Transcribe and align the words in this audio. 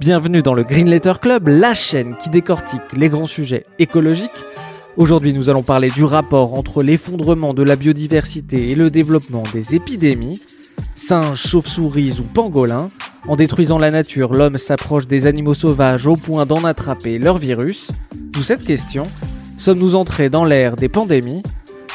Bienvenue 0.00 0.42
dans 0.42 0.54
le 0.54 0.62
Green 0.62 0.88
Letter 0.88 1.14
Club, 1.20 1.48
la 1.48 1.74
chaîne 1.74 2.14
qui 2.22 2.30
décortique 2.30 2.80
les 2.96 3.08
grands 3.08 3.26
sujets 3.26 3.66
écologiques. 3.80 4.30
Aujourd'hui, 4.96 5.32
nous 5.32 5.50
allons 5.50 5.64
parler 5.64 5.90
du 5.90 6.04
rapport 6.04 6.54
entre 6.54 6.84
l'effondrement 6.84 7.52
de 7.52 7.64
la 7.64 7.74
biodiversité 7.74 8.70
et 8.70 8.74
le 8.76 8.90
développement 8.90 9.42
des 9.52 9.74
épidémies. 9.74 10.40
Singes, 10.94 11.48
chauves-souris 11.48 12.20
ou 12.20 12.22
pangolins, 12.22 12.90
en 13.26 13.34
détruisant 13.34 13.78
la 13.78 13.90
nature, 13.90 14.34
l'homme 14.34 14.56
s'approche 14.56 15.08
des 15.08 15.26
animaux 15.26 15.54
sauvages 15.54 16.06
au 16.06 16.16
point 16.16 16.46
d'en 16.46 16.62
attraper 16.62 17.18
leur 17.18 17.38
virus. 17.38 17.90
D'où 18.14 18.44
cette 18.44 18.62
question, 18.62 19.02
sommes-nous 19.56 19.96
entrés 19.96 20.30
dans 20.30 20.44
l'ère 20.44 20.76
des 20.76 20.88
pandémies? 20.88 21.42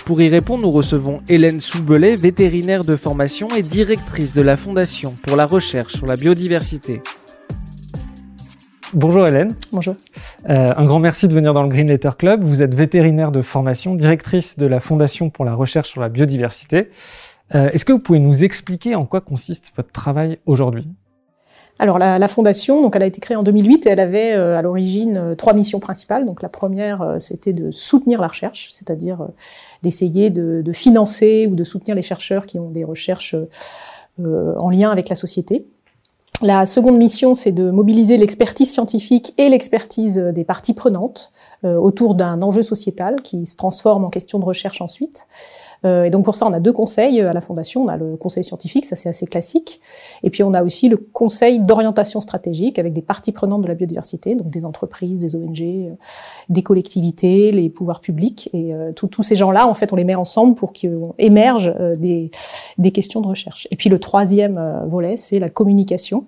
Pour 0.04 0.21
y 0.21 0.27
répondre, 0.27 0.63
nous 0.63 0.71
recevons 0.71 1.21
Hélène 1.29 1.62
Soubelet, 1.62 2.17
vétérinaire 2.17 2.84
de 2.84 2.98
formation 2.98 3.48
et 3.55 3.62
directrice 3.62 4.34
de 4.34 4.41
la 4.41 4.57
Fondation 4.57 5.15
pour 5.23 5.38
la 5.38 5.45
recherche 5.45 5.93
sur 5.93 6.05
la 6.05 6.15
biodiversité. 6.15 7.01
Bonjour 8.96 9.27
Hélène. 9.27 9.55
Bonjour. 9.72 9.96
Euh, 10.49 10.72
un 10.77 10.86
grand 10.86 10.99
merci 10.99 11.27
de 11.27 11.34
venir 11.34 11.55
dans 11.55 11.63
le 11.63 11.70
Green 11.70 11.88
Letter 11.88 12.12
Club. 12.16 12.44
Vous 12.44 12.62
êtes 12.62 12.76
vétérinaire 12.76 13.32
de 13.32 13.41
formation, 13.41 13.96
directrice 13.96 14.55
de 14.60 14.68
la 14.68 14.80
Fondation 14.80 15.32
pour 15.32 15.46
la 15.46 15.55
recherche 15.55 15.90
sur 15.90 15.99
la 15.99 16.10
biodiversité. 16.10 16.90
Euh, 17.55 17.71
est-ce 17.71 17.86
que 17.86 17.91
vous 17.91 17.99
pouvez 17.99 18.20
nous 18.20 18.44
expliquer 18.44 18.94
en 18.94 19.05
quoi 19.05 19.20
consiste 19.20 19.74
votre 19.76 19.91
travail 19.91 20.38
aujourd'hui? 20.46 20.88
Alors 21.80 21.98
la, 21.98 22.27
fondation, 22.27 22.84
donc 22.84 22.96
elle 22.96 23.02
a 23.02 23.08
été 23.08 23.20
créée 23.20 23.36
en 23.36 23.41
2008 23.41 23.88
et 23.88 23.90
elle 23.90 23.99
avait 23.99 24.34
euh, 24.34 24.60
à 24.60 24.62
l'origine 24.62 25.34
trois 25.40 25.54
missions 25.54 25.80
principales. 25.80 26.27
Donc 26.27 26.44
la 26.44 26.49
première, 26.49 27.16
c'était 27.18 27.54
de 27.54 27.71
soutenir 27.71 28.21
la 28.21 28.27
recherche, 28.27 28.70
c'est-à-dire 28.70 29.27
d'essayer 29.82 30.30
de, 30.30 30.62
de, 30.64 30.71
financer 30.71 31.48
ou 31.49 31.55
de 31.55 31.64
soutenir 31.64 31.96
les 31.96 32.04
chercheurs 32.04 32.46
qui 32.46 32.60
ont 32.60 32.70
des 32.70 32.84
recherches 32.84 33.36
en 34.20 34.70
lien 34.70 34.91
avec 34.91 35.10
la 35.10 35.16
société. 35.16 35.66
La 36.44 36.68
seconde 36.68 36.98
mission, 36.98 37.36
c'est 37.36 37.54
de 37.54 37.72
mobiliser 37.72 38.18
l'expertise 38.18 38.70
scientifique 38.70 39.34
et 39.38 39.48
l'expertise 39.48 40.18
des 40.18 40.44
parties 40.44 40.74
prenantes 40.74 41.32
euh, 41.63 41.77
autour 41.77 42.16
d'un 42.16 42.41
enjeu 42.41 42.63
sociétal 42.63 43.22
qui 43.22 43.46
se 43.46 43.55
transforme 43.55 44.04
en 44.04 44.10
question 44.10 44.40
de 44.40 44.44
recherche 44.44 44.82
ensuite. 44.82 45.26
Euh, 45.85 46.05
et 46.05 46.09
donc 46.09 46.26
pour 46.26 46.35
ça, 46.35 46.45
on 46.45 46.53
a 46.53 46.59
deux 46.59 46.73
conseils 46.73 47.20
à 47.21 47.34
la 47.34 47.41
Fondation. 47.41 47.84
On 47.84 47.87
a 47.87 47.98
le 47.98 48.15
conseil 48.15 48.43
scientifique, 48.43 48.85
ça 48.85 48.95
c'est 48.95 49.09
assez 49.09 49.26
classique. 49.26 49.81
Et 50.23 50.29
puis 50.29 50.43
on 50.43 50.53
a 50.53 50.63
aussi 50.63 50.90
le 50.90 50.98
conseil 50.98 51.59
d'orientation 51.59 52.21
stratégique 52.21 52.79
avec 52.79 52.93
des 52.93 53.01
parties 53.01 53.31
prenantes 53.31 53.62
de 53.62 53.67
la 53.67 53.75
biodiversité, 53.75 54.35
donc 54.35 54.49
des 54.49 54.65
entreprises, 54.65 55.20
des 55.20 55.35
ONG, 55.35 55.62
euh, 55.62 55.93
des 56.49 56.63
collectivités, 56.63 57.51
les 57.51 57.70
pouvoirs 57.70 57.99
publics. 57.99 58.49
Et 58.53 58.73
euh, 58.73 58.91
tous 58.91 59.23
ces 59.23 59.35
gens-là, 59.35 59.67
en 59.67 59.73
fait, 59.73 59.93
on 59.93 59.95
les 59.95 60.03
met 60.03 60.15
ensemble 60.15 60.55
pour 60.55 60.73
qu'émergent 60.73 61.73
des, 61.97 62.31
des 62.77 62.91
questions 62.91 63.21
de 63.21 63.27
recherche. 63.27 63.68
Et 63.71 63.75
puis 63.75 63.90
le 63.90 63.99
troisième 63.99 64.84
volet, 64.88 65.18
c'est 65.18 65.40
la 65.40 65.50
communication, 65.50 66.25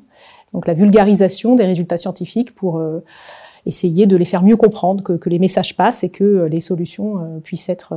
donc 0.53 0.67
la 0.67 0.73
vulgarisation 0.73 1.55
des 1.55 1.65
résultats 1.65 1.97
scientifiques 1.97 2.53
pour 2.53 2.81
essayer 3.65 4.05
de 4.05 4.15
les 4.15 4.25
faire 4.25 4.43
mieux 4.43 4.57
comprendre, 4.57 5.03
que, 5.03 5.13
que 5.13 5.29
les 5.29 5.39
messages 5.39 5.75
passent 5.75 6.03
et 6.03 6.09
que 6.09 6.23
euh, 6.23 6.47
les 6.47 6.61
solutions 6.61 7.19
euh, 7.19 7.39
puissent 7.39 7.69
être 7.69 7.93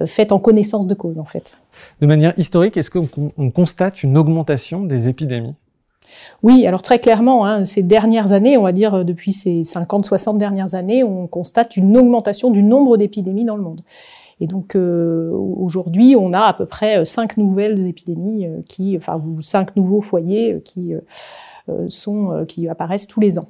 euh, 0.00 0.06
faites 0.06 0.32
en 0.32 0.38
connaissance 0.38 0.86
de 0.86 0.94
cause, 0.94 1.18
en 1.18 1.24
fait. 1.24 1.58
De 2.00 2.06
manière 2.06 2.32
historique, 2.38 2.76
est-ce 2.76 2.90
qu'on 2.90 3.50
constate 3.50 4.02
une 4.02 4.16
augmentation 4.16 4.84
des 4.84 5.08
épidémies? 5.08 5.54
Oui, 6.42 6.66
alors 6.66 6.82
très 6.82 7.00
clairement, 7.00 7.44
hein, 7.44 7.64
ces 7.64 7.82
dernières 7.82 8.32
années, 8.32 8.56
on 8.56 8.62
va 8.62 8.72
dire 8.72 9.04
depuis 9.04 9.32
ces 9.32 9.62
50-60 9.62 10.38
dernières 10.38 10.74
années, 10.76 11.02
on 11.02 11.26
constate 11.26 11.76
une 11.76 11.96
augmentation 11.96 12.50
du 12.50 12.62
nombre 12.62 12.96
d'épidémies 12.96 13.44
dans 13.44 13.56
le 13.56 13.62
monde. 13.62 13.80
Et 14.40 14.46
donc 14.46 14.76
aujourd'hui, 14.76 16.14
on 16.16 16.32
a 16.32 16.40
à 16.40 16.52
peu 16.52 16.66
près 16.66 17.04
cinq 17.04 17.36
nouvelles 17.36 17.84
épidémies 17.86 18.46
qui, 18.68 18.96
enfin, 18.96 19.20
ou 19.24 19.42
cinq 19.42 19.74
nouveaux 19.74 20.02
foyers 20.02 20.60
qui 20.64 20.92
sont 21.88 22.44
qui 22.46 22.68
apparaissent 22.68 23.08
tous 23.08 23.20
les 23.20 23.38
ans. 23.38 23.48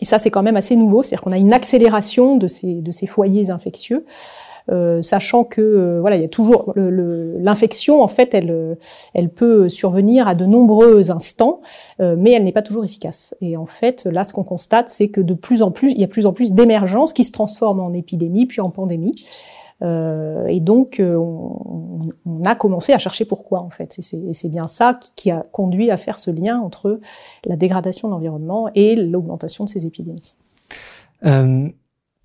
Et 0.00 0.04
ça, 0.04 0.18
c'est 0.18 0.30
quand 0.30 0.42
même 0.42 0.56
assez 0.56 0.76
nouveau, 0.76 1.02
c'est-à-dire 1.02 1.22
qu'on 1.22 1.32
a 1.32 1.38
une 1.38 1.52
accélération 1.52 2.36
de 2.36 2.46
ces, 2.46 2.74
de 2.74 2.92
ces 2.92 3.06
foyers 3.06 3.50
infectieux. 3.50 4.04
Euh, 4.70 5.00
sachant 5.00 5.44
que 5.44 5.62
euh, 5.62 6.00
voilà, 6.00 6.16
il 6.16 6.22
y 6.22 6.26
a 6.26 6.28
toujours 6.28 6.74
l'infection 6.76 8.02
en 8.02 8.08
fait, 8.08 8.34
elle, 8.34 8.76
elle 9.14 9.30
peut 9.30 9.70
survenir 9.70 10.28
à 10.28 10.34
de 10.34 10.44
nombreux 10.44 11.10
instants, 11.10 11.62
euh, 12.00 12.16
mais 12.18 12.32
elle 12.32 12.44
n'est 12.44 12.52
pas 12.52 12.62
toujours 12.62 12.84
efficace. 12.84 13.34
Et 13.40 13.56
en 13.56 13.66
fait, 13.66 14.04
là, 14.04 14.24
ce 14.24 14.32
qu'on 14.32 14.44
constate, 14.44 14.90
c'est 14.90 15.08
que 15.08 15.22
de 15.22 15.34
plus 15.34 15.62
en 15.62 15.70
plus, 15.70 15.92
il 15.92 16.00
y 16.00 16.04
a 16.04 16.08
plus 16.08 16.26
en 16.26 16.32
plus 16.32 16.52
d'émergences 16.52 17.12
qui 17.12 17.24
se 17.24 17.32
transforment 17.32 17.80
en 17.80 17.92
épidémie 17.94 18.46
puis 18.46 18.60
en 18.60 18.70
pandémie. 18.70 19.14
Euh, 19.82 20.46
et 20.46 20.60
donc, 20.60 20.98
euh, 20.98 21.14
on, 21.16 22.10
on, 22.26 22.44
a 22.44 22.54
commencé 22.54 22.92
à 22.92 22.98
chercher 22.98 23.24
pourquoi, 23.24 23.60
en 23.60 23.70
fait. 23.70 23.96
Et 23.98 24.32
c'est 24.32 24.48
bien 24.48 24.68
ça 24.68 24.98
qui, 25.16 25.30
a 25.30 25.42
conduit 25.52 25.90
à 25.90 25.96
faire 25.96 26.18
ce 26.18 26.30
lien 26.30 26.58
entre 26.58 27.00
la 27.44 27.56
dégradation 27.56 28.08
de 28.08 28.12
l'environnement 28.12 28.70
et 28.74 28.96
l'augmentation 28.96 29.64
de 29.64 29.68
ces 29.68 29.86
épidémies. 29.86 30.34
Euh, 31.24 31.68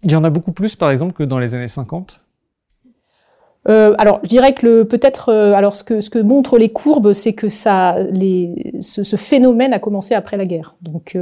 il 0.03 0.11
y 0.11 0.15
en 0.15 0.23
a 0.23 0.29
beaucoup 0.29 0.51
plus, 0.51 0.75
par 0.75 0.91
exemple, 0.91 1.13
que 1.13 1.23
dans 1.23 1.39
les 1.39 1.55
années 1.55 1.67
50 1.67 2.19
euh, 3.69 3.95
alors, 3.97 4.19
je 4.23 4.27
dirais 4.27 4.53
que 4.53 4.83
peut-être, 4.83 5.29
euh, 5.29 5.53
alors 5.53 5.73
ce 5.73 5.85
que 5.85 6.01
ce 6.01 6.09
que 6.09 6.19
montrent 6.19 6.57
les 6.57 6.67
courbes, 6.67 7.13
c'est 7.13 7.31
que 7.31 7.47
ça, 7.47 7.97
les, 8.11 8.73
ce, 8.81 9.05
ce, 9.05 9.15
phénomène 9.15 9.71
a 9.71 9.79
commencé 9.79 10.13
après 10.13 10.35
la 10.35 10.45
guerre. 10.45 10.75
Donc, 10.81 11.17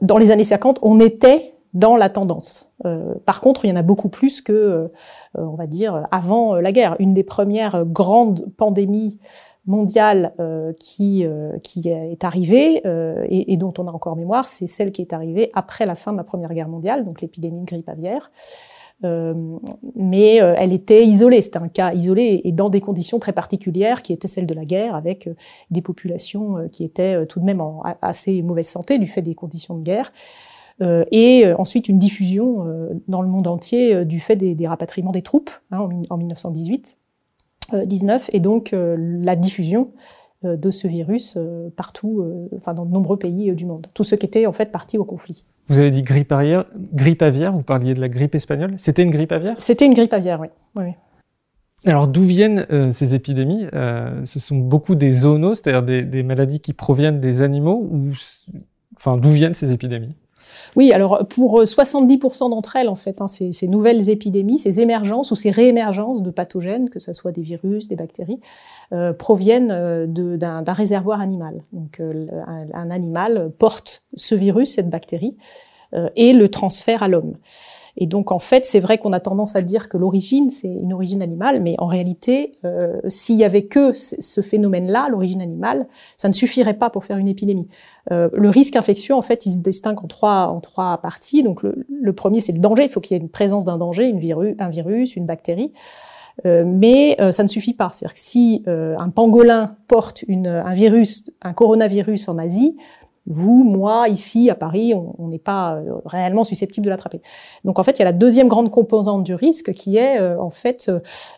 dans 0.00 0.16
les 0.16 0.30
années 0.30 0.44
50, 0.44 0.78
on 0.80 0.98
était 0.98 1.52
dans 1.74 1.96
la 1.96 2.08
tendance. 2.08 2.70
Euh, 2.84 3.14
par 3.24 3.40
contre, 3.40 3.64
il 3.64 3.68
y 3.68 3.72
en 3.72 3.76
a 3.76 3.82
beaucoup 3.82 4.08
plus 4.08 4.42
que, 4.42 4.52
euh, 4.52 4.88
on 5.34 5.54
va 5.54 5.66
dire, 5.66 6.06
avant 6.10 6.56
la 6.56 6.72
guerre. 6.72 6.96
Une 6.98 7.14
des 7.14 7.22
premières 7.22 7.84
grandes 7.84 8.46
pandémies 8.56 9.18
mondiales 9.64 10.34
euh, 10.40 10.72
qui, 10.78 11.24
qui 11.62 11.88
est 11.88 12.24
arrivée 12.24 12.82
et, 13.28 13.52
et, 13.52 13.56
dont 13.56 13.72
on 13.78 13.86
a 13.86 13.92
encore 13.92 14.16
mémoire, 14.16 14.46
c'est 14.46 14.66
celle 14.66 14.92
qui 14.92 15.02
est 15.02 15.12
arrivée 15.12 15.50
après 15.54 15.86
la 15.86 15.94
fin 15.94 16.12
de 16.12 16.16
la 16.16 16.24
Première 16.24 16.52
Guerre 16.52 16.68
mondiale, 16.68 17.04
donc 17.04 17.20
l'épidémie 17.20 17.60
de 17.60 17.66
grippe 17.66 17.88
aviaire. 17.88 18.32
mais 19.94 20.36
elle 20.36 20.72
était 20.72 21.06
isolée, 21.06 21.42
c'était 21.42 21.58
un 21.58 21.68
cas 21.68 21.94
isolé 21.94 22.40
et 22.44 22.52
dans 22.52 22.70
des 22.70 22.80
conditions 22.80 23.20
très 23.20 23.32
particulières 23.32 24.02
qui 24.02 24.12
étaient 24.12 24.28
celles 24.28 24.46
de 24.46 24.54
la 24.54 24.64
guerre, 24.64 24.96
avec 24.96 25.30
des 25.70 25.80
populations 25.80 26.68
qui 26.72 26.82
étaient 26.84 27.24
tout 27.26 27.38
de 27.38 27.44
même 27.44 27.60
en 27.60 27.82
assez 28.02 28.42
mauvaise 28.42 28.68
santé 28.68 28.98
du 28.98 29.06
fait 29.06 29.22
des 29.22 29.36
conditions 29.36 29.76
de 29.76 29.82
guerre. 29.82 30.12
Euh, 30.80 31.04
et 31.10 31.46
euh, 31.46 31.56
ensuite 31.58 31.88
une 31.88 31.98
diffusion 31.98 32.66
euh, 32.66 32.88
dans 33.08 33.22
le 33.22 33.28
monde 33.28 33.46
entier 33.46 34.04
du 34.04 34.20
fait 34.20 34.36
des, 34.36 34.66
rapatriements 34.66 35.12
des 35.12 35.22
troupes 35.22 35.50
hein, 35.70 35.88
en, 36.08 36.16
1918, 36.16 36.96
19, 37.84 38.30
et 38.32 38.40
donc 38.40 38.74
la 38.74 39.36
diffusion 39.36 39.92
de 40.42 40.70
ce 40.70 40.88
virus 40.88 41.38
partout, 41.76 42.26
enfin 42.54 42.74
dans 42.74 42.84
de 42.84 42.92
nombreux 42.92 43.16
pays 43.16 43.52
du 43.52 43.64
monde. 43.64 43.86
Tous 43.94 44.04
ceux 44.04 44.16
qui 44.16 44.26
étaient 44.26 44.46
en 44.46 44.52
fait 44.52 44.72
partis 44.72 44.98
au 44.98 45.04
conflit. 45.04 45.46
Vous 45.68 45.78
avez 45.78 45.90
dit 45.90 46.02
grippe 46.02 46.32
aviaire, 46.32 46.66
grippe 46.92 47.22
aviaire 47.22 47.52
vous 47.52 47.62
parliez 47.62 47.94
de 47.94 48.00
la 48.00 48.08
grippe 48.08 48.34
espagnole. 48.34 48.74
C'était 48.76 49.04
une 49.04 49.10
grippe 49.10 49.32
aviaire? 49.32 49.54
C'était 49.58 49.86
une 49.86 49.94
grippe 49.94 50.12
aviaire, 50.12 50.40
oui. 50.40 50.48
oui, 50.74 50.92
Alors 51.86 52.08
d'où 52.08 52.22
viennent 52.22 52.90
ces 52.90 53.14
épidémies? 53.14 53.66
Ce 53.72 54.40
sont 54.40 54.58
beaucoup 54.58 54.96
des 54.96 55.12
zoonoses, 55.12 55.60
c'est-à-dire 55.62 55.84
des, 55.84 56.02
des, 56.02 56.22
maladies 56.22 56.60
qui 56.60 56.72
proviennent 56.72 57.20
des 57.20 57.42
animaux, 57.42 57.88
ou 57.90 58.10
enfin 58.96 59.16
d'où 59.16 59.30
viennent 59.30 59.54
ces 59.54 59.72
épidémies? 59.72 60.14
Oui, 60.76 60.92
alors 60.92 61.26
pour 61.28 61.62
70% 61.62 62.46
euh, 62.46 62.48
d'entre 62.48 62.76
elles, 62.76 62.88
en 62.88 62.94
fait, 62.94 63.20
hein, 63.20 63.28
ces, 63.28 63.52
nouvelles 63.68 64.10
épidémies, 64.10 64.58
ces 64.58 64.80
émergences 64.80 65.30
ou 65.30 65.36
ces 65.36 65.50
réémergences 65.50 66.22
de 66.22 66.30
pathogènes, 66.30 66.90
que 66.90 66.98
ce 66.98 67.12
soit 67.12 67.32
des 67.32 67.42
virus, 67.42 67.88
des 67.88 67.96
bactéries, 67.96 68.40
euh, 68.92 69.12
proviennent 69.12 69.70
euh, 69.70 70.06
d'un 70.06 70.72
réservoir 70.72 71.20
animal. 71.20 71.62
Donc 71.72 72.00
un, 72.00 72.90
animal 72.90 73.50
porte 73.58 74.02
ce 74.14 74.34
virus, 74.34 74.74
cette 74.74 74.90
bactérie, 74.90 75.36
et 76.16 76.32
le 76.32 76.48
transfère 76.48 77.02
à 77.02 77.08
l'homme. 77.08 77.34
Et 77.96 78.06
donc 78.06 78.32
en 78.32 78.38
fait, 78.38 78.64
c'est 78.64 78.80
vrai 78.80 78.98
qu'on 78.98 79.12
a 79.12 79.20
tendance 79.20 79.54
à 79.54 79.62
dire 79.62 79.88
que 79.88 79.98
l'origine 79.98 80.48
c'est 80.48 80.68
une 80.68 80.92
origine 80.92 81.20
animale, 81.20 81.60
mais 81.60 81.74
en 81.78 81.86
réalité, 81.86 82.52
euh, 82.64 82.98
s'il 83.08 83.36
y 83.36 83.44
avait 83.44 83.64
que 83.64 83.92
ce 83.94 84.40
phénomène-là, 84.40 85.08
l'origine 85.10 85.42
animale, 85.42 85.86
ça 86.16 86.28
ne 86.28 86.32
suffirait 86.32 86.74
pas 86.74 86.88
pour 86.88 87.04
faire 87.04 87.18
une 87.18 87.28
épidémie. 87.28 87.68
Euh, 88.10 88.30
le 88.32 88.48
risque 88.48 88.76
infectieux, 88.76 89.14
en 89.14 89.22
fait, 89.22 89.44
il 89.46 89.52
se 89.52 89.58
distingue 89.58 90.02
en 90.02 90.08
trois 90.08 90.46
en 90.46 90.60
trois 90.60 90.98
parties. 90.98 91.42
Donc 91.42 91.62
le, 91.62 92.12
premier, 92.12 92.40
c'est 92.40 92.52
le 92.52 92.58
danger. 92.58 92.84
Il 92.84 92.88
faut 92.88 93.00
qu'il 93.00 93.16
y 93.16 93.20
ait 93.20 93.22
une 93.22 93.28
présence 93.28 93.66
d'un 93.66 93.78
danger, 93.78 94.12
un 94.58 94.68
virus, 94.68 95.16
une 95.16 95.26
bactérie. 95.26 95.72
mais 96.44 97.16
ça 97.30 97.42
ne 97.42 97.48
suffit 97.48 97.74
pas. 97.74 97.90
C'est-à-dire 97.92 98.14
que 98.14 98.20
si 98.20 98.64
un 98.66 99.10
pangolin 99.10 99.76
porte 99.86 100.24
un 100.28 100.74
virus, 100.74 101.30
un 101.42 101.52
coronavirus 101.52 102.28
en 102.28 102.38
Asie, 102.38 102.76
vous, 103.26 103.62
moi, 103.62 104.08
ici 104.08 104.50
à 104.50 104.54
Paris, 104.54 104.94
on 104.94 105.28
n'est 105.28 105.38
pas 105.38 105.76
euh, 105.76 105.94
réellement 106.04 106.42
susceptible 106.44 106.84
de 106.84 106.90
l'attraper. 106.90 107.22
Donc 107.64 107.78
en 107.78 107.82
fait, 107.82 107.92
il 107.92 107.98
y 108.00 108.02
a 108.02 108.06
la 108.06 108.12
deuxième 108.12 108.48
grande 108.48 108.70
composante 108.70 109.22
du 109.22 109.34
risque 109.34 109.72
qui 109.72 109.96
est 109.96 110.20
euh, 110.20 110.40
en 110.40 110.50
fait 110.50 110.90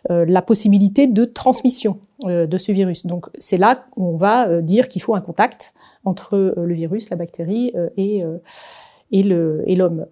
euh, 0.09 0.25
la 0.25 0.41
possibilité 0.41 1.07
de 1.07 1.25
transmission 1.25 1.99
de 2.23 2.57
ce 2.57 2.71
virus. 2.71 3.05
Donc 3.05 3.27
c'est 3.39 3.57
là 3.57 3.75
qu'on 3.91 4.15
va 4.15 4.61
dire 4.61 4.87
qu'il 4.87 5.01
faut 5.01 5.15
un 5.15 5.21
contact 5.21 5.73
entre 6.05 6.53
le 6.55 6.73
virus, 6.73 7.09
la 7.09 7.17
bactérie 7.17 7.73
et, 7.97 8.23
et 9.11 9.23
l'homme. 9.75 10.05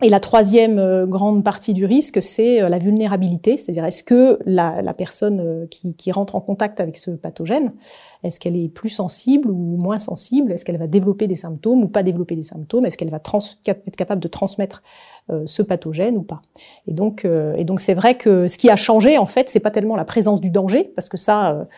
Et 0.00 0.10
la 0.10 0.20
troisième 0.20 0.78
euh, 0.78 1.06
grande 1.06 1.42
partie 1.42 1.74
du 1.74 1.84
risque, 1.84 2.22
c'est 2.22 2.62
euh, 2.62 2.68
la 2.68 2.78
vulnérabilité, 2.78 3.56
c'est-à-dire 3.56 3.84
est-ce 3.84 4.04
que 4.04 4.38
la, 4.46 4.80
la 4.80 4.94
personne 4.94 5.40
euh, 5.40 5.66
qui, 5.66 5.96
qui, 5.96 6.12
rentre 6.12 6.36
en 6.36 6.40
contact 6.40 6.78
avec 6.78 6.96
ce 6.96 7.10
pathogène, 7.10 7.72
est-ce 8.22 8.38
qu'elle 8.38 8.54
est 8.54 8.68
plus 8.68 8.90
sensible 8.90 9.50
ou 9.50 9.76
moins 9.76 9.98
sensible? 9.98 10.52
Est-ce 10.52 10.64
qu'elle 10.64 10.78
va 10.78 10.86
développer 10.86 11.26
des 11.26 11.34
symptômes 11.34 11.82
ou 11.82 11.88
pas 11.88 12.04
développer 12.04 12.36
des 12.36 12.44
symptômes? 12.44 12.86
Est-ce 12.86 12.96
qu'elle 12.96 13.10
va 13.10 13.20
être 13.66 13.96
capable 13.96 14.20
de 14.20 14.28
transmettre 14.28 14.82
ce 15.44 15.62
pathogène 15.62 16.16
ou 16.16 16.22
pas? 16.22 16.42
Et 16.88 16.92
donc, 16.92 17.24
et 17.24 17.64
donc 17.64 17.80
c'est 17.80 17.94
vrai 17.94 18.16
que 18.16 18.48
ce 18.48 18.58
qui 18.58 18.70
a 18.70 18.76
changé 18.76 19.18
en 19.18 19.26
fait, 19.26 19.48
c'est 19.48 19.60
pas 19.60 19.70
tellement 19.70 19.94
la 19.94 20.04
présence 20.04 20.40
du 20.40 20.50
danger, 20.50 20.90
parce 20.96 21.08
que 21.08 21.16
ça 21.16 21.68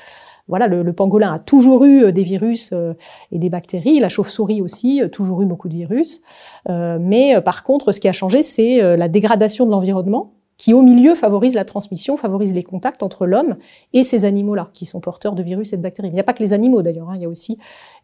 le, 0.58 0.92
pangolin 0.92 1.32
a 1.32 1.38
toujours 1.38 1.84
eu 1.84 2.04
euh, 2.04 2.12
des 2.12 2.22
virus 2.22 2.70
euh, 2.72 2.94
et 3.32 3.38
des 3.38 3.50
bactéries. 3.50 4.00
La 4.00 4.08
chauve-souris 4.08 4.60
aussi, 4.60 5.02
euh, 5.02 5.08
toujours 5.08 5.42
eu 5.42 5.46
beaucoup 5.46 5.68
de 5.68 5.74
virus. 5.74 6.22
mais 6.68 7.40
par 7.42 7.62
contre, 7.62 7.92
ce 7.92 8.00
qui 8.00 8.08
a 8.08 8.12
changé, 8.12 8.42
c'est 8.42 8.96
la 8.96 9.08
dégradation 9.08 9.66
de 9.66 9.70
l'environnement 9.70 10.32
qui 10.56 10.74
au 10.74 10.82
milieu 10.82 11.14
favorise 11.14 11.54
la 11.54 11.64
transmission, 11.64 12.16
favorise 12.16 12.52
les 12.54 12.62
contacts 12.62 13.02
entre 13.02 13.26
l'homme 13.26 13.56
et 13.94 14.04
ces 14.04 14.26
animaux-là, 14.26 14.68
qui 14.74 14.84
sont 14.84 15.00
porteurs 15.00 15.34
de 15.34 15.42
virus 15.42 15.72
et 15.72 15.78
de 15.78 15.82
bactéries. 15.82 16.08
Il 16.08 16.14
n'y 16.14 16.20
a 16.20 16.24
pas 16.24 16.34
que 16.34 16.42
les 16.42 16.52
animaux 16.52 16.82
d'ailleurs, 16.82 17.10
hein. 17.10 17.16
il 17.16 17.22
y 17.22 17.24
a 17.24 17.28
aussi 17.28 17.58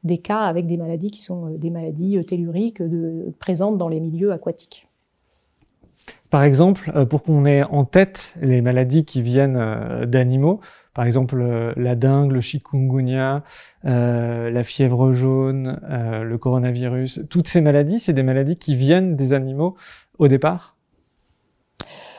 des 0.04 0.18
cas 0.18 0.40
avec 0.40 0.66
des 0.66 0.78
maladies 0.78 1.10
qui 1.10 1.20
sont 1.20 1.50
des 1.50 1.70
maladies 1.70 2.24
telluriques 2.24 2.82
présentes 3.38 3.76
dans 3.76 3.88
les 3.88 4.00
milieux 4.00 4.32
aquatiques. 4.32 4.86
Par 6.30 6.44
exemple, 6.44 7.06
pour 7.06 7.22
qu'on 7.22 7.44
ait 7.44 7.62
en 7.62 7.84
tête 7.84 8.34
les 8.40 8.62
maladies 8.62 9.04
qui 9.04 9.22
viennent 9.22 10.06
d'animaux, 10.06 10.60
par 10.96 11.04
exemple 11.04 11.38
euh, 11.42 11.74
la 11.76 11.94
dengue, 11.94 12.32
le 12.32 12.40
chikungunya, 12.40 13.44
euh, 13.84 14.50
la 14.50 14.64
fièvre 14.64 15.12
jaune, 15.12 15.78
euh, 15.90 16.24
le 16.24 16.38
coronavirus, 16.38 17.20
toutes 17.28 17.48
ces 17.48 17.60
maladies, 17.60 18.00
c'est 18.00 18.14
des 18.14 18.22
maladies 18.22 18.56
qui 18.56 18.74
viennent 18.74 19.14
des 19.14 19.34
animaux 19.34 19.76
au 20.18 20.26
départ 20.26 20.75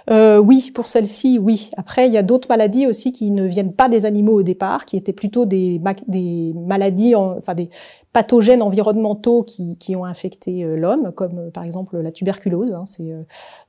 euh, 0.10 0.38
oui, 0.38 0.72
pour 0.74 0.88
celle-ci, 0.88 1.38
oui. 1.38 1.70
Après, 1.76 2.08
il 2.08 2.14
y 2.14 2.18
a 2.18 2.24
d'autres 2.24 2.48
maladies 2.48 2.88
aussi 2.88 3.12
qui 3.12 3.30
ne 3.32 3.46
viennent 3.46 3.74
pas 3.74 3.90
des 3.90 4.06
animaux 4.06 4.40
au 4.40 4.44
départ, 4.44 4.86
qui 4.86 4.96
étaient 4.96 5.14
plutôt 5.14 5.46
des, 5.46 5.82
des 6.08 6.54
maladies, 6.56 7.14
enfin 7.14 7.54
des 7.54 7.70
pathogènes 8.14 8.62
environnementaux 8.62 9.44
qui, 9.44 9.78
qui 9.78 9.96
ont 9.96 10.06
infecté 10.06 10.64
euh, 10.64 10.78
l'homme, 10.78 11.12
comme 11.12 11.38
euh, 11.38 11.52
par 11.52 11.64
exemple 11.64 11.98
la 11.98 12.12
tuberculose. 12.12 12.74
Hein, 12.74 12.86
c'est 12.86 13.14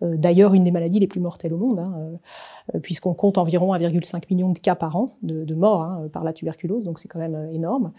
d'ailleurs 0.01 0.55
une 0.55 0.65
des 0.65 0.71
maladies 0.71 1.01
les 1.01 1.09
plus 1.09 1.21
mortelles 1.21 1.53
au 1.53 1.59
monde, 1.59 1.81
hein, 1.81 2.81
puisqu'on 2.83 3.15
compte 3.15 3.37
environ 3.37 3.75
1,5 3.75 4.23
million 4.31 4.51
de 4.51 4.59
cas 4.59 4.77
par 4.77 4.97
an 4.97 5.11
de, 5.23 5.45
de 5.45 5.55
morts 5.55 5.83
hein, 5.83 6.09
par 6.13 6.23
la 6.23 6.33
tuberculose, 6.33 6.85
donc 6.85 7.01
c'est 7.01 7.09
quand 7.09 7.19
même 7.19 7.49
énorme. 7.53 7.93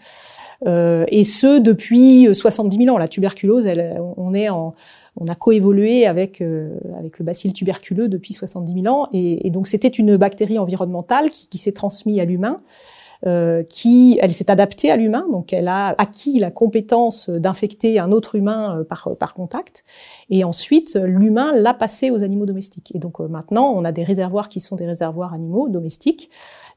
et 0.66 1.24
ce 1.24 1.58
depuis 1.58 2.34
70 2.34 2.84
000 2.84 2.94
ans. 2.94 2.98
La 2.98 3.08
tuberculose, 3.08 3.66
elle, 3.66 4.00
on 4.16 4.32
est 4.32 4.48
en 4.48 4.74
on 5.16 5.26
a 5.26 5.34
coévolué 5.34 6.06
avec 6.06 6.40
euh, 6.40 6.78
avec 6.98 7.18
le 7.18 7.24
bacille 7.24 7.52
tuberculeux 7.52 8.08
depuis 8.08 8.34
70 8.34 8.82
000 8.82 8.94
ans, 8.94 9.08
et, 9.12 9.50
donc 9.50 9.66
c'était 9.66 9.88
une 9.88 10.16
bactérie 10.16 10.58
environnementale 10.58 11.30
qui, 11.30 11.58
s'est 11.58 11.72
transmise 11.72 12.18
à 12.18 12.24
l'humain. 12.24 12.62
Euh, 13.26 13.62
qui, 13.64 14.18
elle 14.22 14.32
s'est 14.32 14.50
adaptée 14.50 14.90
à 14.90 14.96
l'humain, 14.96 15.26
donc 15.30 15.52
elle 15.52 15.68
a 15.68 15.94
acquis 15.98 16.38
la 16.38 16.50
compétence 16.50 17.28
d'infecter 17.28 17.98
un 17.98 18.12
autre 18.12 18.34
humain 18.34 18.78
euh, 18.78 18.84
par, 18.84 19.10
par 19.18 19.34
contact, 19.34 19.84
et 20.30 20.42
ensuite 20.42 20.94
l'humain 20.94 21.52
l'a 21.54 21.74
passé 21.74 22.10
aux 22.10 22.24
animaux 22.24 22.46
domestiques. 22.46 22.92
Et 22.94 22.98
donc 22.98 23.20
maintenant, 23.20 23.74
on 23.76 23.84
a 23.84 23.92
des 23.92 24.04
réservoirs 24.04 24.48
qui 24.48 24.60
sont 24.60 24.74
des 24.74 24.86
réservoirs 24.86 25.34
animaux 25.34 25.68
domestiques, 25.68 26.30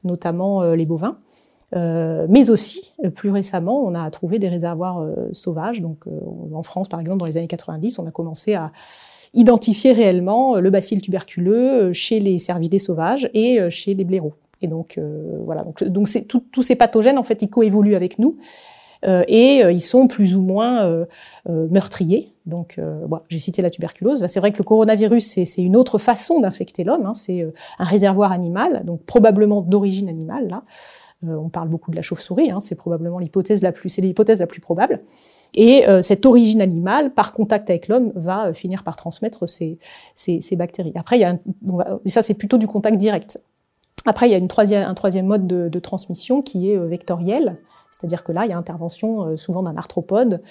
notamment 0.04 0.62
les 0.74 0.84
bovins, 0.84 1.16
euh, 1.16 1.33
mais 1.74 2.50
aussi, 2.50 2.92
euh, 3.04 3.10
plus 3.10 3.30
récemment, 3.30 3.84
on 3.84 3.94
a 3.94 4.08
trouvé 4.10 4.38
des 4.38 4.48
réservoirs 4.48 5.00
euh, 5.00 5.28
sauvages. 5.32 5.80
Donc, 5.80 6.04
en 6.52 6.62
France, 6.62 6.88
par 6.88 7.00
exemple, 7.00 7.18
dans 7.18 7.26
les 7.26 7.36
années 7.36 7.48
90, 7.48 7.98
on 7.98 8.06
a 8.06 8.10
commencé 8.10 8.54
à 8.54 8.72
identifier 9.32 9.92
réellement 9.92 10.56
le 10.56 10.70
bacille 10.70 11.00
tuberculeux 11.00 11.92
chez 11.92 12.20
les 12.20 12.38
cervidés 12.38 12.78
sauvages 12.78 13.28
et 13.34 13.58
chez 13.68 13.94
les 13.94 14.04
blaireaux. 14.04 14.34
Et 14.62 14.68
donc, 14.68 15.00
voilà. 15.44 15.62
Donc, 15.64 15.82
donc 15.82 16.08
tous 16.52 16.62
ces 16.62 16.76
pathogènes, 16.76 17.18
en 17.18 17.24
fait, 17.24 17.42
ils 17.42 17.50
coévoluent 17.50 17.96
avec 17.96 18.20
nous. 18.20 18.36
et 19.04 19.62
ils 19.68 19.80
sont 19.80 20.06
plus 20.06 20.36
ou 20.36 20.40
moins 20.40 21.04
meurtriers. 21.48 22.28
Donc, 22.46 22.78
bon, 23.08 23.18
j'ai 23.28 23.40
cité 23.40 23.60
la 23.60 23.70
tuberculose. 23.70 24.24
c'est 24.28 24.38
vrai 24.38 24.52
que 24.52 24.58
le 24.58 24.64
coronavirus, 24.64 25.40
c'est 25.44 25.62
une 25.62 25.74
autre 25.74 25.98
façon 25.98 26.38
d'infecter 26.38 26.84
l'homme. 26.84 27.04
Hein. 27.04 27.14
C'est 27.14 27.44
un 27.80 27.84
réservoir 27.84 28.30
animal, 28.30 28.84
donc 28.84 29.02
probablement 29.02 29.62
d'origine 29.62 30.08
animale 30.08 30.46
là. 30.46 30.62
Euh, 31.28 31.36
on 31.36 31.48
parle 31.48 31.68
beaucoup 31.68 31.90
de 31.90 31.96
la 31.96 32.02
chauve-souris, 32.02 32.50
hein, 32.50 32.60
c'est 32.60 32.74
probablement 32.74 33.18
l'hypothèse 33.18 33.62
la 33.62 33.72
plus, 33.72 34.60
probable. 34.60 35.00
Et 35.54 35.88
euh, 35.88 36.02
cette 36.02 36.26
origine 36.26 36.60
animale, 36.60 37.12
par 37.12 37.32
contact 37.32 37.70
avec 37.70 37.88
l'homme, 37.88 38.12
va 38.14 38.46
euh, 38.46 38.52
finir 38.52 38.82
par 38.82 38.96
transmettre 38.96 39.48
ces, 39.48 39.78
bactéries. 40.52 40.92
Après, 40.96 41.18
il 41.18 41.20
y 41.20 41.24
a 41.24 41.38
ça 42.06 42.22
c'est 42.22 42.34
plutôt 42.34 42.58
du 42.58 42.66
contact 42.66 42.96
direct. 42.96 43.40
Après, 44.06 44.28
il 44.28 44.32
y 44.32 44.74
a 44.74 44.88
un 44.88 44.94
troisième 44.94 45.26
mode 45.26 45.46
de, 45.46 45.78
transmission 45.78 46.42
qui 46.42 46.70
est 46.70 46.76
vectoriel, 46.76 47.56
c'est-à-dire 47.90 48.22
que 48.22 48.32
là, 48.32 48.44
il 48.44 48.50
y 48.50 48.52
a 48.52 48.58
intervention 48.58 49.36
souvent 49.38 49.62
d'un 49.62 49.76
arthropode, 49.76 50.42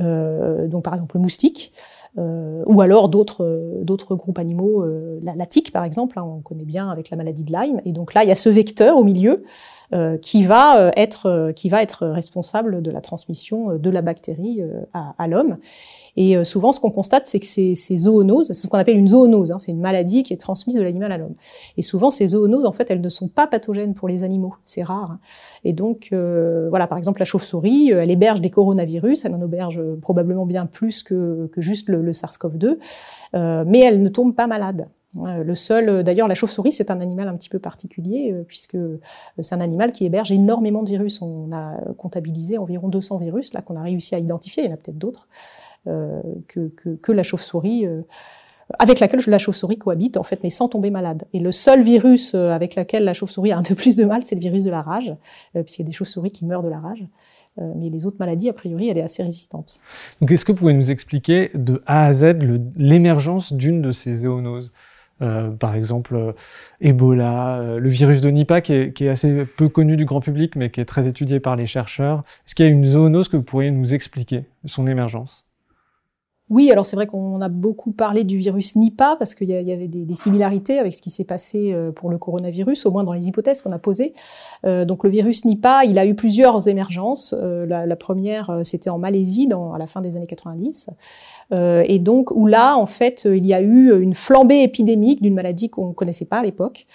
donc 0.00 0.84
par 0.84 0.94
exemple 0.94 1.16
le 1.16 1.22
moustique, 1.22 1.72
ou 2.16 2.80
alors 2.80 3.08
d'autres 3.08 3.80
d'autres 3.82 4.14
groupes 4.14 4.38
animaux, 4.38 4.84
la, 5.22 5.46
tique 5.46 5.72
par 5.72 5.84
exemple, 5.84 6.18
hein, 6.18 6.24
on 6.24 6.40
connaît 6.40 6.64
bien 6.64 6.90
avec 6.90 7.10
la 7.10 7.16
maladie 7.16 7.44
de 7.44 7.52
Lyme. 7.52 7.80
Et 7.84 7.92
donc 7.92 8.14
là, 8.14 8.24
il 8.24 8.28
y 8.28 8.32
a 8.32 8.36
ce 8.36 8.48
vecteur 8.48 8.96
au 8.96 9.04
milieu 9.04 9.44
euh, 9.94 10.16
qui 10.16 10.44
va 10.44 10.78
euh, 10.78 10.90
être 10.96 11.26
euh, 11.26 11.52
qui 11.52 11.68
va 11.68 11.82
être 11.82 12.06
responsable 12.06 12.80
de 12.80 12.90
la 12.90 13.02
transmission 13.02 13.76
de 13.76 13.90
la 13.90 14.00
bactérie 14.00 14.62
à, 14.94 15.14
à 15.18 15.28
l'homme. 15.28 15.58
Et 16.16 16.44
souvent, 16.44 16.72
ce 16.72 16.80
qu'on 16.80 16.90
constate, 16.90 17.26
c'est 17.26 17.40
que 17.40 17.46
ces, 17.46 17.74
ces 17.74 17.96
zoonoses, 17.96 18.48
c'est 18.48 18.54
ce 18.54 18.66
qu'on 18.66 18.78
appelle 18.78 18.98
une 18.98 19.08
zoonose, 19.08 19.50
hein, 19.50 19.58
c'est 19.58 19.72
une 19.72 19.80
maladie 19.80 20.22
qui 20.22 20.32
est 20.32 20.36
transmise 20.36 20.76
de 20.76 20.82
l'animal 20.82 21.10
à 21.12 21.18
l'homme. 21.18 21.34
Et 21.76 21.82
souvent, 21.82 22.10
ces 22.10 22.28
zoonoses, 22.28 22.66
en 22.66 22.72
fait, 22.72 22.90
elles 22.90 23.00
ne 23.00 23.08
sont 23.08 23.28
pas 23.28 23.46
pathogènes 23.46 23.94
pour 23.94 24.08
les 24.08 24.22
animaux, 24.22 24.54
c'est 24.66 24.82
rare. 24.82 25.18
Et 25.64 25.72
donc, 25.72 26.08
voilà, 26.10 26.86
par 26.86 26.98
exemple, 26.98 27.18
la 27.20 27.24
chauve-souris, 27.24 27.90
elle 27.90 28.10
héberge 28.10 28.40
des 28.40 28.50
coronavirus, 28.50 29.24
elle 29.24 29.34
en 29.34 29.42
héberge 29.42 29.80
probablement 30.02 30.44
bien 30.44 30.66
plus 30.66 31.02
que, 31.02 31.48
que 31.52 31.60
juste 31.60 31.88
le, 31.88 32.02
le 32.02 32.12
SARS-CoV-2, 32.12 32.76
mais 33.64 33.80
elle 33.80 34.02
ne 34.02 34.08
tombe 34.08 34.34
pas 34.34 34.46
malade. 34.46 34.88
Le 35.14 35.54
seul, 35.54 35.88
euh, 35.90 36.02
d'ailleurs, 36.02 36.26
la 36.26 36.34
chauve-souris, 36.34 36.72
c'est 36.72 36.90
un 36.90 37.00
animal 37.00 37.28
un 37.28 37.36
petit 37.36 37.50
peu 37.50 37.58
particulier 37.58 38.32
euh, 38.32 38.44
puisque 38.44 38.76
euh, 38.76 38.98
c'est 39.40 39.54
un 39.54 39.60
animal 39.60 39.92
qui 39.92 40.06
héberge 40.06 40.32
énormément 40.32 40.82
de 40.82 40.88
virus. 40.88 41.20
On 41.20 41.52
a 41.52 41.76
comptabilisé 41.98 42.56
environ 42.56 42.88
200 42.88 43.18
virus 43.18 43.52
là 43.52 43.60
qu'on 43.60 43.76
a 43.76 43.82
réussi 43.82 44.14
à 44.14 44.18
identifier. 44.18 44.64
Il 44.64 44.66
y 44.68 44.70
en 44.70 44.74
a 44.74 44.78
peut-être 44.78 44.96
d'autres 44.96 45.28
que, 45.84 46.68
que, 47.00 47.12
la 47.12 47.22
chauve-souris. 47.22 47.86
avec 48.78 49.00
laquelle 49.00 49.20
la 49.26 49.38
chauve-souris 49.38 49.78
cohabite 49.78 50.16
en 50.16 50.22
fait, 50.22 50.40
mais 50.42 50.50
sans 50.50 50.68
tomber 50.68 50.90
malade. 50.90 51.24
Et 51.32 51.40
le 51.40 51.52
seul 51.52 51.82
virus 51.82 52.34
avec 52.34 52.76
lequel 52.76 53.04
la 53.04 53.14
chauve-souris 53.14 53.52
a 53.52 53.58
un 53.58 53.62
peu 53.62 53.74
plus 53.74 53.96
de 53.96 54.04
mal, 54.04 54.22
c'est 54.24 54.34
le 54.34 54.40
virus 54.40 54.64
de 54.64 54.70
la 54.70 54.82
rage, 54.82 55.12
puisqu'il 55.52 55.82
y 55.82 55.84
a 55.84 55.88
des 55.88 55.92
chauves-souris 55.92 56.30
qui 56.30 56.44
meurent 56.44 56.62
de 56.62 56.68
la 56.68 56.78
rage. 56.78 57.04
mais 57.58 57.90
les 57.90 58.06
autres 58.06 58.18
maladies, 58.18 58.48
a 58.48 58.52
priori, 58.52 58.88
elle 58.88 58.98
est 58.98 59.02
assez 59.02 59.22
résistante. 59.22 59.80
Donc, 60.20 60.30
est-ce 60.30 60.44
que 60.44 60.52
vous 60.52 60.58
pouvez 60.58 60.74
nous 60.74 60.90
expliquer 60.90 61.50
de 61.54 61.82
A 61.86 62.06
à 62.06 62.12
Z 62.12 62.36
l'émergence 62.76 63.52
d'une 63.52 63.82
de 63.82 63.92
ces 63.92 64.14
zoonoses? 64.14 64.72
Euh, 65.22 65.50
par 65.50 65.74
exemple 65.76 66.16
euh, 66.16 66.32
Ebola, 66.80 67.58
euh, 67.58 67.78
le 67.78 67.88
virus 67.88 68.20
de 68.20 68.28
Nipah 68.28 68.60
qui 68.60 68.72
est, 68.72 69.08
assez 69.08 69.44
peu 69.44 69.68
connu 69.68 69.96
du 69.96 70.04
grand 70.04 70.20
public 70.20 70.56
mais 70.56 70.70
qui 70.70 70.80
est 70.80 70.84
très 70.84 71.06
étudié 71.06 71.38
par 71.38 71.54
les 71.54 71.66
chercheurs. 71.66 72.24
Est-ce 72.44 72.54
qu'il 72.56 72.64
y 72.64 72.68
a 72.68 72.72
une 72.72 72.84
zoonose 72.84 73.28
que 73.28 73.36
vous 73.36 73.42
pourriez 73.42 73.70
nous 73.70 73.94
expliquer, 73.94 74.46
son 74.64 74.86
émergence? 74.86 75.46
Oui, 76.50 76.70
alors 76.70 76.84
c'est 76.84 76.96
vrai 76.96 77.06
qu'on 77.06 77.40
a 77.40 77.48
beaucoup 77.48 77.92
parlé 77.92 78.24
du 78.24 78.36
virus 78.36 78.76
Nipah 78.76 79.16
parce 79.16 79.34
qu'il 79.34 79.48
y, 79.48 79.72
avait 79.72 79.88
des, 79.88 80.14
similarités 80.14 80.78
avec 80.78 80.94
ce 80.94 81.00
qui 81.00 81.08
s'est 81.08 81.24
passé 81.24 81.72
euh, 81.72 81.92
pour 81.92 82.10
le 82.10 82.18
coronavirus, 82.18 82.84
au 82.84 82.90
moins 82.90 83.04
dans 83.04 83.14
les 83.14 83.28
hypothèses 83.28 83.62
qu'on 83.62 83.72
a 83.72 83.78
posées. 83.78 84.12
Euh, 84.66 84.84
donc 84.84 85.02
le 85.02 85.08
virus 85.08 85.46
Nipah, 85.46 85.86
il 85.86 85.98
a 85.98 86.04
eu 86.04 86.14
plusieurs 86.14 86.68
émergences. 86.68 87.34
Euh, 87.38 87.64
la, 87.64 87.96
première, 87.96 88.60
c'était 88.64 88.90
en 88.90 88.98
Malaisie 88.98 89.46
dans, 89.46 89.72
à 89.72 89.78
la 89.78 89.86
fin 89.86 90.02
des 90.02 90.16
années 90.16 90.26
90. 90.26 90.90
et 91.52 91.98
donc 91.98 92.30
où 92.32 92.46
là, 92.46 92.76
en 92.76 92.86
fait, 92.86 93.22
il 93.24 93.46
y 93.46 93.54
a 93.54 93.62
eu 93.62 93.98
une 94.02 94.14
flambée 94.14 94.62
épidémique 94.62 95.22
d'une 95.22 95.34
maladie 95.34 95.70
qu'on 95.70 95.88
ne 95.88 95.94
connaissait 95.94 96.26
pas 96.26 96.40
à 96.40 96.42
l'époque. 96.42 96.86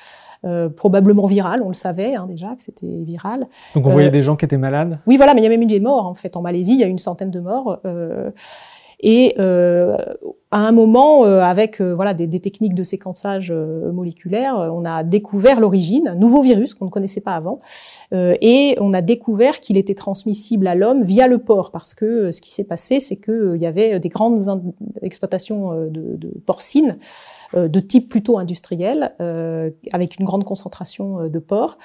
probablement 0.76 1.26
virale, 1.26 1.64
on 1.64 1.70
le 1.70 1.74
savait 1.74 2.14
hein, 2.14 2.28
déjà 2.28 2.56
que 2.56 2.62
c'était 2.62 3.02
viral. 3.02 3.48
Donc 3.74 3.88
on 3.88 3.90
voyait 3.90 4.12
des 4.12 4.22
gens 4.22 4.36
qui 4.36 4.46
étaient 4.46 4.58
malades? 4.58 5.00
Oui, 5.08 5.18
voilà, 5.18 5.34
mais 5.34 5.42
il 5.42 5.46
y 5.46 5.48
a 5.48 5.50
même 5.50 5.64
eu 5.64 5.68
des 5.68 5.80
morts 5.80 6.06
en 6.06 6.14
fait. 6.14 6.36
En 6.38 6.42
Malaisie, 6.42 6.74
il 6.74 6.80
y 6.80 6.84
a 6.84 6.88
eu 6.88 6.92
une 6.92 7.00
centaine 7.00 7.32
de 7.32 7.40
morts. 7.40 7.80
Et 9.00 9.36
à 9.38 10.60
un 10.60 10.72
moment, 10.72 11.24
avec 11.24 11.82
voilà 11.82 12.14
des, 12.14 12.26
des, 12.26 12.40
techniques 12.40 12.74
de 12.74 12.84
séquençage 12.84 13.52
moléculaire, 13.52 14.56
on 14.74 14.86
a 14.86 15.04
découvert 15.04 15.60
l'origine, 15.60 16.08
un 16.08 16.16
nouveau 16.16 16.42
virus 16.42 16.74
qu'on 16.74 16.86
ne 16.86 16.90
connaissait 16.90 17.22
pas 17.22 17.36
avant, 17.36 17.60
et 18.12 18.76
on 18.80 18.94
a 18.94 19.02
découvert 19.02 19.60
qu'il 19.60 19.78
était 19.78 19.94
transmissible 19.94 20.66
à 20.68 20.74
l'homme 20.74 21.04
via 21.04 21.28
le 21.28 21.38
porc, 21.38 21.72
parce 21.72 21.94
que 21.94 22.32
ce 22.32 22.42
qui 22.42 22.52
s'est 22.52 22.64
passé, 22.64 23.00
c'est 23.00 23.18
qu'il 23.18 23.58
y 23.60 23.68
avait 23.68 24.00
des 24.00 24.10
grandes 24.10 24.62
exploitations 25.02 25.90
de, 25.90 26.16
de 26.16 26.32
porcines 26.46 26.98
de 27.54 27.80
type 27.80 28.10
plutôt 28.10 28.40
industriel, 28.40 29.14
avec 29.92 30.18
une 30.20 30.26
grande 30.26 30.44
concentration 30.44 31.28
de 31.28 31.40
porcs, 31.40 31.78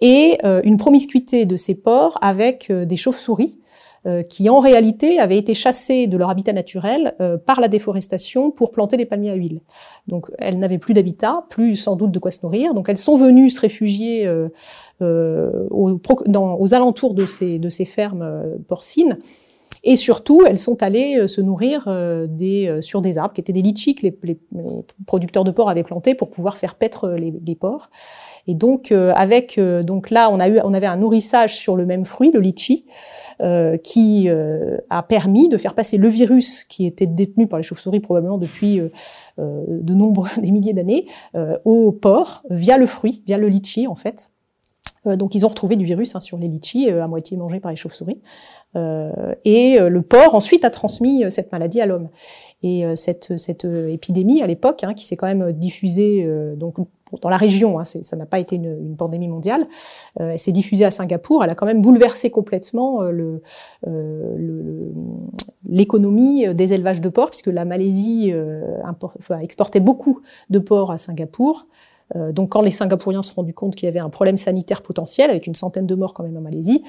et 0.00 0.38
une 0.64 0.76
promiscuité 0.78 1.44
de 1.44 1.56
ces 1.56 1.74
porcs 1.74 2.16
avec 2.22 2.72
des 2.72 2.96
chauves-souris 2.96 3.58
euh, 3.58 3.61
qui 4.28 4.48
en 4.48 4.58
réalité 4.58 5.18
avaient 5.18 5.38
été 5.38 5.54
chassées 5.54 6.06
de 6.06 6.16
leur 6.16 6.30
habitat 6.30 6.52
naturel 6.52 7.14
euh, 7.20 7.36
par 7.38 7.60
la 7.60 7.68
déforestation 7.68 8.50
pour 8.50 8.70
planter 8.72 8.96
des 8.96 9.06
palmiers 9.06 9.30
à 9.30 9.34
huile. 9.34 9.60
Donc 10.08 10.30
elles 10.38 10.58
n'avaient 10.58 10.78
plus 10.78 10.94
d'habitat, 10.94 11.44
plus 11.50 11.76
sans 11.76 11.94
doute 11.94 12.10
de 12.10 12.18
quoi 12.18 12.30
se 12.30 12.40
nourrir. 12.42 12.74
Donc 12.74 12.88
elles 12.88 12.96
sont 12.98 13.16
venues 13.16 13.50
se 13.50 13.60
réfugier 13.60 14.26
euh, 14.26 14.48
aux, 15.70 16.00
dans, 16.26 16.58
aux, 16.58 16.74
alentours 16.74 17.14
de 17.14 17.26
ces, 17.26 17.58
de 17.58 17.68
ces 17.68 17.84
fermes 17.84 18.42
porcines. 18.66 19.18
Et 19.84 19.96
surtout, 19.96 20.42
elles 20.46 20.58
sont 20.58 20.82
allées 20.82 21.26
se 21.26 21.40
nourrir 21.40 21.86
des, 22.28 22.78
sur 22.82 23.02
des 23.02 23.18
arbres 23.18 23.34
qui 23.34 23.40
étaient 23.40 23.52
des 23.52 23.62
litchis 23.62 23.96
que 23.96 24.02
les, 24.02 24.18
les, 24.22 24.38
producteurs 25.06 25.42
de 25.42 25.50
porcs 25.50 25.68
avaient 25.68 25.82
plantés 25.82 26.14
pour 26.14 26.30
pouvoir 26.30 26.56
faire 26.56 26.76
paître 26.76 27.08
les, 27.08 27.34
les 27.44 27.54
porcs. 27.56 27.90
Et 28.46 28.54
donc, 28.54 28.92
avec 28.92 29.58
donc 29.58 30.10
là, 30.10 30.30
on 30.30 30.38
a 30.38 30.48
eu, 30.48 30.60
on 30.62 30.72
avait 30.72 30.86
un 30.86 30.96
nourrissage 30.96 31.56
sur 31.56 31.74
le 31.76 31.84
même 31.84 32.04
fruit, 32.04 32.30
le 32.30 32.40
litchi, 32.40 32.84
euh, 33.42 33.76
qui 33.76 34.28
euh, 34.28 34.76
a 34.88 35.02
permis 35.02 35.48
de 35.48 35.56
faire 35.56 35.74
passer 35.74 35.96
le 35.96 36.08
virus 36.08 36.62
qui 36.62 36.86
était 36.86 37.06
détenu 37.06 37.48
par 37.48 37.58
les 37.58 37.64
chauves-souris 37.64 37.98
probablement 37.98 38.38
depuis 38.38 38.78
euh, 38.78 38.88
de 39.38 39.94
nombreux 39.94 40.28
des 40.40 40.52
milliers 40.52 40.74
d'années 40.74 41.06
au 41.64 41.90
porc 41.90 42.42
via 42.50 42.76
le 42.76 42.86
fruit, 42.86 43.22
via 43.26 43.38
le 43.38 43.48
litchi 43.48 43.88
en 43.88 43.96
fait. 43.96 44.30
donc 45.06 45.34
ils 45.34 45.44
ont 45.44 45.48
retrouvé 45.48 45.74
du 45.74 45.84
virus 45.84 46.14
hein, 46.14 46.20
sur 46.20 46.38
les 46.38 46.46
litchis 46.46 46.88
à 46.88 47.08
moitié 47.08 47.36
mangés 47.36 47.58
par 47.58 47.72
les 47.72 47.76
chauves-souris. 47.76 48.20
Et 48.74 49.78
le 49.78 50.02
porc 50.02 50.34
ensuite 50.34 50.64
a 50.64 50.70
transmis 50.70 51.24
cette 51.30 51.52
maladie 51.52 51.80
à 51.80 51.86
l'homme. 51.86 52.08
Et 52.62 52.84
cette, 52.96 53.36
cette 53.38 53.64
épidémie 53.64 54.40
à 54.40 54.46
l'époque, 54.46 54.84
hein, 54.84 54.94
qui 54.94 55.04
s'est 55.04 55.16
quand 55.16 55.26
même 55.26 55.52
diffusée 55.52 56.26
donc 56.56 56.78
dans 57.20 57.28
la 57.28 57.36
région, 57.36 57.78
hein, 57.78 57.84
ça 57.84 58.16
n'a 58.16 58.26
pas 58.26 58.38
été 58.38 58.56
une, 58.56 58.96
pandémie 58.96 59.28
mondiale, 59.28 59.66
euh, 60.20 60.30
elle 60.30 60.38
s'est 60.38 60.52
diffusée 60.52 60.84
à 60.84 60.90
Singapour, 60.90 61.44
elle 61.44 61.50
a 61.50 61.54
quand 61.54 61.66
même 61.66 61.82
bouleversé 61.82 62.30
complètement 62.30 63.02
euh, 63.02 63.40
le, 63.86 64.92
l'économie 65.68 66.54
des 66.54 66.74
élevages 66.74 67.00
de 67.00 67.08
porcs, 67.08 67.30
puisque 67.30 67.48
la 67.48 67.64
Malaisie 67.64 68.30
euh, 68.32 68.76
exportait 69.40 69.80
beaucoup 69.80 70.20
de 70.50 70.58
porcs 70.58 70.90
à 70.90 70.98
Singapour. 70.98 71.66
Euh, 72.16 72.32
donc 72.32 72.50
quand 72.50 72.62
les 72.62 72.70
Singapouriens 72.70 73.22
se 73.22 73.30
sont 73.30 73.40
rendus 73.40 73.54
compte 73.54 73.74
qu'il 73.74 73.86
y 73.86 73.88
avait 73.88 74.00
un 74.00 74.10
problème 74.10 74.36
sanitaire 74.36 74.82
potentiel, 74.82 75.30
avec 75.30 75.46
une 75.46 75.54
centaine 75.54 75.86
de 75.86 75.94
morts 75.94 76.14
quand 76.14 76.22
même 76.22 76.36
en 76.36 76.40
Malaisie, 76.40 76.82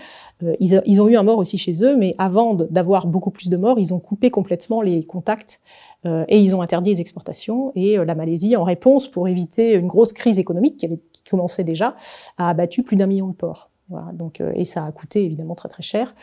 euh, 0.44 0.56
ils, 0.60 1.02
ont 1.02 1.08
eu 1.08 1.16
un 1.16 1.24
mort 1.24 1.38
aussi 1.38 1.58
chez 1.58 1.84
eux, 1.84 1.96
mais 1.96 2.16
avant 2.18 2.54
d'avoir 2.54 3.08
beaucoup 3.08 3.32
plus 3.32 3.50
de 3.50 3.58
morts, 3.58 3.80
ils 3.80 3.94
ont 3.94 4.00
coupé 4.00 4.32
complètement 4.32 4.82
les 4.82 5.04
contacts 5.06 5.62
euh, 6.06 6.26
et 6.28 6.40
ils 6.40 6.56
ont 6.56 6.62
interdit 6.62 6.92
les 6.92 7.02
exportations. 7.02 7.72
Et 7.76 7.98
la 7.98 8.16
Malaisie, 8.16 8.56
en 8.56 8.64
réponse, 8.64 9.08
pour 9.08 9.28
éviter 9.28 9.74
une 9.74 9.88
grosse 9.88 10.14
crise 10.14 10.40
économique 10.40 10.78
qui, 10.78 10.86
avait, 10.86 11.00
qui 11.12 11.24
commençait 11.24 11.64
déjà, 11.64 11.96
a 12.38 12.50
abattu 12.50 12.84
plus 12.84 12.98
d'un 12.98 13.08
million 13.08 13.28
de 13.28 13.34
porcs. 13.34 13.70
Voilà, 13.90 14.12
donc, 14.14 14.42
et 14.56 14.66
ça 14.66 14.86
a 14.86 14.92
coûté 14.92 15.24
évidemment 15.26 15.56
très 15.56 15.70
très 15.70 15.84
cher. 15.84 16.16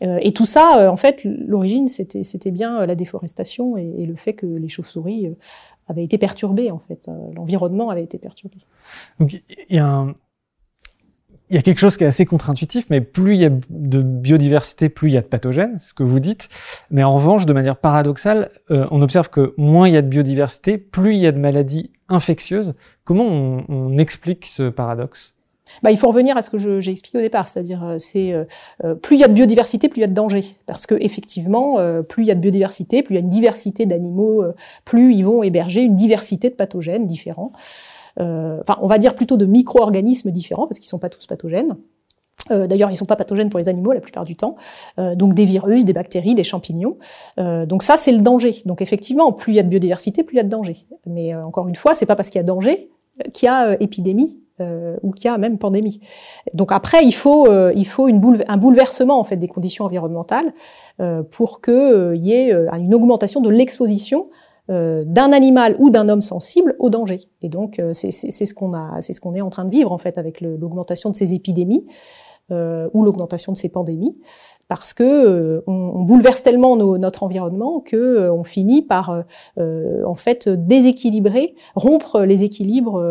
Et 0.00 0.32
tout 0.32 0.46
ça, 0.46 0.90
en 0.90 0.96
fait, 0.96 1.22
l'origine, 1.24 1.88
c'était, 1.88 2.50
bien 2.50 2.86
la 2.86 2.94
déforestation 2.94 3.76
et, 3.76 4.06
le 4.06 4.16
fait 4.16 4.32
que 4.32 4.46
les 4.46 4.68
chauves-souris 4.68 5.34
avait 5.88 6.04
été 6.04 6.18
perturbé 6.18 6.70
en 6.70 6.78
fait. 6.78 7.08
Euh, 7.08 7.12
l'environnement 7.34 7.90
avait 7.90 8.04
été 8.04 8.18
perturbé. 8.18 8.58
Donc 9.18 9.32
il 9.32 9.76
y 9.76 9.78
a 9.78 10.06
y 11.50 11.56
a 11.56 11.62
quelque 11.62 11.78
chose 11.78 11.96
qui 11.96 12.04
est 12.04 12.06
assez 12.06 12.26
contre-intuitif, 12.26 12.90
mais 12.90 13.00
plus 13.00 13.34
il 13.34 13.40
y 13.40 13.46
a 13.46 13.50
de 13.70 14.02
biodiversité, 14.02 14.90
plus 14.90 15.08
il 15.08 15.14
y 15.14 15.16
a 15.16 15.22
de 15.22 15.26
pathogènes, 15.26 15.78
ce 15.78 15.94
que 15.94 16.02
vous 16.02 16.20
dites. 16.20 16.50
Mais 16.90 17.02
en 17.02 17.14
revanche, 17.14 17.46
de 17.46 17.54
manière 17.54 17.78
paradoxale, 17.78 18.50
euh, 18.70 18.86
on 18.90 19.00
observe 19.00 19.30
que 19.30 19.54
moins 19.56 19.88
il 19.88 19.94
y 19.94 19.96
a 19.96 20.02
de 20.02 20.08
biodiversité, 20.08 20.76
plus 20.76 21.14
il 21.14 21.20
y 21.20 21.26
a 21.26 21.32
de 21.32 21.38
maladies 21.38 21.90
infectieuses. 22.10 22.74
Comment 23.04 23.64
on 23.66 23.96
explique 23.96 24.44
ce 24.44 24.68
paradoxe? 24.68 25.34
Bah, 25.82 25.90
il 25.90 25.98
faut 25.98 26.08
revenir 26.08 26.36
à 26.36 26.42
ce 26.42 26.50
que 26.50 26.58
j'ai 26.58 26.90
expliqué 26.90 27.18
au 27.18 27.20
départ, 27.20 27.48
c'est-à-dire 27.48 27.84
euh, 27.84 27.96
c'est 27.98 28.32
euh, 28.32 28.44
euh, 28.84 28.94
plus 28.94 29.16
il 29.16 29.20
y 29.20 29.24
a 29.24 29.28
de 29.28 29.32
biodiversité, 29.32 29.88
plus 29.88 30.00
il 30.00 30.02
y 30.02 30.04
a 30.04 30.08
de 30.08 30.14
danger, 30.14 30.44
parce 30.66 30.86
que 30.86 30.94
effectivement, 31.00 31.76
plus 32.08 32.24
il 32.24 32.26
y 32.26 32.30
a 32.30 32.34
de 32.34 32.40
biodiversité, 32.40 33.02
plus 33.02 33.14
il 33.14 33.18
y 33.18 33.20
a 33.20 33.22
une 33.22 33.28
diversité 33.28 33.86
d'animaux, 33.86 34.44
plus 34.84 35.14
ils 35.14 35.22
vont 35.22 35.42
héberger 35.42 35.82
une 35.82 35.96
diversité 35.96 36.50
de 36.50 36.54
pathogènes 36.54 37.06
différents. 37.06 37.52
Enfin, 38.18 38.78
on 38.80 38.86
va 38.86 38.98
dire 38.98 39.14
plutôt 39.14 39.36
de 39.36 39.46
micro-organismes 39.46 40.30
différents, 40.30 40.66
parce 40.66 40.78
qu'ils 40.78 40.88
sont 40.88 40.98
pas 40.98 41.08
tous 41.08 41.26
pathogènes. 41.26 41.76
D'ailleurs, 42.50 42.90
ils 42.90 42.96
sont 42.96 43.04
pas 43.04 43.16
pathogènes 43.16 43.50
pour 43.50 43.58
les 43.58 43.68
animaux 43.68 43.92
la 43.92 44.00
plupart 44.00 44.24
du 44.24 44.36
temps. 44.36 44.56
donc 44.96 45.34
des 45.34 45.44
virus, 45.44 45.84
des 45.84 45.92
bactéries, 45.92 46.34
des 46.34 46.44
champignons. 46.44 46.96
donc 47.36 47.82
ça, 47.82 47.96
c'est 47.96 48.12
le 48.12 48.20
danger. 48.20 48.62
Donc 48.64 48.82
effectivement, 48.82 49.32
plus 49.32 49.52
il 49.52 49.56
y 49.56 49.60
a 49.60 49.62
de 49.62 49.68
biodiversité, 49.68 50.22
plus 50.22 50.34
il 50.34 50.38
y 50.38 50.40
a 50.40 50.44
de 50.44 50.48
danger. 50.48 50.86
Mais 51.06 51.34
encore 51.34 51.68
une 51.68 51.76
fois, 51.76 51.94
c'est 51.94 52.06
pas 52.06 52.16
parce 52.16 52.30
qu'il 52.30 52.38
y 52.38 52.42
a 52.42 52.44
danger 52.44 52.90
qu'il 53.32 53.46
y 53.46 53.48
a 53.48 53.80
épidémie 53.80 54.38
euh, 54.60 54.96
ou 55.02 55.12
qu'il 55.12 55.30
y 55.30 55.34
a 55.34 55.38
même 55.38 55.58
pandémie. 55.58 56.00
Donc 56.54 56.72
après, 56.72 57.04
il 57.04 57.12
faut, 57.12 57.46
euh, 57.46 57.72
il 57.74 57.86
faut 57.86 58.08
une 58.08 58.20
boule, 58.20 58.44
un 58.48 58.56
bouleversement 58.56 59.18
en 59.18 59.24
fait 59.24 59.36
des 59.36 59.48
conditions 59.48 59.84
environnementales 59.84 60.52
euh, 61.00 61.22
pour 61.22 61.60
qu'il 61.60 61.74
euh, 61.74 62.16
y 62.16 62.32
ait 62.32 62.52
euh, 62.52 62.68
une 62.72 62.94
augmentation 62.94 63.40
de 63.40 63.50
l'exposition 63.50 64.28
d'un 64.70 65.32
animal 65.32 65.76
ou 65.78 65.88
d'un 65.88 66.10
homme 66.10 66.20
sensible 66.20 66.76
au 66.78 66.90
danger. 66.90 67.20
Et 67.40 67.48
donc 67.48 67.80
c'est 67.94 68.10
ce 68.10 68.52
qu'on 68.52 68.74
a, 68.74 69.00
c'est 69.00 69.14
ce 69.14 69.20
qu'on 69.22 69.34
est 69.34 69.40
en 69.40 69.48
train 69.48 69.64
de 69.64 69.70
vivre 69.70 69.92
en 69.92 69.96
fait 69.96 70.18
avec 70.18 70.42
l'augmentation 70.42 71.08
de 71.08 71.16
ces 71.16 71.32
épidémies 71.32 71.86
ou 72.50 73.04
l'augmentation 73.04 73.52
de 73.52 73.58
ces 73.58 73.68
pandémies 73.68 74.16
parce 74.68 74.92
que 74.92 75.02
euh, 75.02 75.62
on, 75.66 76.04
bouleverse 76.04 76.42
tellement 76.42 76.76
notre 76.76 77.22
environnement 77.22 77.80
que 77.80 77.96
euh, 77.96 78.32
on 78.32 78.44
finit 78.44 78.82
par 78.82 79.24
euh, 79.58 80.04
en 80.04 80.14
fait 80.14 80.48
déséquilibrer, 80.48 81.54
rompre 81.74 82.20
les 82.20 82.44
équilibres 82.44 83.02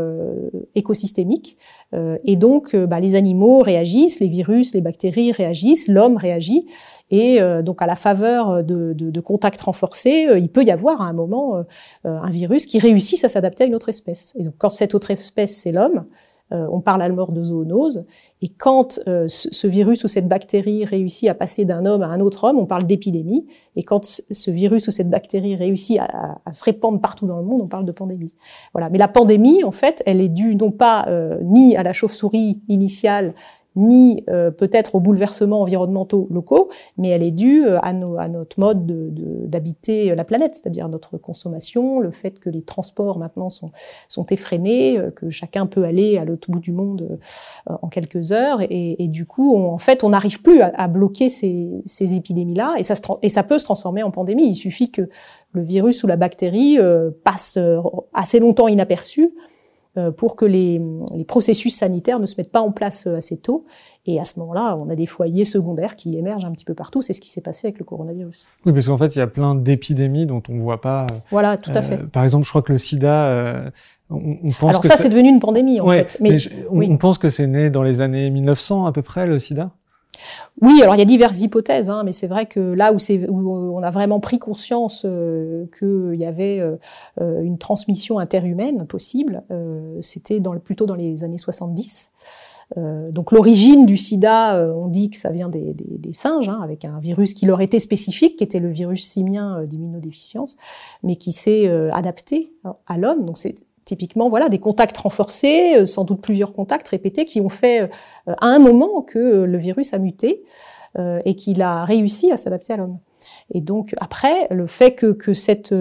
écosystémiques. 0.75 1.57
et 1.93 2.35
donc, 2.35 2.75
bah, 2.75 2.99
les 2.99 3.15
animaux 3.15 3.59
réagissent, 3.59 4.19
les 4.19 4.27
virus, 4.27 4.73
les 4.73 4.81
bactéries 4.81 5.31
réagissent, 5.31 5.87
l'homme 5.87 6.17
réagit. 6.17 6.67
Et 7.09 7.39
donc, 7.63 7.81
à 7.81 7.85
la 7.85 7.95
faveur 7.95 8.63
de, 8.63 8.93
de, 8.93 9.09
de 9.09 9.21
contacts 9.21 9.61
renforcés, 9.61 10.27
il 10.37 10.49
peut 10.49 10.63
y 10.63 10.71
avoir 10.71 11.01
à 11.01 11.05
un 11.05 11.13
moment 11.13 11.63
un 12.03 12.29
virus 12.29 12.65
qui 12.65 12.79
réussisse 12.79 13.23
à 13.23 13.29
s'adapter 13.29 13.63
à 13.63 13.67
une 13.67 13.75
autre 13.75 13.89
espèce. 13.89 14.33
Et 14.37 14.43
donc, 14.43 14.53
quand 14.57 14.69
cette 14.69 14.93
autre 14.95 15.11
espèce, 15.11 15.55
c'est 15.55 15.71
l'homme, 15.71 16.05
euh, 16.05 16.36
on 16.51 16.79
parle 16.79 17.01
à 17.01 17.09
mort 17.09 17.31
de 17.31 17.43
zoonose. 17.43 18.05
Et 18.41 18.49
quand 18.49 18.99
euh, 19.07 19.25
ce 19.27 19.67
virus 19.67 20.03
ou 20.03 20.07
cette 20.07 20.27
bactérie 20.27 20.85
réussit 20.85 21.27
à 21.27 21.33
passer 21.33 21.65
d'un 21.65 21.85
homme 21.85 22.03
à 22.03 22.07
un 22.07 22.19
autre 22.19 22.43
homme, 22.43 22.57
on 22.57 22.65
parle 22.65 22.85
d'épidémie. 22.85 23.47
Et 23.75 23.83
quand 23.83 24.05
ce 24.05 24.51
virus 24.51 24.87
ou 24.87 24.91
cette 24.91 25.09
bactérie 25.09 25.55
réussit 25.55 25.99
à, 25.99 26.51
se 26.51 26.63
répandre 26.63 27.01
partout 27.01 27.25
dans 27.25 27.37
le 27.37 27.43
monde, 27.43 27.61
on 27.63 27.67
parle 27.67 27.85
de 27.85 27.91
pandémie. 27.91 28.33
Voilà. 28.73 28.89
Mais 28.89 28.97
la 28.97 29.07
pandémie, 29.07 29.63
en 29.63 29.71
fait, 29.71 30.03
elle 30.05 30.21
est 30.21 30.29
due 30.29 30.55
non 30.55 30.71
pas 30.71 31.05
euh, 31.07 31.37
ni 31.41 31.75
à 31.75 31.83
la 31.83 31.93
chauve-souris 31.93 32.61
initiale, 32.67 33.33
ni 33.77 34.23
euh, 34.29 34.51
peut-être 34.51 34.95
aux 34.95 34.99
bouleversements 34.99 35.61
environnementaux 35.61 36.27
locaux, 36.29 36.69
mais 36.97 37.09
elle 37.09 37.23
est 37.23 37.31
due 37.31 37.65
euh, 37.65 37.77
à, 37.79 37.89
à 37.89 38.27
notre 38.27 38.59
mode 38.59 38.85
d'habiter 39.49 40.15
la 40.15 40.23
planète, 40.23 40.55
c'est-à-dire 40.55 40.89
notre 40.89 41.17
consommation, 41.17 41.99
le 41.99 42.11
fait 42.11 42.39
que 42.39 42.49
les 42.49 42.63
transports 42.63 43.19
maintenant 43.19 43.49
sont, 43.49 43.71
sont 44.09 44.25
effrénés, 44.25 44.97
euh, 44.97 45.11
que 45.11 45.29
chacun 45.29 45.67
peut 45.67 45.83
aller 45.83 46.17
à 46.17 46.25
l'autre 46.25 46.49
bout 46.49 46.59
du 46.59 46.71
monde 46.71 47.19
en 47.67 47.87
quelques 47.87 48.31
heures, 48.31 48.61
et, 48.61 49.03
et 49.03 49.07
du 49.07 49.25
coup, 49.25 49.55
en 49.55 49.77
fait, 49.77 50.03
on 50.03 50.09
n'arrive 50.09 50.41
plus 50.41 50.61
à, 50.61 50.71
à, 50.75 50.87
bloquer 50.87 51.29
ces, 51.29 51.71
ces 51.85 52.15
épidémies-là, 52.15 52.75
et 52.77 52.83
ça, 52.83 52.95
se, 52.95 53.01
et 53.21 53.29
ça 53.29 53.43
peut 53.43 53.59
se 53.59 53.65
transformer 53.65 54.01
en 54.03 54.11
pandémie. 54.11 54.47
Il 54.49 54.55
suffit 54.55 54.89
que 54.89 55.03
le 55.53 55.61
virus 55.61 56.03
ou 56.03 56.07
la 56.07 56.15
bactérie 56.15 56.77
passe 57.23 57.57
assez 58.13 58.39
longtemps 58.39 58.67
inaperçu 58.67 59.27
euh, 59.27 59.29
pour 60.11 60.35
que 60.35 60.45
les, 60.45 60.81
les, 61.13 61.25
processus 61.25 61.75
sanitaires 61.75 62.19
ne 62.19 62.25
se 62.25 62.35
mettent 62.37 62.51
pas 62.51 62.61
en 62.61 62.71
place 62.71 63.07
euh, 63.07 63.17
assez 63.17 63.37
tôt. 63.37 63.65
Et 64.05 64.19
à 64.19 64.25
ce 64.25 64.39
moment-là, 64.39 64.77
on 64.77 64.89
a 64.89 64.95
des 64.95 65.05
foyers 65.05 65.43
secondaires 65.43 65.95
qui 65.95 66.17
émergent 66.17 66.45
un 66.45 66.51
petit 66.51 66.65
peu 66.65 66.73
partout. 66.73 67.01
C'est 67.01 67.13
ce 67.13 67.19
qui 67.19 67.29
s'est 67.29 67.41
passé 67.41 67.67
avec 67.67 67.79
le 67.79 67.85
coronavirus. 67.85 68.47
Oui, 68.65 68.73
parce 68.73 68.87
qu'en 68.87 68.97
fait, 68.97 69.15
il 69.15 69.19
y 69.19 69.21
a 69.21 69.27
plein 69.27 69.55
d'épidémies 69.55 70.25
dont 70.25 70.41
on 70.49 70.53
ne 70.53 70.61
voit 70.61 70.81
pas. 70.81 71.07
Voilà, 71.29 71.57
tout 71.57 71.71
à 71.73 71.81
fait. 71.81 71.95
Euh, 71.95 72.05
par 72.05 72.23
exemple, 72.23 72.45
je 72.45 72.49
crois 72.49 72.61
que 72.61 72.71
le 72.71 72.77
sida. 72.77 73.27
Euh, 73.27 73.69
on, 74.09 74.37
on, 74.43 74.51
pense 74.51 74.69
Alors 74.69 74.85
ça, 74.85 74.97
c'est 74.97 75.09
devenu 75.09 75.29
une 75.29 75.39
pandémie 75.39 75.81
en 75.81 75.87
fait. 75.87 76.17
Mais, 76.21 76.37
mais 76.71 76.89
on, 76.89 76.97
pense 76.97 77.17
que 77.17 77.29
c'est 77.29 77.47
né 77.47 77.69
dans 77.69 77.83
les 77.83 78.01
années 78.01 78.29
1900 78.29 78.85
à 78.85 78.91
peu 78.91 79.01
près 79.01 79.27
le 79.27 79.39
sida? 79.39 79.71
Oui, 80.61 80.81
alors 80.81 80.95
il 80.95 80.99
y 80.99 81.01
a 81.01 81.05
diverses 81.05 81.41
hypothèses, 81.41 81.89
hein, 81.89 82.03
mais 82.03 82.11
c'est 82.11 82.27
vrai 82.27 82.47
que 82.47 82.59
là 82.59 82.93
où, 82.93 82.97
on 83.29 83.83
a 83.83 83.91
vraiment 83.91 84.19
pris 84.19 84.39
conscience 84.39 85.05
euh, 85.05 85.65
qu'il 85.77 86.19
y 86.19 86.25
avait 86.25 86.59
euh, 86.59 86.77
euh, 87.21 87.41
une 87.41 87.57
transmission 87.57 88.19
interhumaine 88.19 88.87
possible, 88.87 89.43
euh, 89.51 89.97
c'était 90.01 90.41
plutôt 90.63 90.85
dans 90.85 90.95
les 90.95 91.23
années 91.23 91.37
70. 91.37 92.11
donc 92.75 93.31
l'origine 93.31 93.85
du 93.85 93.97
sida, 93.97 94.61
on 94.75 94.87
dit 94.87 95.09
que 95.09 95.17
ça 95.17 95.29
vient 95.29 95.47
des, 95.47 95.75
singes, 96.13 96.49
hein, 96.49 96.59
avec 96.61 96.83
un 96.85 96.99
virus 96.99 97.33
qui 97.33 97.45
leur 97.45 97.61
était 97.61 97.79
spécifique, 97.79 98.37
qui 98.37 98.43
était 98.43 98.59
le 98.59 98.69
virus 98.69 99.07
simien 99.07 99.63
d'immunodéficience, 99.63 100.57
mais 101.03 101.15
qui 101.15 101.31
s'est 101.31 101.69
adapté 101.91 102.51
à 102.87 102.97
l'homme. 102.97 103.25
Typiquement 103.87 104.29
voilà 104.29 104.49
des 104.49 104.59
contacts 104.59 104.97
renforcés, 104.97 105.85
sans 105.85 106.03
doute 106.03 106.21
plusieurs 106.21 106.53
contacts 106.53 106.87
répétés, 106.89 107.25
qui 107.25 107.41
ont 107.41 107.49
fait 107.49 107.89
à 108.27 108.45
un 108.45 108.59
moment 108.59 109.01
que 109.01 109.43
le 109.43 109.57
virus 109.57 109.93
a 109.93 109.97
muté 109.97 110.43
et 111.25 111.35
qu'il 111.35 111.61
a 111.61 111.85
réussi 111.85 112.31
à 112.31 112.37
s'adapter 112.37 112.73
à 112.73 112.77
l'homme. 112.77 112.99
Et 113.53 113.61
donc 113.61 113.93
après, 113.97 114.47
le 114.51 114.67
fait 114.67 114.93
que, 114.93 115.11
que 115.13 115.33
cette, 115.33 115.73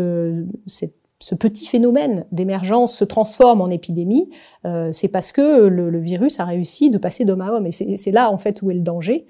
ce 1.19 1.35
petit 1.35 1.67
phénomène 1.67 2.27
d'émergence 2.33 2.97
se 2.97 3.05
transforme 3.05 3.61
en 3.61 3.71
épidémie, 3.71 4.29
euh, 4.65 4.91
c'est 4.93 5.09
parce 5.09 5.33
que 5.33 5.67
le, 5.67 5.99
virus 5.99 6.41
a 6.41 6.45
réussi 6.45 6.91
de 6.91 6.99
passer 6.99 7.25
d'homme 7.25 7.41
à 7.41 7.53
homme. 7.53 7.67
Et 7.67 7.73
c'est 7.73 8.11
là, 8.11 8.31
en 8.31 8.39
fait, 8.39 8.63
où 8.63 8.71
est 8.71 8.75
le 8.75 8.81
danger. 8.81 9.27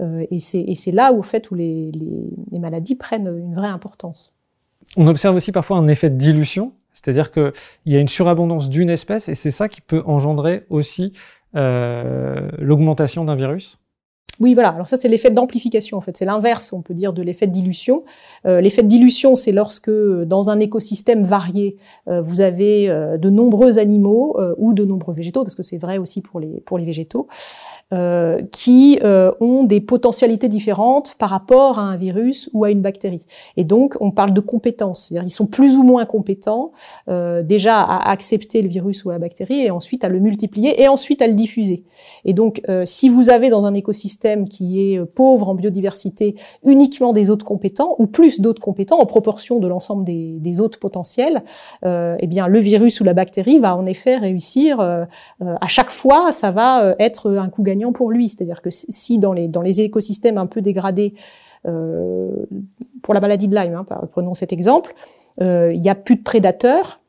Euh, 0.00 0.24
et 0.30 0.38
c'est 0.38 0.92
là 0.92 1.12
où, 1.12 1.20
en 1.20 1.22
fait, 1.22 1.50
où 1.50 1.54
les, 1.54 1.90
les, 1.92 2.58
maladies 2.58 2.94
prennent 2.94 3.26
une 3.26 3.54
vraie 3.54 3.68
importance. 3.68 4.34
On 4.96 5.06
observe 5.08 5.34
aussi 5.34 5.52
parfois 5.52 5.78
un 5.78 5.88
effet 5.88 6.10
de 6.10 6.16
dilution, 6.16 6.72
c'est-à-dire 6.96 7.30
qu'il 7.30 7.52
y 7.84 7.94
a 7.94 8.00
une 8.00 8.08
surabondance 8.08 8.70
d'une 8.70 8.88
espèce, 8.88 9.28
et 9.28 9.34
c'est 9.34 9.50
ça 9.50 9.68
qui 9.68 9.82
peut 9.82 10.02
engendrer 10.06 10.64
aussi 10.70 11.12
euh, 11.54 12.48
l'augmentation 12.58 13.24
d'un 13.24 13.36
virus 13.36 13.78
oui, 14.40 14.54
voilà. 14.54 14.70
Alors 14.70 14.86
ça, 14.86 14.96
c'est 14.96 15.08
l'effet 15.08 15.30
d'amplification, 15.30 15.96
en 15.96 16.00
fait. 16.00 16.16
C'est 16.16 16.24
l'inverse, 16.24 16.72
on 16.72 16.82
peut 16.82 16.94
dire, 16.94 17.12
de 17.12 17.22
l'effet 17.22 17.46
de. 17.46 17.56
Euh, 18.46 18.60
l'effet 18.60 18.82
de 18.82 19.36
c'est 19.36 19.52
lorsque, 19.52 19.90
dans 19.90 20.50
un 20.50 20.60
écosystème 20.60 21.24
varié, 21.24 21.76
euh, 22.08 22.20
vous 22.20 22.40
avez 22.40 22.88
euh, 22.88 23.16
de 23.16 23.30
nombreux 23.30 23.78
animaux 23.78 24.38
ou 24.58 24.74
de 24.74 24.84
nombreux 24.84 25.14
végétaux, 25.14 25.42
parce 25.42 25.54
que 25.54 25.62
c'est 25.62 25.78
vrai 25.78 25.98
aussi 25.98 26.20
pour 26.20 26.40
les, 26.40 26.60
pour 26.60 26.78
les 26.78 26.84
végétaux, 26.84 27.28
euh, 27.92 28.42
qui 28.50 28.98
euh, 29.04 29.30
ont 29.38 29.62
des 29.62 29.80
potentialités 29.80 30.48
différentes 30.48 31.14
par 31.20 31.30
rapport 31.30 31.78
à 31.78 31.82
un 31.82 31.94
virus 31.94 32.50
ou 32.52 32.64
à 32.64 32.72
une 32.72 32.80
bactérie. 32.80 33.24
Et 33.56 33.62
donc, 33.62 33.94
on 34.00 34.10
parle 34.10 34.34
de 34.34 34.40
compétences. 34.40 35.04
C'est-à-dire, 35.04 35.24
ils 35.24 35.30
sont 35.30 35.46
plus 35.46 35.76
ou 35.76 35.84
moins 35.84 36.04
compétents 36.04 36.72
euh, 37.08 37.44
déjà 37.44 37.80
à 37.80 38.10
accepter 38.10 38.60
le 38.60 38.68
virus 38.68 39.04
ou 39.04 39.10
la 39.10 39.20
bactérie 39.20 39.60
et 39.60 39.70
ensuite 39.70 40.02
à 40.02 40.08
le 40.08 40.18
multiplier 40.18 40.82
et 40.82 40.88
ensuite 40.88 41.22
à 41.22 41.28
le 41.28 41.34
diffuser. 41.34 41.84
Et 42.24 42.32
donc, 42.32 42.60
si 42.86 43.08
vous 43.08 43.30
avez 43.30 43.50
dans 43.50 43.66
un 43.66 43.74
écosystème 43.74 44.25
qui 44.48 44.80
est 44.80 45.04
pauvre 45.04 45.48
en 45.48 45.54
biodiversité 45.54 46.36
uniquement 46.64 47.12
des 47.12 47.30
hôtes 47.30 47.44
compétents 47.44 47.94
ou 47.98 48.06
plus 48.06 48.40
d'autres 48.40 48.60
compétents 48.60 49.00
en 49.00 49.06
proportion 49.06 49.58
de 49.58 49.68
l'ensemble 49.68 50.04
des, 50.04 50.38
des 50.40 50.60
hôtes 50.60 50.78
potentiels, 50.78 51.42
eh 51.84 52.26
bien, 52.26 52.48
le 52.48 52.58
virus 52.58 53.00
ou 53.00 53.04
la 53.04 53.14
bactérie 53.14 53.58
va 53.58 53.76
en 53.76 53.86
effet 53.86 54.16
réussir 54.16 54.80
à 54.80 55.68
chaque 55.68 55.90
fois, 55.90 56.32
ça 56.32 56.50
va 56.50 56.94
être 56.98 57.36
un 57.36 57.48
coup 57.48 57.62
gagnant 57.62 57.92
pour 57.92 58.10
lui. 58.10 58.28
C'est-à-dire 58.28 58.62
que 58.62 58.70
si 58.70 59.18
dans 59.18 59.32
les, 59.32 59.48
dans 59.48 59.62
les 59.62 59.80
écosystèmes 59.80 60.38
un 60.38 60.46
peu 60.46 60.60
dégradés, 60.60 61.14
euh, 61.66 62.46
pour 63.02 63.14
la 63.14 63.20
maladie 63.20 63.48
de 63.48 63.54
Lyme, 63.54 63.74
hein, 63.74 63.86
prenons 64.12 64.34
cet 64.34 64.52
exemple, 64.52 64.94
euh, 65.40 65.72
il 65.72 65.80
n'y 65.80 65.88
a 65.88 65.94
plus 65.94 66.16
de 66.16 66.22
prédateurs, 66.22 67.00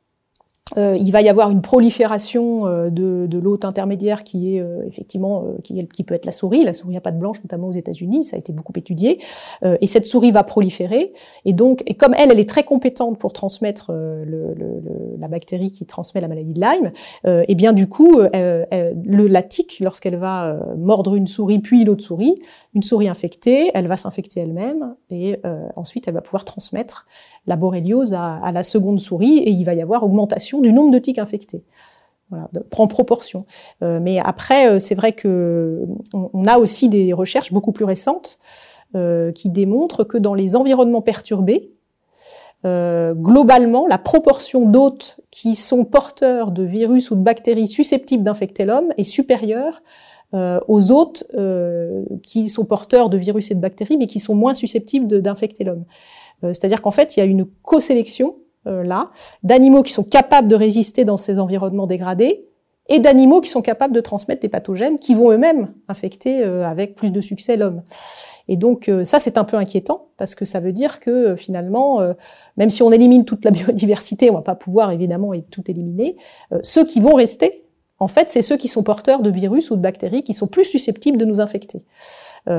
euh, 0.76 0.98
il 1.00 1.12
va 1.12 1.22
y 1.22 1.30
avoir 1.30 1.50
une 1.50 1.62
prolifération 1.62 2.68
euh, 2.68 2.90
de, 2.90 3.26
de 3.28 3.40
l'hôte 3.40 3.64
intermédiaire 3.64 4.24
qui 4.24 4.56
est 4.56 4.62
euh, 4.62 4.82
effectivement 4.88 5.46
qui, 5.64 5.80
est, 5.80 5.92
qui, 5.92 6.04
peut 6.04 6.16
être 6.16 6.26
la 6.26 6.32
souris. 6.32 6.64
La 6.64 6.74
souris 6.74 6.98
à 6.98 7.02
pattes 7.02 7.18
blanche, 7.18 7.38
notamment 7.44 7.68
aux 7.68 7.74
États-Unis, 7.74 8.26
ça 8.26 8.36
a 8.36 8.40
été 8.40 8.52
beaucoup 8.52 8.74
étudié. 8.76 9.20
et 9.64 9.88
cette 9.88 10.06
souris 10.06 10.32
va 10.32 10.44
proliférer. 10.44 11.14
Et 11.46 11.54
donc, 11.54 11.84
et 11.86 11.94
comme 11.94 12.14
elle, 12.16 12.32
elle 12.32 12.40
est 12.40 12.50
très 12.50 12.64
compétente 12.64 13.18
pour 13.18 13.34
transmettre 13.34 13.92
le, 13.92 14.54
le, 14.54 14.82
la 15.20 15.28
bactérie 15.28 15.72
qui 15.72 15.86
transmet 15.86 16.22
la 16.22 16.28
maladie 16.28 16.54
de 16.54 16.60
Lyme, 16.60 16.92
et 17.26 17.56
bien 17.56 17.74
du 17.74 17.88
coup, 17.88 18.20
le, 18.20 19.28
la 19.28 19.44
tique, 19.44 19.80
lorsqu'elle 19.82 20.18
va 20.18 20.60
mordre 20.78 21.16
une 21.16 21.28
souris 21.28 21.60
puis 21.60 21.84
l'autre 21.84 22.04
souris, 22.04 22.36
une 22.74 22.84
souris 22.84 23.08
infectée, 23.08 23.72
elle 23.74 23.88
va 23.88 23.98
s'infecter 23.98 24.42
elle-même 24.42 24.96
et 25.10 25.40
ensuite 25.76 26.08
elle 26.08 26.14
va 26.14 26.22
pouvoir 26.22 26.46
transmettre 26.46 27.06
la 27.48 27.56
borréliose 27.56 28.14
à, 28.14 28.52
la 28.52 28.64
seconde 28.64 29.00
souris 29.00 29.38
et 29.38 29.50
il 29.50 29.64
va 29.64 29.74
y 29.74 29.82
avoir 29.82 30.04
augmentation 30.04 30.57
du 30.62 30.74
nombre 30.74 30.92
de 30.92 31.00
tiques 31.00 31.20
infectés. 31.20 31.64
Voilà, 32.30 32.50
prend 32.70 32.88
proportion. 32.88 33.46
Euh, 33.84 34.00
mais 34.02 34.20
après, 34.20 34.70
euh, 34.70 34.80
c'est 34.80 34.96
vrai 34.96 35.14
que 35.14 35.86
on, 36.14 36.46
a 36.46 36.58
aussi 36.58 36.90
des 36.90 37.14
recherches 37.14 37.54
beaucoup 37.54 37.72
plus 37.72 37.86
récentes 37.86 38.38
euh, 38.96 39.32
qui 39.32 39.50
démontrent 39.50 40.04
que 40.04 40.18
dans 40.18 40.34
les 40.34 40.56
environnements 40.56 41.02
perturbés, 41.02 41.72
globalement, 42.66 43.88
la 43.88 43.98
proportion 43.98 44.68
d'hôtes 44.70 45.22
qui 45.31 45.55
sont 45.55 45.86
porteurs 45.86 46.51
de 46.51 46.64
virus 46.64 47.12
ou 47.12 47.16
de 47.16 47.22
bactéries 47.22 47.70
susceptibles 47.70 48.25
d'infecter 48.25 48.66
l'homme 48.66 48.92
est 48.98 49.05
supérieure 49.05 49.81
aux 50.34 50.92
hôtes 50.92 51.24
qui 52.24 52.50
sont 52.50 52.66
porteurs 52.66 53.10
de 53.10 53.18
virus 53.18 53.51
et 53.51 53.55
de 53.55 53.62
bactéries, 53.62 53.96
mais 53.96 54.08
qui 54.08 54.20
sont 54.20 54.36
moins 54.36 54.53
susceptibles 54.53 55.22
d'infecter 55.22 55.64
l'homme. 55.64 55.86
Euh, 56.44 56.50
c'est-à-dire 56.50 56.81
qu'en 56.81 56.92
fait, 56.92 57.16
il 57.16 57.20
y 57.20 57.24
a 57.24 57.25
une 57.25 57.46
co-sélection 57.64 58.36
euh, 58.36 58.47
là 58.68 59.12
d'animaux 59.44 59.84
qui 59.84 59.94
sont 59.94 60.03
capables 60.03 60.48
de 60.48 60.56
résister 60.56 61.06
dans 61.06 61.18
ces 61.18 61.40
environnements 61.40 61.88
dégradés 61.88 62.46
et 62.90 63.00
d'animaux 63.00 63.42
qui 63.42 63.50
sont 63.50 63.62
capables 63.62 63.94
de 63.94 64.01
transmettre 64.01 64.42
des 64.42 64.50
pathogènes 64.50 64.98
qui 65.00 65.14
vont 65.14 65.32
eux-mêmes 65.32 65.74
infecter 65.88 66.44
euh, 66.44 66.66
avec 66.66 66.96
plus 66.96 67.12
de 67.12 67.22
succès 67.22 67.58
l'homme. 67.58 67.84
Et 68.50 68.56
donc 68.56 68.90
ça, 69.03 69.20
c'est 69.20 69.38
un 69.38 69.44
peu 69.44 69.58
inquiétant 69.58 70.08
parce 70.16 70.34
que 70.34 70.46
ça 70.46 70.62
veut 70.62 70.72
dire 70.72 71.01
que 71.01 71.36
finalement, 71.36 72.00
même 72.56 72.70
si 72.70 72.82
on 72.82 72.94
élimine 72.94 73.25
toute 73.25 73.44
la 73.44 73.51
biodiversité, 73.51 74.32
on 74.32 74.36
va 74.36 74.42
pas 74.42 74.56
pouvoir 74.56 74.92
évidemment 74.92 75.34
tout 75.51 75.70
éliminer. 75.70 76.16
ceux 76.64 76.86
qui 76.86 77.01
vont 77.01 77.16
rester, 77.16 77.66
en 78.00 78.08
fait, 78.08 78.32
c'est 78.32 78.42
ceux 78.42 78.56
qui 78.56 78.70
sont 78.70 78.84
porteurs 78.84 79.22
de 79.22 79.30
virus 79.30 79.70
ou 79.70 79.75
de 79.75 79.82
bactéries 79.82 80.24
qui 80.24 80.34
sont 80.34 80.48
plus 80.48 80.64
susceptibles 80.64 81.18
de 81.18 81.25
nous 81.25 81.42
infecter. 81.42 81.84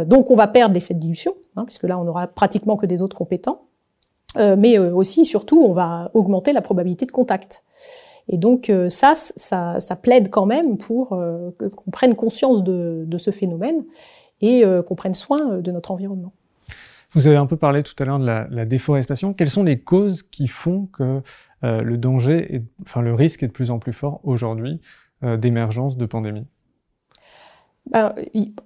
donc 0.05 0.31
on 0.31 0.35
va 0.35 0.47
perdre 0.47 0.75
l'effet 0.75 0.93
de 0.93 1.01
dilution, 1.01 1.33
hein, 1.57 1.65
puisque 1.65 1.85
là, 1.85 1.99
on 1.99 2.07
aura 2.07 2.27
pratiquement 2.27 2.77
que 2.77 2.85
des 2.85 3.01
autres 3.01 3.17
compétents. 3.17 3.68
Euh, 4.37 4.57
mais 4.59 4.79
euh, 4.79 4.95
aussi, 4.95 5.25
surtout, 5.25 5.63
on 5.63 5.73
va 5.73 6.11
augmenter 6.15 6.53
la 6.53 6.63
probabilité 6.63 7.07
de 7.07 7.13
contact. 7.13 7.63
Et 8.31 8.37
donc 8.37 8.69
euh, 8.69 8.91
ça, 8.91 9.15
ça, 9.17 9.97
plaide 9.97 10.29
quand 10.29 10.45
même 10.45 10.77
pour 10.77 11.09
qu'on 11.09 11.91
prenne 11.91 12.15
conscience 12.15 12.63
de, 12.63 13.17
ce 13.17 13.31
phénomène 13.31 13.85
et 14.43 14.63
qu'on 14.87 14.95
prenne 14.95 15.15
soin 15.15 15.59
de 15.59 15.73
notre 15.73 15.91
environnement. 15.91 16.33
Vous 17.13 17.27
avez 17.27 17.37
un 17.37 17.47
peu 17.47 17.57
parlé 17.57 17.83
tout 17.83 17.95
à 17.99 18.05
l'heure 18.05 18.19
de 18.19 18.27
la, 18.27 18.65
déforestation. 18.67 19.33
Quelles 19.33 19.49
sont 19.49 19.65
les 19.65 19.79
causes 19.79 20.23
qui 20.23 20.47
font 20.47 20.91
que 20.93 21.23
le 21.63 21.97
danger, 21.97 22.63
enfin 22.83 23.01
le 23.01 23.15
risque 23.15 23.43
est 23.43 23.47
de 23.47 23.53
plus 23.53 23.71
en 23.71 23.79
plus 23.79 23.95
fort 23.95 24.21
aujourd'hui 24.25 24.81
d'émergence 25.23 25.97
de 25.97 26.05
pandémies 26.05 26.47
ben, 27.91 28.13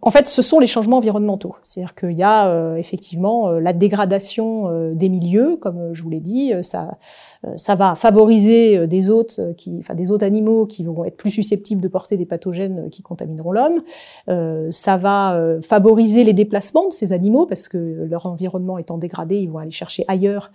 en 0.00 0.10
fait, 0.10 0.26
ce 0.26 0.42
sont 0.42 0.58
les 0.58 0.66
changements 0.66 0.96
environnementaux. 0.98 1.54
C'est-à-dire 1.62 1.94
qu'il 1.94 2.12
y 2.12 2.22
a 2.22 2.48
euh, 2.48 2.74
effectivement 2.74 3.48
euh, 3.48 3.60
la 3.60 3.72
dégradation 3.72 4.68
euh, 4.68 4.94
des 4.94 5.08
milieux, 5.08 5.56
comme 5.56 5.92
je 5.92 6.02
vous 6.02 6.10
l'ai 6.10 6.20
dit, 6.20 6.52
ça, 6.62 6.98
ça 7.56 7.74
va 7.74 7.94
favoriser 7.94 8.86
des 8.86 9.10
hôtes, 9.10 9.40
qui, 9.56 9.78
enfin 9.78 9.94
des 9.94 10.10
autres 10.10 10.24
animaux 10.24 10.66
qui 10.66 10.84
vont 10.84 11.04
être 11.04 11.16
plus 11.16 11.30
susceptibles 11.30 11.80
de 11.80 11.88
porter 11.88 12.16
des 12.16 12.26
pathogènes 12.26 12.88
qui 12.90 13.02
contamineront 13.02 13.52
l'homme. 13.52 14.70
ça 14.70 14.96
va 14.96 15.38
favoriser 15.62 16.24
les 16.24 16.32
déplacements 16.32 16.88
de 16.88 16.92
ces 16.92 17.12
animaux 17.12 17.46
parce 17.46 17.68
que 17.68 18.06
leur 18.08 18.26
environnement 18.26 18.78
étant 18.78 18.98
dégradé, 18.98 19.38
ils 19.38 19.50
vont 19.50 19.58
aller 19.58 19.70
chercher 19.70 20.04
ailleurs, 20.08 20.52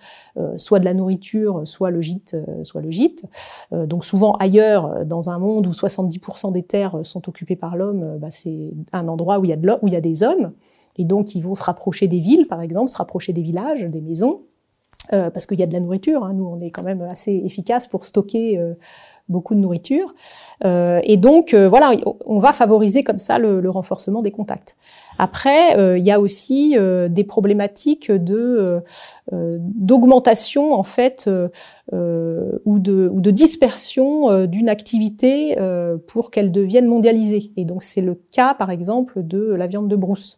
soit 0.57 0.79
de 0.79 0.85
la 0.85 0.93
nourriture, 0.93 1.61
soit 1.65 1.89
le 1.89 2.01
gîte, 2.01 2.37
soit 2.63 2.81
le 2.81 2.91
gîte. 2.91 3.25
donc 3.71 4.05
souvent 4.05 4.33
ailleurs, 4.33 5.05
dans 5.05 5.29
un 5.29 5.39
monde 5.39 5.67
où 5.67 5.71
70% 5.71 6.51
des 6.51 6.63
terres 6.63 6.99
sont 7.03 7.27
occupées 7.27 7.55
par 7.55 7.75
l'homme, 7.75 8.17
bah, 8.19 8.27
c'est 8.29 8.56
un 8.93 9.07
endroit 9.07 9.39
où 9.39 9.45
il 9.45 9.49
y 9.49 9.53
a 9.53 9.57
de 9.57 9.69
où 9.81 9.87
il 9.87 9.93
y 9.93 9.97
a 9.97 10.01
des 10.01 10.23
hommes, 10.23 10.51
et 10.97 11.03
donc 11.03 11.35
ils 11.35 11.41
vont 11.41 11.55
se 11.55 11.63
rapprocher 11.63 12.07
des 12.07 12.19
villes, 12.19 12.47
par 12.47 12.61
exemple, 12.61 12.89
se 12.89 12.97
rapprocher 12.97 13.33
des 13.33 13.41
villages, 13.41 13.83
des 13.83 14.01
maisons, 14.01 14.41
euh, 15.13 15.29
parce 15.29 15.45
qu'il 15.45 15.59
y 15.59 15.63
a 15.63 15.67
de 15.67 15.73
la 15.73 15.79
nourriture. 15.79 16.23
Hein. 16.23 16.33
Nous, 16.33 16.45
on 16.45 16.59
est 16.59 16.71
quand 16.71 16.83
même 16.83 17.01
assez 17.01 17.31
efficace 17.45 17.87
pour 17.87 18.03
stocker 18.03 18.57
euh, 18.57 18.73
beaucoup 19.29 19.55
de 19.55 19.59
nourriture. 19.59 20.13
Euh, 20.65 20.99
et 21.03 21.17
donc, 21.17 21.53
voilà, 21.53 21.93
on 22.25 22.39
va 22.39 22.51
favoriser 22.51 23.03
comme 23.03 23.19
ça 23.19 23.37
le 23.39 23.69
renforcement 23.69 24.21
des 24.21 24.31
contacts. 24.31 24.75
Après, 25.19 25.97
il 25.97 26.05
y 26.05 26.11
a 26.11 26.19
aussi 26.19 26.75
des 27.09 27.23
problématiques 27.23 28.11
de 28.11 28.83
d'augmentation 29.31 30.73
en 30.73 30.83
fait 30.83 31.29
ou 31.93 32.79
de, 32.79 33.09
ou 33.11 33.21
de 33.21 33.31
dispersion 33.31 34.45
d'une 34.45 34.69
activité 34.69 35.55
pour 36.07 36.31
qu'elle 36.31 36.51
devienne 36.51 36.85
mondialisée. 36.85 37.51
Et 37.55 37.65
donc 37.65 37.83
c'est 37.83 38.01
le 38.01 38.15
cas 38.31 38.53
par 38.53 38.71
exemple 38.71 39.23
de 39.23 39.53
la 39.53 39.67
viande 39.67 39.87
de 39.87 39.95
brousse, 39.95 40.37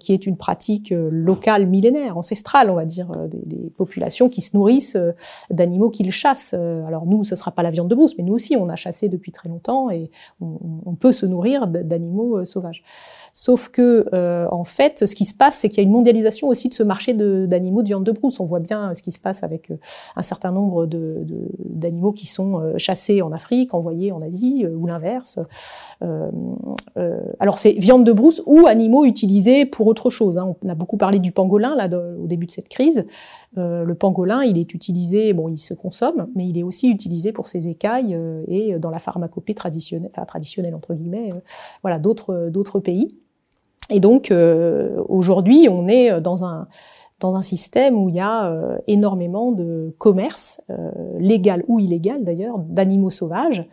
qui 0.00 0.12
est 0.12 0.26
une 0.26 0.36
pratique 0.36 0.92
locale 0.92 1.66
millénaire, 1.66 2.18
ancestrale, 2.18 2.70
on 2.70 2.74
va 2.74 2.84
dire, 2.84 3.10
des, 3.28 3.42
des 3.44 3.70
populations 3.70 4.28
qui 4.28 4.40
se 4.40 4.56
nourrissent 4.56 4.98
d'animaux 5.50 5.90
qu'ils 5.90 6.10
chassent. 6.10 6.54
Alors 6.54 7.06
nous, 7.06 7.24
ce 7.24 7.36
sera 7.36 7.52
pas 7.52 7.62
la 7.62 7.70
viande 7.70 7.88
de 7.88 7.94
brousse, 7.94 8.16
mais 8.18 8.24
nous 8.24 8.34
aussi, 8.34 8.56
on 8.56 8.68
a 8.68 8.76
chassé 8.76 9.08
depuis 9.08 9.32
très 9.32 9.48
longtemps 9.48 9.90
et 9.90 10.10
on, 10.40 10.58
on 10.84 10.94
peut 10.94 11.12
se 11.12 11.26
nourrir 11.26 11.66
d'animaux 11.66 12.44
sauvages. 12.44 12.82
Sauf 13.32 13.68
que 13.68 14.08
en 14.50 14.64
fait, 14.64 15.06
ce 15.06 15.14
qui 15.14 15.24
se 15.24 15.34
passe, 15.34 15.58
c'est 15.58 15.68
qu'il 15.68 15.78
y 15.78 15.80
a 15.80 15.84
une 15.84 15.92
mondialisation 15.92 16.48
aussi 16.48 16.68
de 16.68 16.74
ce 16.74 16.82
marché 16.82 17.14
d'animaux 17.14 17.82
de, 17.82 17.88
viande 17.88 18.04
de 18.04 18.12
brousse. 18.12 18.40
On 18.40 18.44
voit 18.44 18.60
bien 18.60 18.94
ce 18.94 19.02
qui 19.02 19.12
se 19.12 19.18
passe 19.18 19.42
avec 19.42 19.70
un 20.16 20.22
certain 20.22 20.50
nombre 20.50 20.86
d'animaux 20.88 22.12
qui 22.12 22.26
sont 22.26 22.74
chassés 22.76 23.22
en 23.22 23.32
Afrique, 23.32 23.74
envoyés 23.74 24.12
en 24.12 24.20
Asie, 24.22 24.66
ou 24.66 24.86
l'inverse. 24.86 25.38
alors 27.40 27.58
c'est 27.58 27.72
viande 27.72 28.04
de 28.04 28.12
brousse 28.12 28.42
ou 28.46 28.66
animaux 28.66 29.04
utilisés 29.04 29.66
pour 29.66 29.86
autre 29.86 30.10
chose. 30.10 30.38
Hein. 30.38 30.54
On 30.62 30.68
a 30.68 30.74
beaucoup 30.74 30.96
parlé 30.96 31.18
du 31.18 31.32
pangolin 31.32 31.76
là 31.76 31.88
au 31.88 32.26
début 32.26 32.46
de 32.46 32.52
cette 32.52 32.68
crise. 32.68 33.06
Euh, 33.56 33.84
le 33.84 33.94
pangolin, 33.94 34.42
il 34.42 34.58
est 34.58 34.74
utilisé, 34.74 35.32
bon, 35.32 35.48
il 35.48 35.58
se 35.58 35.74
consomme, 35.74 36.28
mais 36.34 36.46
il 36.46 36.58
est 36.58 36.62
aussi 36.62 36.90
utilisé 36.90 37.32
pour 37.32 37.48
ses 37.48 37.68
écailles 37.68 38.14
euh, 38.14 38.42
et 38.46 38.78
dans 38.78 38.90
la 38.90 38.98
pharmacopée 38.98 39.54
traditionnelle, 39.54 40.10
enfin 40.12 40.26
traditionnelle 40.26 40.74
entre 40.74 40.94
guillemets, 40.94 41.30
euh, 41.32 41.38
voilà, 41.82 41.98
d'autres 41.98 42.50
d'autres 42.50 42.80
pays. 42.80 43.08
Et 43.90 44.00
donc 44.00 44.30
aujourd'hui, 45.08 45.66
on 45.70 45.88
est 45.88 46.20
dans 46.20 46.44
un 46.44 46.68
dans 47.20 47.34
un 47.34 47.42
système 47.42 47.96
où 47.96 48.08
il 48.08 48.14
y 48.14 48.20
a 48.20 48.78
énormément 48.86 49.52
de 49.52 49.94
commerce, 49.98 50.60
légal 51.18 51.64
ou 51.66 51.80
illégal 51.80 52.22
d'ailleurs, 52.22 52.58
d'animaux 52.58 53.10
sauvages. 53.10 53.68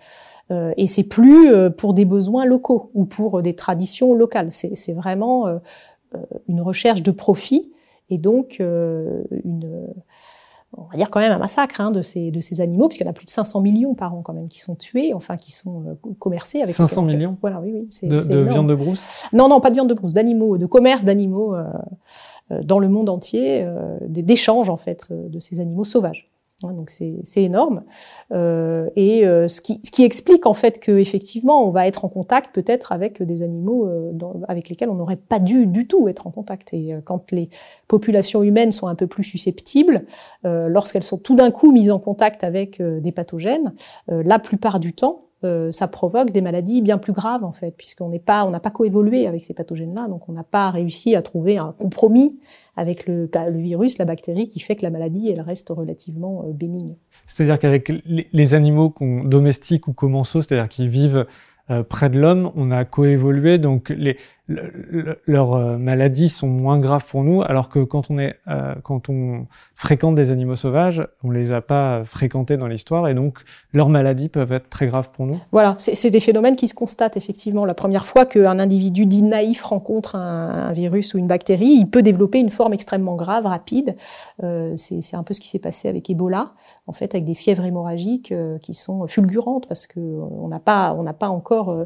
et 0.52 0.88
c'est 0.88 1.04
plus 1.04 1.52
pour 1.78 1.94
des 1.94 2.06
besoins 2.06 2.46
locaux 2.46 2.90
ou 2.96 3.06
pour 3.06 3.44
des 3.44 3.54
traditions 3.54 4.16
locales. 4.16 4.52
C'est 4.52 4.94
vraiment 4.94 5.46
une 6.48 6.62
recherche 6.62 7.04
de 7.04 7.12
profit 7.12 7.72
et 8.10 8.18
donc 8.18 8.58
euh, 8.60 9.24
une 9.44 9.88
on 10.78 10.84
va 10.92 10.98
dire 10.98 11.10
quand 11.10 11.22
même 11.22 11.32
un 11.32 11.38
massacre 11.38 11.80
hein, 11.80 11.90
de, 11.90 12.02
ces, 12.02 12.32
de 12.32 12.42
ces 12.42 12.60
animaux, 12.60 12.90
puisqu'il 12.90 13.06
y 13.06 13.08
en 13.08 13.12
a 13.12 13.14
plus 13.14 13.26
de 13.26 13.30
500 13.30 13.62
millions 13.62 13.94
par 13.94 14.14
an 14.14 14.22
quand 14.22 14.34
même 14.34 14.50
qui 14.50 14.60
sont 14.60 14.76
tués, 14.76 15.14
enfin 15.14 15.38
qui 15.38 15.54
sont 15.54 15.84
euh, 15.88 16.14
commercés 16.20 16.62
avec 16.62 16.76
500 16.76 17.04
millions. 17.04 17.38
Voilà, 17.40 17.62
oui, 17.62 17.72
oui. 17.74 18.10
De, 18.10 18.18
de 18.18 18.40
viande 18.42 18.68
de 18.68 18.76
brousse? 18.76 19.24
Non, 19.32 19.48
non, 19.48 19.62
pas 19.62 19.70
de 19.70 19.76
viande 19.76 19.88
de 19.88 19.94
brousse, 19.94 20.14
d'animaux, 20.14 20.58
de 20.58 20.66
commerce 20.66 21.06
d'animaux 21.06 21.56
euh, 21.56 21.64
euh 21.64 21.72
dans 22.50 22.80
le 22.80 22.90
monde 22.90 23.10
entier, 23.10 23.64
euh, 23.64 23.98
d'échanges 24.02 24.70
en 24.70 24.78
fait 24.78 25.08
de 25.12 25.40
ces 25.40 25.60
animaux 25.60 25.84
sauvages. 25.84 26.30
Hein, 26.64 26.72
donc 26.72 26.90
c'est 26.90 27.44
énorme 27.44 27.84
euh, 28.32 28.90
et 28.96 29.28
euh, 29.28 29.50
ce, 29.50 29.60
qui, 29.60 29.82
ce, 29.84 29.92
qui, 29.92 30.04
explique 30.04 30.46
en 30.46 30.54
fait 30.54 30.80
que 30.80 30.94
effectivement 30.94 31.68
on 31.68 31.70
va 31.70 31.86
être 31.86 32.06
en 32.06 32.08
contact 32.08 32.56
peut-être 32.56 32.94
avec 32.94 33.22
des 33.22 33.44
animaux 33.44 33.86
euh, 33.88 34.14
avec 34.48 34.70
lesquels 34.70 34.90
on 34.90 34.96
n'aurait 34.96 35.18
pas 35.18 35.40
dû 35.40 35.68
du 35.68 35.86
tout 35.86 36.08
être 36.08 36.28
en 36.28 36.32
contact 36.32 36.74
et 36.74 36.94
euh, 36.94 37.02
quand 37.04 37.30
les 37.34 37.50
populations 37.90 38.42
humaines 38.42 38.72
sont 38.72 38.88
un 38.88 38.96
peu 38.96 39.06
plus 39.06 39.26
susceptibles 39.26 40.06
lorsqu'elles 40.44 41.04
sont 41.04 41.18
tout 41.18 41.36
d'un 41.36 41.52
coup 41.52 41.74
mises 41.74 41.92
en 41.92 42.00
contact 42.00 42.46
avec 42.46 42.82
des 42.82 43.12
pathogènes 43.12 43.74
la 44.08 44.40
plupart 44.40 44.80
du 44.80 44.94
temps 44.94 45.25
ça 45.72 45.88
provoque 45.88 46.32
des 46.32 46.42
maladies 46.42 46.82
bien 46.82 46.98
plus 46.98 47.14
graves 47.14 47.44
en 47.44 47.54
fait 47.54 47.72
puisqu'on 47.72 48.10
n'est 48.10 48.20
pas 48.20 48.46
on 48.46 48.52
n'a 48.52 48.60
pas 48.60 48.72
coévolué 48.72 49.28
avec 49.28 49.44
ces 49.44 49.54
pathogènes 49.54 49.96
là 49.96 50.08
donc 50.08 50.28
on 50.30 50.34
n'a 50.34 50.44
pas 50.44 50.70
réussi 50.72 51.16
à 51.16 51.22
trouver 51.22 51.58
un 51.58 51.74
compromis 51.78 52.40
avec 52.78 53.08
le, 53.08 53.30
le, 53.34 53.58
virus, 53.58 53.98
la 53.98 54.06
bactérie, 54.06 54.50
qui 54.50 54.60
fait 54.60 54.76
que 54.76 54.84
la 54.84 54.90
maladie, 54.90 55.30
elle 55.30 55.42
reste 55.42 55.70
relativement 55.70 56.44
euh, 56.46 56.52
bénigne. 56.52 56.96
C'est-à-dire 57.28 57.60
qu'avec 57.60 57.92
les, 58.06 58.54
animaux 58.54 58.94
domestiques 59.00 59.88
ou 59.88 59.94
commensaux, 59.94 60.42
c'est-à-dire 60.42 60.70
qui 60.70 60.88
vivent 60.88 61.26
euh, 61.70 61.84
près 61.84 62.10
de 62.10 62.20
l'homme, 62.20 62.52
on 62.56 62.72
a 62.72 62.86
coévolué, 62.86 63.58
donc 63.58 63.90
les, 63.90 64.18
leurs 64.48 65.54
euh, 65.54 65.78
maladies 65.78 66.30
sont 66.30 66.48
moins 66.48 66.80
graves 66.80 67.06
pour 67.06 67.24
nous, 67.24 67.42
alors 67.42 67.70
que 67.70 67.80
quand 67.80 68.12
on 68.12 68.20
est, 68.20 68.36
euh, 68.48 68.76
quand 68.84 69.10
on 69.10 69.48
fréquente 69.74 70.16
des 70.16 70.32
animaux 70.32 70.56
sauvages, 70.56 71.06
on 71.24 71.32
les 71.32 71.52
a 71.52 71.62
pas 71.62 72.04
fréquentés 72.06 72.56
dans 72.58 72.68
l'histoire, 72.68 73.08
et 73.08 73.14
donc 73.14 73.40
leurs 73.74 73.90
maladies 73.90 74.30
peuvent 74.30 74.52
être 74.52 74.70
très 74.70 74.88
graves 74.88 75.10
pour 75.12 75.26
nous. 75.26 75.40
Voilà, 75.52 75.76
c'est 75.78 76.12
des 76.12 76.20
phénomènes 76.20 76.56
qui 76.56 76.68
se 76.68 76.76
constatent 76.76 77.18
effectivement. 77.18 77.66
La 77.66 77.74
première 77.74 78.06
fois 78.06 78.26
qu'un 78.26 78.60
individu 78.60 79.06
dit 79.06 79.24
naïf 79.24 79.64
rencontre 79.64 80.16
un, 80.16 80.72
virus 80.74 81.14
ou 81.14 81.18
une 81.18 81.28
bactérie, 81.28 81.78
il 81.80 81.90
peut 81.90 82.02
développer 82.02 82.40
une 82.40 82.50
forme 82.50 82.74
extrêmement 82.74 83.16
grave, 83.16 83.46
rapide. 83.46 83.96
Euh, 84.44 84.74
c'est 84.78 85.16
un 85.16 85.24
peu 85.24 85.34
ce 85.34 85.42
qui 85.42 85.48
s'est 85.48 85.60
passé 85.60 85.88
avec 85.88 86.10
Ebola, 86.10 86.54
en 86.88 86.92
fait, 86.92 87.16
avec 87.16 87.26
des 87.26 87.36
fièvres 87.36 87.66
hémorragiques 87.66 88.32
euh, 88.32 88.58
qui 88.60 88.74
sont 88.74 89.08
fulgurantes 89.08 89.68
parce 89.68 89.88
que 89.88 90.00
on 90.00 90.48
n'a 90.48 90.60
pas, 90.60 90.94
on 90.98 91.04
n'a 91.04 91.14
pas 91.14 91.30
encore 91.30 91.70
euh, 91.70 91.86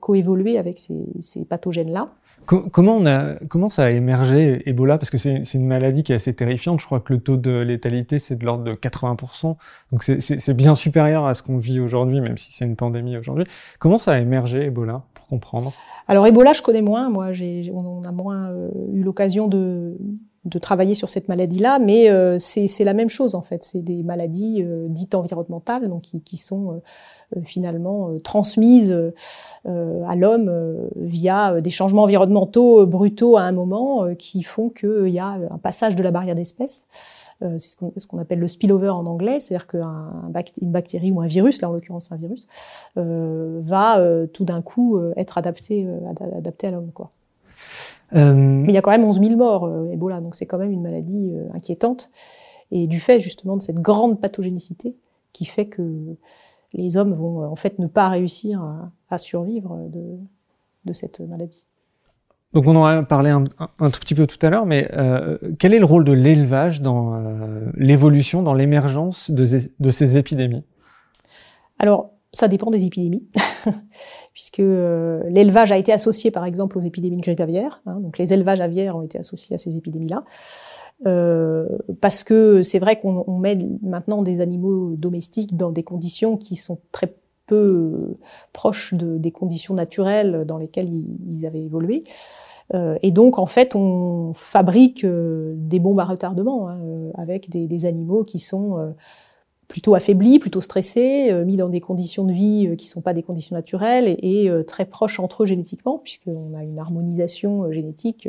coévoluer 0.00 0.58
avec 0.58 0.78
ces, 0.78 1.06
ces 1.20 1.44
pathogènes-là. 1.44 2.12
Comment, 2.46 2.96
on 2.96 3.06
a, 3.06 3.36
comment 3.48 3.70
ça 3.70 3.84
a 3.84 3.90
émergé 3.90 4.62
Ebola? 4.68 4.98
Parce 4.98 5.08
que 5.08 5.16
c'est 5.16 5.54
une 5.54 5.66
maladie 5.66 6.02
qui 6.02 6.12
est 6.12 6.16
assez 6.16 6.34
terrifiante. 6.34 6.78
Je 6.78 6.84
crois 6.84 7.00
que 7.00 7.14
le 7.14 7.20
taux 7.20 7.38
de 7.38 7.60
létalité, 7.60 8.18
c'est 8.18 8.36
de 8.36 8.44
l'ordre 8.44 8.64
de 8.64 8.74
80%. 8.74 9.56
Donc 9.92 10.02
c'est 10.02 10.52
bien 10.54 10.74
supérieur 10.74 11.24
à 11.24 11.32
ce 11.32 11.42
qu'on 11.42 11.56
vit 11.56 11.80
aujourd'hui, 11.80 12.20
même 12.20 12.36
si 12.36 12.52
c'est 12.52 12.66
une 12.66 12.76
pandémie 12.76 13.16
aujourd'hui. 13.16 13.46
Comment 13.78 13.96
ça 13.96 14.12
a 14.12 14.18
émergé 14.18 14.66
Ebola, 14.66 15.02
pour 15.14 15.26
comprendre? 15.26 15.72
Alors 16.06 16.26
Ebola, 16.26 16.52
je 16.52 16.60
connais 16.60 16.82
moins. 16.82 17.08
Moi, 17.08 17.32
on 17.72 18.04
a 18.04 18.12
moins 18.12 18.48
euh, 18.48 18.68
eu 18.92 19.02
l'occasion 19.02 19.48
de, 19.48 19.96
de 20.44 20.58
travailler 20.58 20.94
sur 20.94 21.08
cette 21.08 21.28
maladie-là, 21.28 21.78
mais 21.78 22.10
euh, 22.10 22.38
c'est 22.38 22.84
la 22.84 22.92
même 22.92 23.08
chose 23.08 23.34
en 23.34 23.42
fait. 23.42 23.62
C'est 23.62 23.80
des 23.80 24.02
maladies 24.02 24.62
euh, 24.62 24.86
dites 24.88 25.14
environnementales, 25.14 25.88
donc 25.88 26.02
qui, 26.02 26.20
qui 26.20 26.36
sont 26.36 26.72
euh, 26.72 26.82
finalement 27.42 28.10
transmises 28.22 28.96
à 29.66 30.16
l'homme 30.16 30.88
via 30.96 31.60
des 31.60 31.70
changements 31.70 32.02
environnementaux 32.02 32.86
brutaux 32.86 33.36
à 33.36 33.42
un 33.42 33.52
moment, 33.52 34.14
qui 34.18 34.42
font 34.42 34.68
qu'il 34.68 35.08
y 35.08 35.18
a 35.18 35.38
un 35.50 35.58
passage 35.58 35.96
de 35.96 36.02
la 36.02 36.10
barrière 36.10 36.34
d'espèces. 36.34 36.86
c'est 37.40 37.58
ce 37.58 38.06
qu'on 38.06 38.18
appelle 38.18 38.38
le 38.38 38.48
spillover 38.48 38.90
en 38.90 39.06
anglais, 39.06 39.40
c'est-à-dire 39.40 39.66
qu'une 39.66 40.70
bactérie 40.70 41.12
ou 41.12 41.20
un 41.20 41.26
virus, 41.26 41.60
là 41.62 41.70
en 41.70 41.72
l'occurrence 41.72 42.12
un 42.12 42.16
virus, 42.16 42.46
va 42.96 44.00
tout 44.32 44.44
d'un 44.44 44.62
coup 44.62 44.98
être 45.16 45.38
adapté, 45.38 45.88
adapté 46.36 46.66
à 46.68 46.70
l'homme, 46.70 46.90
quoi. 46.92 47.10
Euh, 48.14 48.32
Mais 48.34 48.72
il 48.72 48.74
y 48.74 48.78
a 48.78 48.82
quand 48.82 48.90
même 48.90 49.04
11 49.04 49.20
000 49.20 49.36
morts, 49.36 49.64
euh, 49.64 49.90
Ebola, 49.90 50.20
donc 50.20 50.34
c'est 50.34 50.46
quand 50.46 50.58
même 50.58 50.70
une 50.70 50.82
maladie 50.82 51.32
euh, 51.34 51.48
inquiétante. 51.54 52.10
Et 52.70 52.86
du 52.86 53.00
fait 53.00 53.20
justement 53.20 53.56
de 53.56 53.62
cette 53.62 53.80
grande 53.80 54.20
pathogénicité 54.20 54.96
qui 55.32 55.44
fait 55.44 55.66
que 55.66 56.16
les 56.74 56.96
hommes 56.96 57.12
vont 57.12 57.44
en 57.44 57.56
fait 57.56 57.78
ne 57.78 57.86
pas 57.86 58.08
réussir 58.08 58.62
à, 59.10 59.18
survivre 59.18 59.78
de, 59.90 60.18
de, 60.84 60.92
cette 60.92 61.20
maladie. 61.20 61.64
Donc 62.52 62.66
on 62.66 62.74
en 62.74 62.84
a 62.84 63.02
parlé 63.04 63.30
un, 63.30 63.44
tout 63.44 64.00
petit 64.00 64.14
peu 64.14 64.26
tout 64.26 64.44
à 64.44 64.50
l'heure, 64.50 64.66
mais 64.66 64.90
quel 65.60 65.72
est 65.72 65.78
le 65.78 65.84
rôle 65.84 66.04
de 66.04 66.12
l'élevage 66.12 66.82
dans 66.82 67.16
l'évolution, 67.76 68.42
dans 68.42 68.54
l'émergence 68.54 69.30
de, 69.30 69.46
de, 69.78 69.90
ces 69.90 70.18
épidémies? 70.18 70.64
Alors 71.78 72.10
ça 72.34 72.48
dépend 72.48 72.70
des 72.70 72.84
épidémies, 72.84 73.26
puisque 74.32 74.60
euh, 74.60 75.22
l'élevage 75.28 75.72
a 75.72 75.78
été 75.78 75.92
associé 75.92 76.30
par 76.30 76.44
exemple 76.44 76.76
aux 76.76 76.80
épidémies 76.80 77.16
de 77.16 77.22
grippe 77.22 77.40
aviaire. 77.40 77.80
Hein, 77.86 78.00
donc 78.00 78.18
les 78.18 78.34
élevages 78.34 78.60
aviaires 78.60 78.96
ont 78.96 79.02
été 79.02 79.18
associés 79.18 79.54
à 79.54 79.58
ces 79.58 79.76
épidémies-là. 79.76 80.24
Euh, 81.06 81.66
parce 82.00 82.24
que 82.24 82.62
c'est 82.62 82.78
vrai 82.78 82.96
qu'on 82.96 83.38
met 83.38 83.58
maintenant 83.82 84.22
des 84.22 84.40
animaux 84.40 84.94
domestiques 84.96 85.56
dans 85.56 85.70
des 85.70 85.82
conditions 85.82 86.36
qui 86.36 86.56
sont 86.56 86.78
très 86.92 87.14
peu 87.46 88.16
proches 88.52 88.94
de, 88.94 89.18
des 89.18 89.30
conditions 89.30 89.74
naturelles 89.74 90.44
dans 90.46 90.56
lesquelles 90.56 90.88
ils, 90.90 91.46
avaient 91.46 91.62
évolué. 91.62 92.04
Euh, 92.72 92.96
et 93.02 93.10
donc, 93.10 93.38
en 93.38 93.44
fait, 93.44 93.74
on 93.74 94.32
fabrique 94.32 95.04
euh, 95.04 95.52
des 95.56 95.78
bombes 95.78 96.00
à 96.00 96.04
retardement 96.04 96.68
hein, 96.68 96.78
avec 97.14 97.50
des, 97.50 97.66
des, 97.66 97.84
animaux 97.84 98.24
qui 98.24 98.38
sont 98.38 98.94
plutôt 99.68 99.94
affaiblis, 99.94 100.38
plutôt 100.38 100.60
stressés, 100.60 101.30
euh, 101.30 101.44
mis 101.44 101.56
dans 101.56 101.68
des 101.68 101.80
conditions 101.80 102.24
de 102.24 102.32
vie 102.32 102.66
euh, 102.66 102.76
qui 102.76 102.86
ne 102.86 102.90
sont 102.90 103.00
pas 103.00 103.14
des 103.14 103.22
conditions 103.22 103.56
naturelles 103.56 104.16
et, 104.18 104.48
euh, 104.48 104.62
très 104.62 104.84
proches 104.84 105.20
entre 105.20 105.42
eux 105.42 105.46
génétiquement, 105.46 105.98
puisqu'on 105.98 106.54
a 106.56 106.62
une 106.62 106.78
harmonisation 106.78 107.70
génétique. 107.72 108.28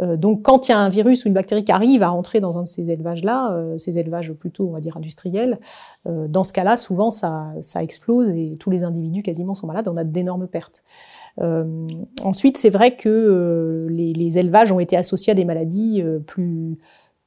donc 0.00 0.42
quand 0.42 0.68
il 0.68 0.72
y 0.72 0.74
a 0.74 0.78
un 0.78 0.88
virus 0.88 1.24
ou 1.24 1.28
une 1.28 1.34
bactérie 1.34 1.64
qui 1.64 1.72
arrive 1.72 2.02
à 2.02 2.08
rentrer 2.08 2.40
dans 2.40 2.58
un 2.58 2.62
de 2.62 2.68
ces 2.68 2.90
élevages-là, 2.90 3.76
ces 3.76 3.98
élevages 3.98 4.32
plutôt, 4.32 4.66
on 4.66 4.72
va 4.72 4.80
dire, 4.80 4.96
industriels, 4.96 5.58
dans 6.06 6.44
ce 6.44 6.52
cas-là, 6.52 6.76
souvent, 6.76 7.10
ça, 7.10 7.52
explose 7.80 8.28
et 8.30 8.56
tous 8.58 8.70
les 8.70 8.82
individus 8.82 9.22
quasiment 9.22 9.54
sont 9.54 9.66
malades, 9.66 9.88
on 9.88 9.96
a 9.96 10.04
d'énormes 10.04 10.46
pertes. 10.46 10.82
ensuite, 12.22 12.56
c'est 12.56 12.70
vrai 12.70 12.96
que 12.96 13.86
les, 13.90 14.38
élevages 14.38 14.72
ont 14.72 14.80
été 14.80 14.96
associés 14.96 15.32
à 15.32 15.34
des 15.34 15.44
maladies 15.44 16.02
plus 16.26 16.78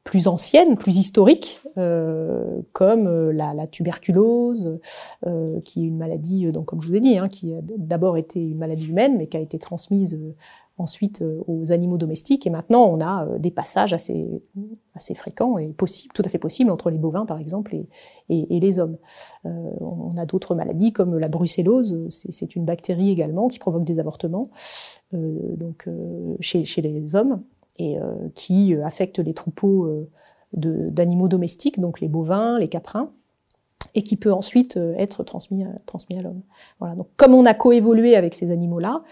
plus 0.04 0.28
anciennes, 0.28 0.78
plus 0.78 0.98
historiques, 0.98 1.62
euh, 1.78 2.62
comme 2.74 3.08
euh, 3.08 3.32
la, 3.32 3.68
tuberculose, 3.68 4.80
euh, 5.26 5.60
qui 5.62 5.84
est 5.84 5.88
une 5.88 5.98
maladie, 5.98 6.46
euh, 6.46 6.52
donc 6.52 6.66
comme 6.66 6.82
je 6.82 6.88
vous 6.88 6.96
ai 6.96 7.00
dit, 7.00 7.18
hein, 7.18 7.30
qui 7.30 7.54
a 7.54 7.60
d'abord 7.62 8.18
été 8.18 8.42
une 8.42 8.58
maladie 8.58 8.88
humaine, 8.88 9.18
mais 9.18 9.28
qui 9.28 9.38
a 9.38 9.40
été 9.40 9.60
transmise 9.60 10.16
euh, 10.16 10.36
ensuite 10.78 11.24
aux 11.48 11.72
animaux 11.72 11.98
domestiques. 11.98 12.48
Et 12.48 12.50
maintenant, 12.50 12.84
on 12.86 13.00
a 13.00 13.28
des 13.38 13.52
passages 13.52 13.94
assez, 13.94 14.28
assez 14.96 15.14
fréquents 15.14 15.60
et 15.60 15.68
possible, 15.68 16.12
tout 16.16 16.24
à 16.26 16.30
fait 16.30 16.40
possibles 16.40 16.72
entre 16.72 16.90
les 16.90 16.98
bovins, 16.98 17.28
par 17.28 17.38
exemple, 17.38 17.76
et, 17.76 17.88
et, 18.30 18.60
les 18.60 18.80
hommes. 18.80 18.98
on 19.44 20.18
a 20.18 20.26
d'autres 20.26 20.56
maladies 20.56 20.92
comme 20.92 21.20
la 21.20 21.28
brucellose, 21.28 22.08
c'est 22.10 22.56
une 22.56 22.66
bactérie 22.66 23.12
également 23.12 23.50
qui 23.50 23.60
provoque 23.60 23.84
des 23.84 24.00
avortements, 24.00 24.48
donc 25.12 25.88
chez, 26.40 26.66
chez 26.66 26.82
les 26.82 27.16
hommes 27.16 27.44
et 27.78 27.98
euh, 27.98 28.14
qui 28.36 28.76
euh, 28.76 28.86
affecte 28.86 29.20
les 29.20 29.34
troupeaux 29.34 29.86
euh, 29.86 30.10
d'animaux 30.54 31.28
domestiques, 31.28 31.80
donc 31.80 32.00
les 32.00 32.08
bovins, 32.08 32.60
les 32.60 32.68
caprins. 32.68 33.10
et 33.96 34.04
qui 34.04 34.18
peut 34.18 34.32
ensuite 34.32 34.78
être 34.98 35.24
transmis, 35.24 35.66
transmis 35.86 36.18
à 36.18 36.22
l'homme. 36.22 36.42
Voilà. 36.80 36.96
Donc, 36.96 37.08
comme 37.16 37.34
on 37.34 37.46
a 37.46 37.54
coévolué 37.54 38.16
avec 38.16 38.34
ces 38.36 38.52
animaux-là, 38.52 39.04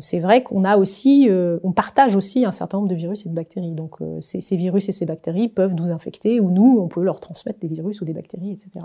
c'est 0.00 0.18
vrai 0.18 0.42
qu'on 0.42 0.64
a 0.64 0.76
aussi, 0.76 1.28
on 1.62 1.72
partage 1.72 2.16
aussi 2.16 2.44
un 2.44 2.52
certain 2.52 2.78
nombre 2.78 2.88
de 2.88 2.94
virus 2.94 3.24
et 3.26 3.28
de 3.28 3.34
bactéries. 3.34 3.74
Donc, 3.74 3.96
ces, 4.20 4.56
virus 4.56 4.88
et 4.88 4.92
ces 4.92 5.06
bactéries 5.06 5.48
peuvent 5.48 5.74
nous 5.74 5.90
infecter, 5.90 6.40
ou 6.40 6.50
nous, 6.50 6.78
on 6.78 6.88
peut 6.88 7.02
leur 7.02 7.20
transmettre 7.20 7.60
des 7.60 7.68
virus 7.68 8.00
ou 8.00 8.06
des 8.06 8.14
bactéries, 8.14 8.52
etc. 8.52 8.84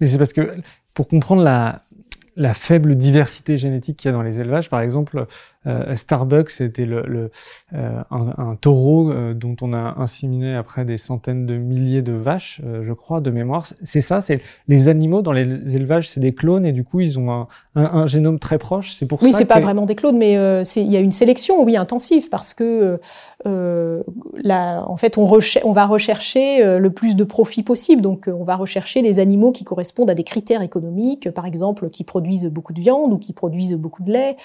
Mais 0.00 0.06
c'est 0.06 0.18
parce 0.18 0.32
que 0.32 0.56
pour 0.94 1.06
comprendre 1.06 1.42
la 1.42 2.54
faible 2.54 2.96
diversité 2.96 3.56
génétique 3.56 3.96
qu'il 3.96 4.08
y 4.08 4.12
a 4.12 4.12
dans 4.12 4.22
les 4.22 4.40
élevages, 4.40 4.70
par 4.70 4.80
exemple, 4.80 5.26
euh, 5.66 5.94
Starbucks, 5.94 6.48
c'était 6.50 6.86
le, 6.86 7.02
le 7.02 7.30
euh, 7.74 8.02
un, 8.10 8.34
un, 8.38 8.56
taureau 8.56 9.10
euh, 9.10 9.34
dont 9.34 9.56
on 9.60 9.74
a 9.74 9.94
inséminé 9.98 10.54
après 10.54 10.86
des 10.86 10.96
centaines 10.96 11.44
de 11.44 11.56
milliers 11.56 12.00
de 12.00 12.12
vaches, 12.12 12.62
euh, 12.64 12.82
je 12.82 12.94
crois, 12.94 13.20
de 13.20 13.30
mémoire. 13.30 13.66
C'est 13.82 14.00
ça, 14.00 14.22
c'est 14.22 14.40
les 14.68 14.88
animaux 14.88 15.20
dans 15.20 15.32
les 15.32 15.76
élevages, 15.76 16.08
c'est 16.08 16.20
des 16.20 16.34
clones 16.34 16.64
et 16.64 16.72
du 16.72 16.82
coup 16.82 17.00
ils 17.00 17.18
ont 17.18 17.30
un, 17.30 17.48
un, 17.74 17.84
un 17.84 18.06
génome 18.06 18.38
très 18.38 18.56
proche. 18.56 18.92
C'est 18.94 19.04
pour 19.04 19.22
oui, 19.22 19.32
ça. 19.32 19.36
Oui, 19.36 19.38
c'est 19.38 19.48
pas 19.48 19.60
vraiment 19.60 19.84
des 19.84 19.96
clones, 19.96 20.16
mais 20.16 20.38
euh, 20.38 20.62
il 20.76 20.90
y 20.90 20.96
a 20.96 21.00
une 21.00 21.12
sélection, 21.12 21.62
oui, 21.62 21.76
intensive, 21.76 22.30
parce 22.30 22.54
que 22.54 22.98
là, 23.44 24.84
en 24.86 24.96
fait, 24.96 25.16
on, 25.18 25.30
on 25.64 25.72
va 25.72 25.86
rechercher 25.86 26.78
le 26.78 26.90
plus 26.90 27.16
de 27.16 27.24
profit 27.24 27.62
possible. 27.62 28.02
Donc, 28.02 28.28
on 28.28 28.44
va 28.44 28.56
rechercher 28.56 29.00
les 29.02 29.18
animaux 29.18 29.50
qui 29.52 29.64
correspondent 29.64 30.10
à 30.10 30.14
des 30.14 30.24
critères 30.24 30.62
économiques, 30.62 31.30
par 31.30 31.46
exemple, 31.46 31.88
qui 31.90 32.04
produisent 32.04 32.46
beaucoup 32.46 32.72
de 32.72 32.80
viande 32.80 33.12
ou 33.12 33.18
qui 33.18 33.32
produisent 33.32 33.72
beaucoup 33.74 34.02
de 34.02 34.12
lait 34.12 34.36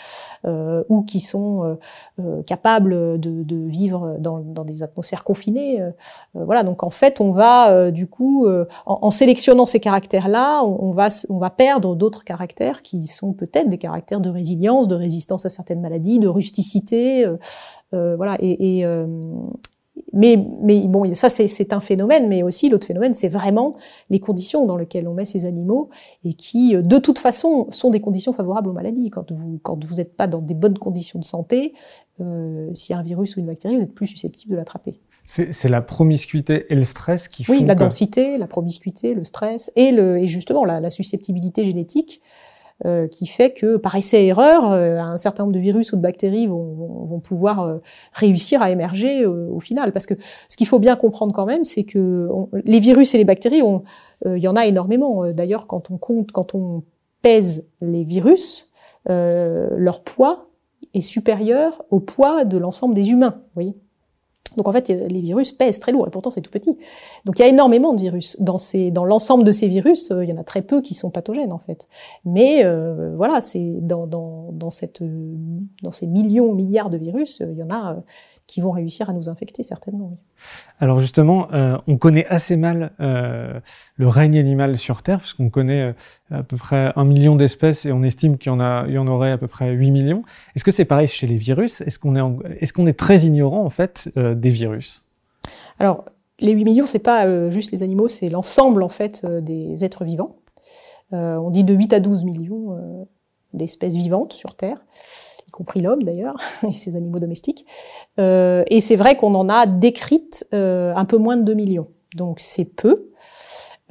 ou 0.45 1.04
qui 1.05 1.19
sont 1.19 1.63
euh, 1.63 1.75
euh, 2.19 2.43
capables 2.43 3.19
de, 3.19 3.43
de 3.43 3.55
vivre 3.55 4.17
dans, 4.19 4.39
dans, 4.39 4.65
des 4.65 4.83
atmosphères 4.83 5.23
confinées. 5.23 5.81
Euh, 5.81 5.91
voilà, 6.33 6.63
donc 6.63 6.83
en 6.83 6.89
fait, 6.89 7.21
on 7.21 7.31
va 7.31 7.91
du 7.91 8.07
coup, 8.07 8.47
en, 8.47 8.99
en, 9.01 9.11
sélectionnant 9.11 9.65
ces 9.65 9.79
caractères-là, 9.79 10.63
on, 10.63 10.91
va, 10.91 11.07
on 11.29 11.37
va 11.37 11.49
perdre 11.49 11.95
d'autres 11.95 12.23
caractères 12.23 12.81
qui 12.81 13.07
sont 13.07 13.33
peut-être 13.33 13.69
des 13.69 13.77
caractères 13.77 14.19
de 14.19 14.29
résilience, 14.29 14.87
de 14.87 14.95
résistance 14.95 15.45
à 15.45 15.49
certaines 15.49 15.81
maladies, 15.81 16.19
de 16.19 16.27
rusticité. 16.27 17.25
Euh, 17.93 18.15
voilà, 18.15 18.37
et, 18.39 18.79
et, 18.79 18.85
mais, 20.13 20.37
mais 20.61 20.87
bon, 20.87 21.13
ça 21.13 21.29
c'est 21.29 21.73
un 21.73 21.79
phénomène, 21.79 22.27
mais 22.27 22.43
aussi 22.43 22.69
l'autre 22.69 22.87
phénomène, 22.87 23.13
c'est 23.13 23.27
vraiment 23.27 23.75
les 24.09 24.19
conditions 24.19 24.65
dans 24.65 24.77
lesquelles 24.77 25.07
on 25.07 25.13
met 25.13 25.25
ces 25.25 25.45
animaux 25.45 25.89
et 26.23 26.33
qui, 26.33 26.75
euh, 26.75 26.81
de 26.81 26.97
toute 26.97 27.19
façon, 27.19 27.67
sont 27.71 27.89
des 27.91 28.01
conditions 28.01 28.33
favorables 28.33 28.69
aux 28.69 28.73
maladies. 28.73 29.09
Quand 29.09 29.31
vous 29.31 29.59
quand 29.63 29.83
vous 29.83 29.95
n'êtes 29.95 30.15
pas 30.15 30.27
dans 30.27 30.41
des 30.41 30.53
bonnes 30.53 30.77
conditions 30.77 31.19
de 31.19 31.25
santé, 31.25 31.73
euh, 32.21 32.73
s'il 32.73 32.93
y 32.93 32.97
a 32.97 32.99
un 32.99 33.03
virus 33.03 33.35
ou 33.35 33.39
une 33.39 33.47
bactérie, 33.47 33.75
vous 33.75 33.83
êtes 33.83 33.93
plus 33.93 34.07
susceptible 34.07 34.53
de 34.53 34.57
l'attraper. 34.57 34.99
C'est 35.25 35.69
la 35.69 35.81
promiscuité 35.81 36.67
et 36.69 36.75
le 36.75 36.83
stress 36.83 37.27
qui 37.27 37.43
font. 37.43 37.53
Oui, 37.53 37.65
la 37.65 37.73
densité, 37.73 38.37
la 38.37 38.45
promiscuité, 38.45 39.15
le 39.15 39.23
stress 39.23 39.71
et, 39.75 39.91
le, 39.91 40.19
et 40.19 40.27
justement 40.27 40.65
la, 40.65 40.79
la 40.79 40.91
susceptibilité 40.91 41.65
génétique 41.65 42.21
euh, 42.83 43.07
qui 43.07 43.25
fait 43.25 43.53
que 43.53 43.77
par 43.77 43.95
essai-erreur, 43.95 44.69
euh, 44.69 44.97
un 44.97 45.15
certain 45.15 45.43
nombre 45.43 45.53
de 45.53 45.61
virus 45.61 45.93
ou 45.93 45.95
de 45.95 46.01
bactéries 46.01 46.45
vont, 46.45 47.05
vont, 47.05 47.21
pouvoir 47.21 47.61
euh, 47.61 47.77
réussir 48.11 48.61
à 48.61 48.69
émerger 48.69 49.25
au 49.25 49.61
final. 49.61 49.93
Parce 49.93 50.05
que 50.05 50.15
ce 50.49 50.57
qu'il 50.57 50.67
faut 50.67 50.79
bien 50.79 50.97
comprendre 50.97 51.31
quand 51.31 51.45
même, 51.45 51.63
c'est 51.63 51.85
que 51.85 52.27
les 52.65 52.81
virus 52.81 53.15
et 53.15 53.17
les 53.17 53.23
bactéries, 53.23 53.61
il 54.25 54.37
y 54.37 54.47
en 54.49 54.57
a 54.57 54.65
énormément. 54.65 55.31
D'ailleurs, 55.31 55.67
quand 55.67 55.89
on 55.89 55.97
compte, 55.97 56.33
quand 56.33 56.53
on 56.53 56.83
pèse 57.21 57.65
les 57.79 58.03
virus, 58.03 58.69
leur 59.07 60.03
poids 60.03 60.49
est 60.93 60.99
supérieur 60.99 61.81
au 61.91 62.01
poids 62.01 62.43
de 62.43 62.57
l'ensemble 62.57 62.93
des 62.93 63.11
humains. 63.11 63.41
Vous 63.55 63.73
donc 64.57 64.67
en 64.67 64.71
fait, 64.71 64.89
les 64.89 65.21
virus 65.21 65.51
pèsent 65.51 65.79
très 65.79 65.91
lourd 65.91 66.07
et 66.07 66.09
pourtant 66.09 66.29
c'est 66.29 66.41
tout 66.41 66.51
petit. 66.51 66.77
Donc 67.25 67.39
il 67.39 67.41
y 67.41 67.45
a 67.45 67.47
énormément 67.47 67.93
de 67.93 67.99
virus. 67.99 68.37
Dans, 68.39 68.57
ces, 68.57 68.91
dans 68.91 69.05
l'ensemble 69.05 69.43
de 69.43 69.51
ces 69.51 69.67
virus, 69.67 70.11
euh, 70.11 70.23
il 70.23 70.29
y 70.29 70.33
en 70.33 70.37
a 70.37 70.43
très 70.43 70.61
peu 70.61 70.81
qui 70.81 70.93
sont 70.93 71.09
pathogènes 71.09 71.51
en 71.51 71.59
fait. 71.59 71.87
Mais 72.23 72.63
euh, 72.63 73.13
voilà, 73.15 73.41
c'est 73.41 73.79
dans, 73.81 74.07
dans, 74.07 74.69
cette, 74.69 75.01
dans 75.83 75.91
ces 75.91 76.07
millions, 76.07 76.53
milliards 76.53 76.89
de 76.89 76.97
virus, 76.97 77.41
euh, 77.41 77.51
il 77.51 77.57
y 77.57 77.63
en 77.63 77.71
a 77.71 77.97
qui 78.47 78.61
vont 78.61 78.71
réussir 78.71 79.09
à 79.09 79.13
nous 79.13 79.27
infecter 79.27 79.63
certainement. 79.63 80.09
Oui. 80.11 80.17
Alors 80.79 80.99
justement, 80.99 81.51
euh, 81.53 81.77
on 81.87 81.97
connaît 81.97 82.25
assez 82.27 82.57
mal 82.57 82.91
euh, 82.99 83.59
le 83.95 84.07
règne 84.07 84.37
animal 84.37 84.77
sur 84.77 85.01
Terre, 85.01 85.19
puisqu'on 85.19 85.49
connaît 85.49 85.81
euh, 85.81 85.93
à 86.31 86.43
peu 86.43 86.57
près 86.57 86.91
un 86.95 87.05
million 87.05 87.35
d'espèces 87.35 87.85
et 87.85 87.91
on 87.91 88.03
estime 88.03 88.37
qu'il 88.37 88.51
y 88.51 88.55
en, 88.55 88.59
a, 88.59 88.85
il 88.87 88.93
y 88.93 88.97
en 88.97 89.07
aurait 89.07 89.31
à 89.31 89.37
peu 89.37 89.47
près 89.47 89.71
8 89.71 89.91
millions. 89.91 90.23
Est-ce 90.55 90.63
que 90.63 90.71
c'est 90.71 90.85
pareil 90.85 91.07
chez 91.07 91.27
les 91.27 91.37
virus? 91.37 91.81
Est-ce 91.81 91.97
qu'on 91.97 92.15
est, 92.15 92.61
est, 92.61 92.71
qu'on 92.71 92.85
est 92.85 92.97
très 92.97 93.21
ignorant 93.21 93.63
en 93.63 93.69
fait 93.69 94.09
des 94.15 94.49
virus? 94.49 95.03
Alors, 95.79 96.05
les 96.39 96.51
8 96.51 96.65
millions, 96.65 96.85
c'est 96.85 96.99
pas 96.99 97.49
juste 97.49 97.71
les 97.71 97.81
animaux, 97.81 98.09
c'est 98.09 98.29
l'ensemble 98.29 98.83
en 98.83 98.89
fait 98.89 99.25
des 99.25 99.83
êtres 99.83 100.03
vivants. 100.03 100.35
on 101.11 101.49
dit 101.49 101.63
de 101.63 101.73
8 101.73 101.93
à 101.93 101.99
12 101.99 102.25
millions 102.25 103.07
d'espèces 103.53 103.95
vivantes 103.95 104.33
sur 104.33 104.55
Terre 104.55 104.77
compris 105.55 105.81
l'homme 105.81 106.03
d'ailleurs, 106.03 106.35
et 106.69 106.77
ses 106.77 106.95
animaux 106.95 107.19
domestiques. 107.19 107.65
Euh, 108.19 108.63
et 108.67 108.81
c'est 108.81 108.95
vrai 108.95 109.15
qu'on 109.15 109.33
en 109.35 109.49
a 109.49 109.65
décrite 109.65 110.45
euh, 110.53 110.93
un 110.95 111.05
peu 111.05 111.17
moins 111.17 111.37
de 111.37 111.43
2 111.43 111.53
millions. 111.53 111.87
Donc 112.15 112.39
c'est 112.39 112.65
peu. 112.65 113.09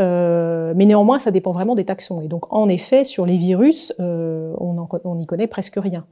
Euh, 0.00 0.74
mais 0.76 0.86
néanmoins, 0.86 1.18
ça 1.18 1.30
dépend 1.30 1.52
vraiment 1.52 1.74
des 1.74 1.84
taxons. 1.84 2.20
Et 2.20 2.28
donc, 2.28 2.52
en 2.52 2.68
effet, 2.68 3.04
sur 3.04 3.26
les 3.26 3.38
virus, 3.38 3.92
on 3.98 5.14
n'y 5.16 5.26
connaît 5.26 5.46
presque 5.46 5.76
rien. 5.76 6.04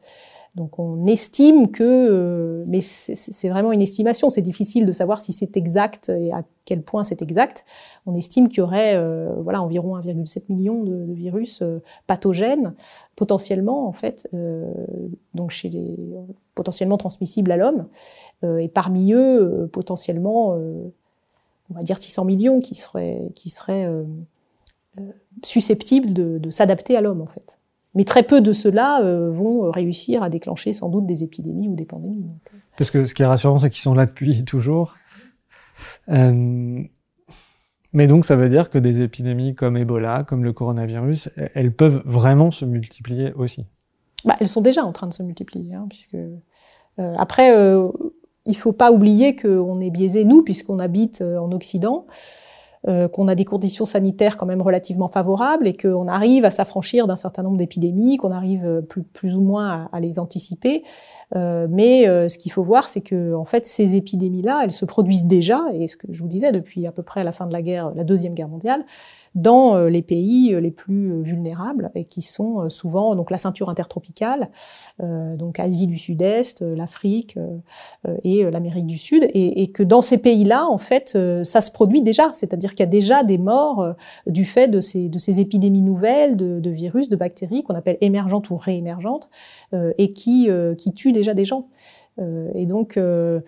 Donc 0.54 0.78
on 0.78 1.06
estime 1.06 1.70
que, 1.70 1.82
euh, 1.82 2.64
mais 2.66 2.82
c'est 2.82 3.48
vraiment 3.48 3.72
une 3.72 3.80
estimation, 3.80 4.28
c'est 4.28 4.42
difficile 4.42 4.84
de 4.84 4.92
savoir 4.92 5.20
si 5.20 5.32
c'est 5.32 5.56
exact 5.56 6.10
et 6.10 6.30
à 6.30 6.44
quel 6.66 6.82
point 6.82 7.04
c'est 7.04 7.22
exact. 7.22 7.64
On 8.04 8.14
estime 8.14 8.48
qu'il 8.48 8.58
y 8.58 8.60
aurait 8.60 8.94
euh, 8.94 9.32
voilà 9.40 9.62
environ 9.62 9.96
1,7 9.96 10.44
million 10.50 10.82
de, 10.84 11.10
virus 11.14 11.62
euh, 11.62 11.78
pathogènes 12.06 12.74
potentiellement 13.16 13.88
en 13.88 13.92
fait, 13.92 14.28
euh, 14.34 14.70
donc 15.32 15.50
chez 15.50 15.70
les 15.70 15.96
potentiellement 16.54 16.98
transmissibles 16.98 17.50
à 17.50 17.56
l'homme, 17.56 17.86
euh, 18.44 18.58
et 18.58 18.68
parmi 18.68 19.14
eux 19.14 19.70
potentiellement, 19.72 20.50
on 20.50 21.74
va 21.74 21.82
dire 21.82 21.96
600 21.96 22.26
millions 22.26 22.60
qui 22.60 22.74
seraient 22.74 23.30
qui 23.34 23.48
seraient 23.48 23.90
susceptibles 25.42 26.12
de, 26.12 26.36
de 26.36 26.50
s'adapter 26.50 26.94
à 26.94 27.00
l'homme 27.00 27.22
en 27.22 27.26
fait. 27.26 27.58
Mais 27.94 28.04
très 28.04 28.22
peu 28.22 28.40
de 28.40 28.52
ceux-là 28.52 29.02
euh, 29.02 29.30
vont 29.30 29.70
réussir 29.70 30.22
à 30.22 30.30
déclencher 30.30 30.72
sans 30.72 30.88
doute 30.88 31.06
des 31.06 31.24
épidémies 31.24 31.68
ou 31.68 31.74
des 31.74 31.84
pandémies. 31.84 32.24
Euh. 32.26 32.56
Parce 32.76 32.90
que 32.90 33.04
ce 33.04 33.14
qui 33.14 33.22
est 33.22 33.26
rassurant, 33.26 33.58
c'est 33.58 33.70
qu'ils 33.70 33.82
sont 33.82 33.94
là 33.94 34.06
depuis 34.06 34.44
toujours. 34.46 34.96
Euh... 36.08 36.82
Mais 37.94 38.06
donc, 38.06 38.24
ça 38.24 38.36
veut 38.36 38.48
dire 38.48 38.70
que 38.70 38.78
des 38.78 39.02
épidémies 39.02 39.54
comme 39.54 39.76
Ebola, 39.76 40.24
comme 40.26 40.44
le 40.44 40.54
coronavirus, 40.54 41.28
elles 41.54 41.74
peuvent 41.74 42.02
vraiment 42.06 42.50
se 42.50 42.64
multiplier 42.64 43.34
aussi. 43.34 43.66
Bah, 44.24 44.36
elles 44.40 44.48
sont 44.48 44.62
déjà 44.62 44.84
en 44.84 44.92
train 44.92 45.08
de 45.08 45.12
se 45.12 45.22
multiplier, 45.22 45.74
hein, 45.74 45.86
puisque 45.90 46.14
euh, 46.14 47.14
après, 47.18 47.56
euh, 47.56 47.88
il 48.44 48.56
faut 48.56 48.72
pas 48.72 48.92
oublier 48.92 49.36
qu'on 49.36 49.80
est 49.80 49.90
biaisé 49.90 50.24
nous, 50.24 50.42
puisqu'on 50.42 50.78
habite 50.78 51.20
euh, 51.22 51.38
en 51.38 51.52
Occident 51.52 52.06
euh, 52.88 53.06
qu'on 53.06 53.28
a 53.28 53.36
des 53.36 53.44
conditions 53.44 53.84
sanitaires 53.84 54.36
quand 54.36 54.46
même 54.46 54.60
relativement 54.60 55.06
favorables 55.06 55.68
et 55.68 55.76
qu'on 55.76 56.08
arrive 56.08 56.44
à 56.44 56.50
s'affranchir 56.50 57.06
d'un 57.06 57.14
certain 57.14 57.44
nombre 57.44 57.56
d'épidémies, 57.56 58.16
qu'on 58.16 58.32
arrive 58.32 58.64
euh, 58.64 58.80
plus, 58.80 59.36
ou 59.36 59.40
moins 59.40 59.88
à, 59.92 60.00
les 60.00 60.18
anticiper. 60.18 60.82
Euh, 61.36 61.68
mais 61.70 62.04
ce 62.28 62.36
qu'il 62.38 62.50
faut 62.50 62.64
voir, 62.64 62.88
c'est 62.88 63.00
que 63.00 63.34
en 63.34 63.44
fait, 63.44 63.66
ces 63.66 63.94
épidémies-là, 63.94 64.62
elles 64.64 64.72
se 64.72 64.84
produisent 64.84 65.26
déjà, 65.26 65.62
et 65.72 65.86
ce 65.86 65.96
que 65.96 66.08
je 66.10 66.20
vous 66.20 66.28
disais 66.28 66.50
depuis 66.50 66.84
à 66.88 66.92
peu 66.92 67.04
près 67.04 67.22
la 67.22 67.30
fin 67.30 67.46
de 67.46 67.52
la 67.52 67.62
guerre, 67.62 67.92
la 67.94 68.02
deuxième 68.02 68.34
guerre 68.34 68.48
mondiale, 68.48 68.84
dans 69.34 69.76
euh, 69.76 69.88
les 69.88 70.02
pays 70.02 70.58
les 70.60 70.70
plus 70.70 71.22
vulnérables 71.22 71.90
et 71.94 72.04
qui 72.04 72.22
sont 72.22 72.68
souvent 72.68 73.14
donc 73.14 73.30
la 73.30 73.38
ceinture 73.38 73.68
intertropicale, 73.68 74.50
donc 75.00 75.58
Asie 75.58 75.86
du 75.86 75.98
Sud-Est, 75.98 76.62
l'Afrique 76.62 77.38
et 78.22 78.50
l'Amérique 78.50 78.86
du 78.86 78.98
Sud, 78.98 79.24
et, 79.24 79.62
et, 79.62 79.70
que 79.70 79.82
dans 79.82 80.02
ces 80.02 80.18
pays-là, 80.18 80.66
en 80.66 80.78
fait, 80.78 81.16
ça 81.44 81.60
se 81.60 81.70
produit 81.70 82.02
déjà, 82.02 82.30
c'est-à-dire 82.34 82.70
qu'il 82.70 82.80
y 82.80 82.88
a 82.88 82.90
déjà 82.90 83.24
des 83.24 83.38
morts 83.38 83.94
du 84.26 84.44
fait 84.44 84.68
de 84.68 84.80
ces, 84.80 85.08
de 85.08 85.18
ces 85.18 85.40
épidémies 85.40 85.82
nouvelles 85.82 86.36
de, 86.36 86.60
de 86.60 86.70
virus, 86.70 87.08
de 87.08 87.16
bactéries 87.16 87.62
qu'on 87.62 87.74
appelle 87.74 87.98
émergentes 88.00 88.50
ou 88.50 88.56
réémergentes, 88.56 89.30
et 89.98 90.12
qui, 90.12 90.48
qui 90.78 90.92
tuent 90.92 91.12
déjà 91.12 91.34
des 91.34 91.44
gens. 91.44 91.68
Euh, 92.18 92.50
et 92.54 92.66
donc, 92.66 92.96
euh, 92.96 93.40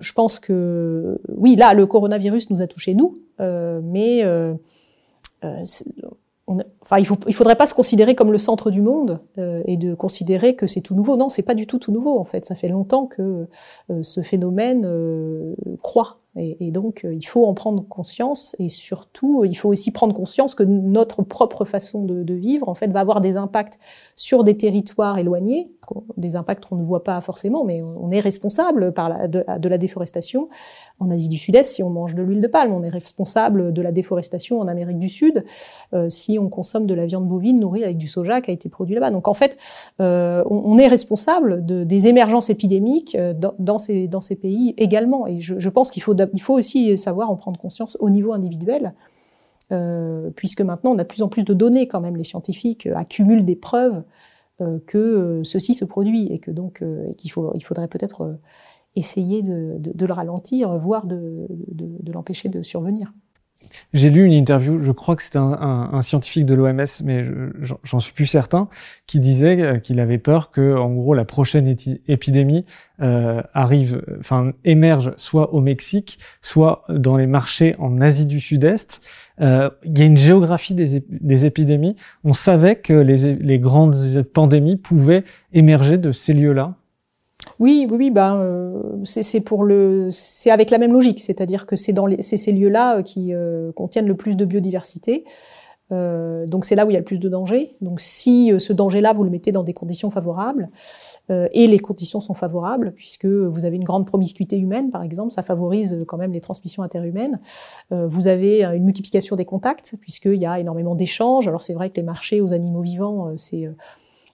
je 0.00 0.12
pense 0.12 0.38
que 0.38 1.20
oui, 1.28 1.56
là, 1.56 1.74
le 1.74 1.86
coronavirus 1.86 2.50
nous 2.50 2.62
a 2.62 2.66
touchés 2.66 2.94
nous, 2.94 3.14
euh, 3.40 3.80
mais 3.82 4.24
euh, 4.24 4.54
on, 6.46 6.58
enfin, 6.80 6.98
il, 6.98 7.06
il 7.26 7.34
faudrait 7.34 7.56
pas 7.56 7.66
se 7.66 7.74
considérer 7.74 8.14
comme 8.14 8.32
le 8.32 8.38
centre 8.38 8.70
du 8.70 8.80
monde 8.80 9.20
euh, 9.38 9.62
et 9.66 9.76
de 9.76 9.94
considérer 9.94 10.54
que 10.54 10.66
c'est 10.66 10.80
tout 10.80 10.94
nouveau. 10.94 11.16
Non, 11.16 11.28
c'est 11.28 11.42
pas 11.42 11.54
du 11.54 11.66
tout 11.66 11.78
tout 11.78 11.92
nouveau 11.92 12.18
en 12.18 12.24
fait. 12.24 12.44
Ça 12.44 12.54
fait 12.54 12.68
longtemps 12.68 13.06
que 13.06 13.46
euh, 13.90 14.02
ce 14.02 14.22
phénomène 14.22 15.56
croît 15.82 16.18
Et, 16.38 16.70
donc, 16.70 17.06
il 17.10 17.26
faut 17.26 17.46
en 17.46 17.54
prendre 17.54 17.86
conscience 17.88 18.54
et 18.58 18.68
surtout, 18.68 19.44
il 19.44 19.54
faut 19.54 19.70
aussi 19.70 19.90
prendre 19.90 20.14
conscience 20.14 20.54
que 20.54 20.62
notre 20.62 21.22
propre 21.22 21.64
façon 21.64 22.04
de, 22.04 22.34
vivre, 22.34 22.68
en 22.68 22.74
fait, 22.74 22.88
va 22.88 23.00
avoir 23.00 23.20
des 23.20 23.36
impacts 23.36 23.78
sur 24.16 24.44
des 24.44 24.56
territoires 24.56 25.18
éloignés, 25.18 25.70
des 26.16 26.36
impacts 26.36 26.66
qu'on 26.66 26.76
ne 26.76 26.84
voit 26.84 27.04
pas 27.04 27.20
forcément, 27.20 27.64
mais 27.64 27.82
on 27.82 28.10
est 28.10 28.20
responsable 28.20 28.92
de, 28.92 29.68
la 29.68 29.78
déforestation. 29.78 30.48
En 30.98 31.10
Asie 31.10 31.28
du 31.28 31.38
Sud-Est, 31.38 31.74
si 31.74 31.82
on 31.82 31.90
mange 31.90 32.14
de 32.14 32.22
l'huile 32.22 32.40
de 32.40 32.46
palme, 32.46 32.72
on 32.72 32.82
est 32.82 32.88
responsable 32.88 33.72
de 33.72 33.82
la 33.82 33.92
déforestation 33.92 34.60
en 34.60 34.68
Amérique 34.68 34.98
du 34.98 35.08
Sud, 35.08 35.44
euh, 35.92 36.08
si 36.08 36.38
on 36.38 36.48
consomme 36.48 36.86
de 36.86 36.94
la 36.94 37.06
viande 37.06 37.28
bovine 37.28 37.60
nourrie 37.60 37.84
avec 37.84 37.98
du 37.98 38.08
soja 38.08 38.40
qui 38.40 38.50
a 38.50 38.54
été 38.54 38.68
produit 38.68 38.94
là-bas. 38.94 39.10
Donc 39.10 39.28
en 39.28 39.34
fait, 39.34 39.58
euh, 40.00 40.42
on, 40.48 40.78
est 40.78 40.88
responsable 40.88 41.64
de, 41.64 41.84
des 41.84 42.06
émergences 42.06 42.50
épidémiques 42.50 43.14
euh, 43.14 43.34
dans, 43.34 43.54
dans, 43.58 43.78
ces, 43.78 44.08
dans 44.08 44.22
ces 44.22 44.36
pays 44.36 44.74
également. 44.78 45.26
Et 45.26 45.42
je, 45.42 45.58
je 45.58 45.68
pense 45.68 45.90
qu'il 45.90 46.02
faut, 46.02 46.14
il 46.32 46.42
faut 46.42 46.54
aussi 46.54 46.96
savoir 46.98 47.30
en 47.30 47.36
prendre 47.36 47.58
conscience 47.58 47.96
au 48.00 48.10
niveau 48.10 48.32
individuel. 48.32 48.94
Euh, 49.72 50.30
puisque 50.36 50.60
maintenant 50.60 50.92
on 50.92 50.98
a 50.98 51.02
de 51.02 51.08
plus 51.08 51.22
en 51.22 51.28
plus 51.28 51.42
de 51.42 51.52
données 51.52 51.88
quand 51.88 52.00
même, 52.00 52.16
les 52.16 52.22
scientifiques 52.22 52.86
accumulent 52.86 53.44
des 53.44 53.56
preuves 53.56 54.04
euh, 54.62 54.78
que 54.86 54.96
euh, 54.96 55.44
ceci 55.44 55.74
se 55.74 55.84
produit 55.84 56.32
et 56.32 56.38
que 56.38 56.50
euh, 56.50 57.12
qu'il 57.18 57.30
il 57.54 57.60
faudrait 57.60 57.88
peut-être 57.88 58.38
essayer 58.94 59.42
de, 59.42 60.06
le 60.06 60.12
ralentir, 60.12 60.78
voire 60.78 61.06
de 61.06 61.46
l'empêcher 62.10 62.48
de 62.48 62.62
survenir. 62.62 63.12
J'ai 63.92 64.10
lu 64.10 64.24
une 64.24 64.32
interview, 64.32 64.78
je 64.78 64.92
crois 64.92 65.16
que 65.16 65.22
c'était 65.22 65.38
un, 65.38 66.02
scientifique 66.02 66.46
de 66.46 66.54
l'OMS, 66.54 66.84
mais 67.04 67.24
j'en 67.82 68.00
suis 68.00 68.12
plus 68.12 68.26
certain, 68.26 68.68
qui 69.06 69.20
disait 69.20 69.80
qu'il 69.82 70.00
avait 70.00 70.18
peur 70.18 70.50
que, 70.50 70.76
en 70.76 70.92
gros, 70.92 71.14
la 71.14 71.24
prochaine 71.24 71.76
épidémie 72.08 72.64
euh, 73.02 73.42
arrive, 73.54 74.02
enfin 74.18 74.52
émerge 74.64 75.12
soit 75.16 75.52
au 75.52 75.60
Mexique, 75.60 76.18
soit 76.40 76.84
dans 76.88 77.16
les 77.16 77.26
marchés 77.26 77.74
en 77.78 78.00
Asie 78.00 78.24
du 78.24 78.40
Sud-Est. 78.40 79.06
Euh, 79.40 79.70
il 79.84 79.98
y 79.98 80.02
a 80.02 80.06
une 80.06 80.16
géographie 80.16 80.74
des, 80.74 81.46
épidémies. 81.46 81.96
On 82.24 82.32
savait 82.32 82.76
que 82.76 82.94
les 82.94 83.58
grandes 83.58 84.22
pandémies 84.32 84.76
pouvaient 84.76 85.24
émerger 85.52 85.98
de 85.98 86.12
ces 86.12 86.32
lieux-là. 86.32 86.74
Oui, 87.58 87.86
oui, 87.90 87.96
oui, 87.96 88.10
ben 88.10 88.36
euh, 88.36 88.82
c'est 89.04 89.40
pour 89.40 89.64
le, 89.64 90.10
c'est 90.12 90.50
avec 90.50 90.70
la 90.70 90.78
même 90.78 90.92
logique, 90.92 91.20
c'est-à-dire 91.20 91.66
que 91.66 91.76
c'est 91.76 91.92
dans 91.92 92.06
ces 92.20 92.52
lieux-là 92.52 92.98
euh, 92.98 93.02
qui 93.02 93.32
euh, 93.32 93.72
contiennent 93.72 94.06
le 94.06 94.16
plus 94.16 94.36
de 94.36 94.44
biodiversité. 94.44 95.24
Donc 95.88 96.64
c'est 96.64 96.74
là 96.74 96.84
où 96.84 96.90
il 96.90 96.94
y 96.94 96.96
a 96.96 96.98
le 96.98 97.04
plus 97.04 97.20
de 97.20 97.28
danger. 97.28 97.76
Donc 97.80 98.00
si 98.00 98.52
ce 98.58 98.72
danger-là 98.72 99.12
vous 99.12 99.22
le 99.22 99.30
mettez 99.30 99.52
dans 99.52 99.62
des 99.62 99.72
conditions 99.72 100.10
favorables 100.10 100.68
et 101.30 101.68
les 101.68 101.78
conditions 101.78 102.20
sont 102.20 102.34
favorables 102.34 102.92
puisque 102.96 103.26
vous 103.26 103.64
avez 103.64 103.76
une 103.76 103.84
grande 103.84 104.04
promiscuité 104.04 104.58
humaine 104.58 104.90
par 104.90 105.04
exemple, 105.04 105.30
ça 105.30 105.42
favorise 105.42 106.02
quand 106.08 106.16
même 106.16 106.32
les 106.32 106.40
transmissions 106.40 106.82
interhumaines. 106.82 107.38
vous 107.92 108.26
avez 108.26 108.64
une 108.64 108.82
multiplication 108.82 109.36
des 109.36 109.44
contacts 109.44 109.94
puisqu'il 110.00 110.40
y 110.40 110.46
a 110.46 110.58
énormément 110.58 110.96
d'échanges. 110.96 111.46
Alors 111.46 111.62
c'est 111.62 111.74
vrai 111.74 111.90
que 111.90 111.94
les 111.94 112.02
marchés 112.02 112.40
aux 112.40 112.52
animaux 112.52 112.82
vivants 112.82 113.34
c'est 113.36 113.68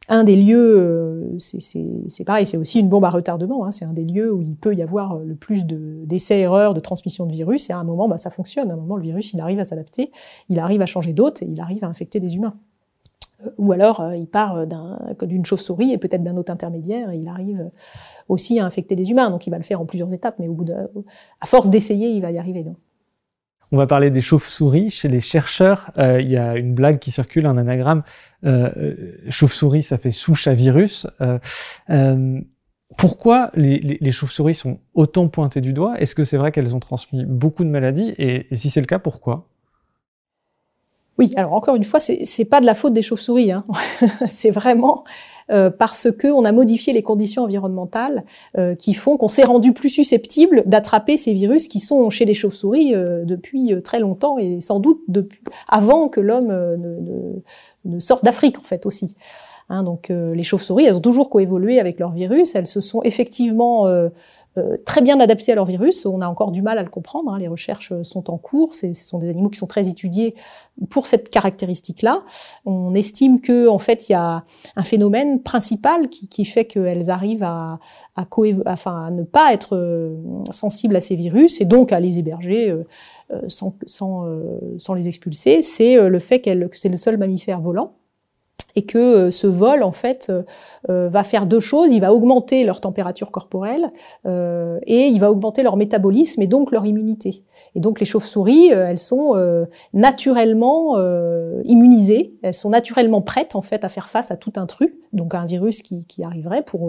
un 0.09 0.25
des 0.25 0.37
lieux, 0.37 0.79
euh, 0.79 1.39
c'est 1.39 2.25
pareil, 2.25 2.47
c'est 2.47 2.57
aussi 2.57 2.81
une 2.81 2.89
bombe 2.89 3.05
à 3.05 3.11
retardement. 3.11 3.65
Hein, 3.65 3.71
c'est 3.71 3.85
un 3.85 3.93
des 3.93 4.05
lieux 4.05 4.33
où 4.33 4.43
il 4.43 4.57
peut 4.57 4.75
y 4.75 4.83
avoir 4.83 5.19
le 5.19 5.35
plus 5.35 5.65
d'essais-erreurs, 5.65 6.75
de, 6.75 6.81
transmission 6.81 7.27
de 7.27 7.33
virus. 7.33 7.71
Et 7.71 7.73
à 7.73 7.79
un 7.79 7.85
moment, 7.85 8.09
bah, 8.09 8.19
ça 8.19 8.31
fonctionne. 8.31 8.71
À 8.71 8.75
un 8.75 8.77
moment, 8.77 8.97
le 8.97 9.03
virus, 9.03 9.33
il 9.33 9.41
arrive 9.41 9.61
à 9.61 9.65
s'adapter, 9.65 10.11
il 10.49 10.59
arrive 10.59 10.83
à 10.83 10.87
changer 10.87 11.13
d'hôte 11.13 11.43
et 11.43 11.47
il 11.47 11.61
arrive 11.61 11.85
à 11.85 11.87
infecter 11.87 12.19
des 12.19 12.35
humains. 12.35 12.55
Euh, 13.47 13.51
ou 13.59 13.73
alors, 13.73 14.01
euh, 14.01 14.17
il 14.17 14.27
part 14.27 14.67
d'une 15.23 15.45
chauve-souris 15.45 15.93
et 15.93 15.99
peut-être 15.99 16.25
d'un 16.25 16.37
hôte 16.37 16.51
intermédiaire 16.51 17.11
et 17.11 17.19
il 17.19 17.29
arrive 17.29 17.71
aussi 18.29 18.59
à 18.59 18.67
infecter 18.67 18.97
des 18.97 19.11
humains. 19.11 19.31
Donc, 19.31 19.47
il 19.47 19.51
va 19.51 19.59
le 19.59 19.65
faire 19.65 19.81
en 19.81 19.87
plusieurs 19.87 20.13
étapes, 20.13 20.37
mais 20.41 20.49
au 20.49 20.55
bout 20.55 20.65
de, 20.65 20.75
à 21.41 21.47
force 21.47 21.71
d'essayer, 21.71 22.11
il 22.11 22.23
va 22.23 22.33
y 22.33 22.39
arriver. 22.39 22.65
On 23.73 23.79
va 23.79 23.87
parler 23.87 24.11
des 24.11 24.21
chauves-souris. 24.21 24.91
Chez 24.91 25.09
les 25.09 25.21
chercheurs, 25.21 25.91
euh, 25.97 26.21
il 26.21 26.31
y 26.31 26.37
a 26.37 26.57
une 26.57 26.75
blague 26.75 26.99
qui 26.99 27.11
circule, 27.11 27.47
un 27.47 27.57
anagramme. 27.57 28.03
Euh, 28.45 28.71
euh 28.77 29.17
chauve-souris, 29.31 29.83
ça 29.83 29.97
fait 29.97 30.11
souche 30.11 30.47
à 30.47 30.53
virus. 30.53 31.07
Euh, 31.91 32.41
pourquoi 32.99 33.51
les 33.55 34.13
chauves-souris 34.13 34.55
sont 34.55 34.79
autant 34.93 35.27
pointées 35.29 35.63
du 35.63 35.73
doigt? 35.73 35.99
Est-ce 35.99 36.15
que 36.15 36.25
c'est 36.25 36.37
vrai 36.37 36.53
qu'elles 36.53 36.77
ont 36.77 36.81
transmis 36.81 37.25
beaucoup 37.25 37.65
de 37.65 37.71
maladies? 37.71 38.13
Et, 38.19 38.47
et 38.51 38.57
si 38.57 38.69
c'est 38.69 38.81
le 38.81 38.87
cas, 38.87 38.99
pourquoi? 38.99 39.49
Oui, 41.19 41.33
alors 41.37 41.53
encore 41.55 41.77
une 41.77 41.85
fois, 41.85 42.01
c'est 42.01 42.45
pas 42.45 42.61
de 42.61 42.67
la 42.67 42.75
faute 42.75 42.93
des 42.93 43.03
chauves-souris. 43.03 43.53
Hein. 43.53 43.65
c'est 44.29 44.51
vraiment 44.51 45.05
euh, 45.51 45.71
parce 45.71 46.11
que 46.11 46.29
on 46.29 46.45
a 46.45 46.53
modifié 46.53 46.93
les 46.93 47.03
conditions 47.03 47.43
environnementales 47.45 48.25
euh, 48.59 48.75
qui 48.75 48.95
font 48.95 49.17
qu'on 49.17 49.29
s'est 49.29 49.45
rendu 49.45 49.73
plus 49.73 49.89
susceptible 49.89 50.63
d'attraper 50.67 51.17
ces 51.17 51.33
virus 51.33 51.69
qui 51.69 51.81
sont 51.81 52.09
chez 52.11 52.25
les 52.25 52.35
chauves-souris 52.35 52.95
euh, 52.95 53.25
depuis 53.25 53.75
très 53.83 54.01
longtemps 54.01 54.39
et 54.39 54.61
sans 54.61 54.81
doute 54.81 55.01
depuis 55.09 55.41
avant 55.69 56.09
que 56.09 56.21
l'homme 56.21 56.49
ne, 56.49 56.77
ne, 56.77 57.95
ne, 57.95 57.99
sorte 57.99 58.25
d'Afrique 58.25 58.59
en 58.59 58.63
fait 58.63 58.87
aussi. 58.87 59.17
Hein, 59.69 59.85
donc 59.85 60.09
les 60.11 60.43
chauves-souris, 60.43 60.85
elles 60.85 60.97
ont 60.97 61.01
toujours 61.01 61.31
coévolué 61.31 61.81
avec 61.81 61.99
leurs 61.99 62.11
virus. 62.11 62.55
Elles 62.55 62.67
se 62.67 62.81
sont 62.81 63.03
effectivement 63.05 63.87
euh, 64.59 64.77
très 64.85 65.01
bien 65.01 65.19
adaptés 65.19 65.53
à 65.53 65.55
leur 65.55 65.65
virus. 65.65 66.05
On 66.05 66.21
a 66.21 66.29
encore 66.29 66.51
du 66.51 66.61
mal 66.61 66.79
à 66.79 66.83
le 66.83 66.91
comprendre. 66.91 67.33
Hein. 67.33 67.39
Les 67.39 67.49
recherches 67.49 67.93
sont 68.03 68.31
en 68.31 68.37
cours. 68.37 68.75
Ce 68.75 68.93
sont 68.93 69.19
des 69.19 69.31
animaux 69.31 69.49
qui 69.49 69.59
sont 69.59 69.67
très 69.67 69.89
étudiés 69.89 70.35
pour 70.91 71.07
cette 71.07 71.31
caractéristique-là. 71.31 72.23
On 72.67 72.95
estime 72.95 73.41
que, 73.41 73.69
en 73.69 73.79
fait, 73.79 74.09
il 74.09 74.13
y 74.13 74.15
a 74.15 74.45
un 74.77 74.83
phénomène 74.83 75.43
principal 75.43 76.09
qui, 76.09 76.29
qui 76.29 76.45
fait 76.45 76.67
qu'elles 76.67 77.09
arrivent 77.11 77.45
à, 77.45 77.79
à, 78.15 78.27
enfin, 78.67 79.07
à 79.07 79.11
ne 79.11 79.23
pas 79.23 79.55
être 79.55 79.77
euh, 79.77 80.17
sensibles 80.51 80.97
à 80.97 81.01
ces 81.01 81.17
virus 81.17 81.61
et 81.61 81.65
donc 81.65 81.93
à 81.93 82.01
les 82.01 82.19
héberger. 82.19 82.71
Euh, 82.71 82.85
sans, 83.49 83.75
sans, 83.87 84.27
sans, 84.77 84.93
les 84.93 85.09
expulser, 85.09 85.63
c'est 85.63 85.97
le 85.97 86.19
fait 86.19 86.41
qu'elle, 86.41 86.69
que 86.69 86.77
c'est 86.77 86.91
le 86.91 86.99
seul 86.99 87.17
mammifère 87.17 87.63
volant 87.63 87.95
et 88.77 88.83
que 88.83 88.99
euh, 88.99 89.31
ce 89.31 89.47
vol 89.47 89.83
en 89.83 89.93
fait 89.93 90.29
euh, 90.31 90.43
euh, 90.89 91.09
va 91.09 91.25
faire 91.25 91.47
deux 91.47 91.61
choses. 91.61 91.93
Il 91.93 92.01
va 92.01 92.13
augmenter 92.13 92.65
leur 92.65 92.81
température 92.81 93.31
corporelle 93.31 93.89
et 94.25 95.07
il 95.07 95.19
va 95.19 95.31
augmenter 95.31 95.63
leur 95.63 95.77
métabolisme 95.77 96.43
et 96.43 96.47
donc 96.47 96.73
leur 96.73 96.87
immunité. 96.87 97.45
Et 97.75 97.81
donc 97.81 98.01
les 98.01 98.07
chauves-souris 98.07 98.69
elles 98.69 98.99
sont 98.99 99.35
naturellement 99.93 100.97
immunisées. 101.65 102.35
Elles 102.43 102.55
sont 102.55 102.71
naturellement 102.71 103.21
prêtes 103.21 103.55
en 103.55 103.63
fait 103.63 103.85
à 103.85 103.89
faire 103.89 104.09
face 104.09 104.31
à 104.31 104.37
tout 104.37 104.53
intrus. 104.57 104.91
Donc 105.13 105.35
un 105.35 105.45
virus 105.45 105.83
qui, 105.83 106.05
qui 106.05 106.25
arriverait 106.25 106.63
pour 106.63 106.89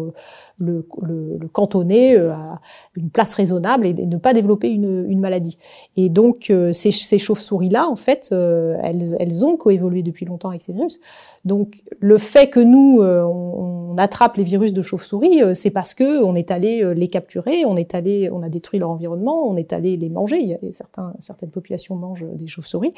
le, 0.58 0.88
le, 1.02 1.38
le, 1.39 1.48
cantonner 1.50 2.15
à 2.15 2.62
une 2.96 3.10
place 3.10 3.34
raisonnable 3.34 3.86
et, 3.86 3.93
ne 3.93 4.17
pas 4.17 4.34
développer 4.34 4.69
une, 4.69 5.06
une 5.10 5.19
maladie. 5.19 5.58
Et 5.98 6.10
donc 6.10 6.52
ces, 6.74 6.91
ces 6.91 7.19
chauves-souris 7.19 7.69
là 7.69 7.88
en 7.88 7.96
fait 7.96 8.32
elles, 8.32 9.15
elles 9.19 9.46
ont 9.46 9.58
coévolué 9.58 10.02
depuis 10.04 10.26
longtemps 10.26 10.50
avec 10.50 10.62
ces 10.62 10.74
virus. 10.74 11.00
Donc 11.46 11.73
le 12.00 12.18
fait 12.18 12.50
que 12.50 12.60
nous 12.60 13.02
euh, 13.02 13.24
on, 13.24 13.98
attrape 13.98 14.38
les 14.38 14.44
virus 14.44 14.74
de 14.74 14.82
chauve-souris, 14.82 15.44
euh, 15.44 15.54
c'est 15.54 15.70
parce 15.70 15.94
que 15.94 16.24
on 16.24 16.36
est 16.36 16.50
allé 16.52 16.84
euh, 16.84 16.94
les 16.94 17.08
capturer, 17.08 17.64
on 17.66 17.78
est 17.78 17.94
allé, 17.94 18.30
on 18.32 18.42
a 18.42 18.50
détruit 18.50 18.80
leur 18.80 18.90
environnement, 18.90 19.48
on 19.48 19.56
est 19.56 19.72
allé 19.72 19.98
les 19.98 20.10
manger. 20.10 20.60
Certaines 21.20 21.52
populations 21.52 21.96
mangent 21.96 22.26
des 22.34 22.48
chauves-souris. 22.48 22.94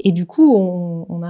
Et 0.00 0.12
du 0.12 0.26
coup, 0.26 0.54
on, 0.56 1.22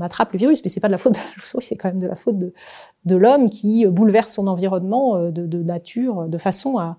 attrape 0.00 0.32
le 0.32 0.38
virus, 0.38 0.62
mais 0.62 0.68
c'est 0.68 0.80
pas 0.80 0.88
de 0.88 0.92
la 0.92 0.98
faute 0.98 1.14
de 1.14 1.18
la 1.18 1.24
chauve-souris, 1.36 1.64
c'est 1.64 1.76
quand 1.76 1.88
même 1.88 1.98
de 1.98 2.06
la 2.06 2.14
faute 2.14 2.38
de, 2.38 3.16
l'homme 3.16 3.48
qui 3.48 3.86
bouleverse 3.86 4.32
son 4.32 4.46
environnement 4.46 5.30
de, 5.30 5.62
nature 5.62 6.28
de 6.28 6.38
façon 6.38 6.78
à 6.78 6.96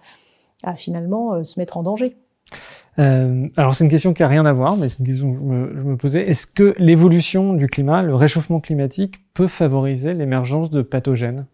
finalement 0.76 1.44
se 1.44 1.60
mettre 1.60 1.78
en 1.78 1.84
danger. 1.84 2.18
Euh, 2.98 3.48
alors 3.58 3.76
c'est 3.76 3.84
une 3.84 3.90
question 3.90 4.14
qui 4.14 4.24
a 4.24 4.28
rien 4.28 4.46
à 4.46 4.54
voir, 4.54 4.78
mais 4.78 4.88
c'est 4.90 5.00
une 5.00 5.08
question 5.08 5.34
que 5.34 5.38
je 5.38 5.44
me, 5.44 5.78
je 5.78 5.84
me 5.84 5.98
posais. 5.98 6.22
Est-ce 6.22 6.48
que 6.48 6.76
l'évolution 6.78 7.54
du 7.54 7.68
climat, 7.68 8.02
le 8.04 8.16
réchauffement 8.16 8.60
climatique, 8.60 9.16
peut 9.34 9.48
favoriser 9.48 10.14
l'émergence 10.14 10.70
de 10.70 10.82
pathogènes? 10.82 11.46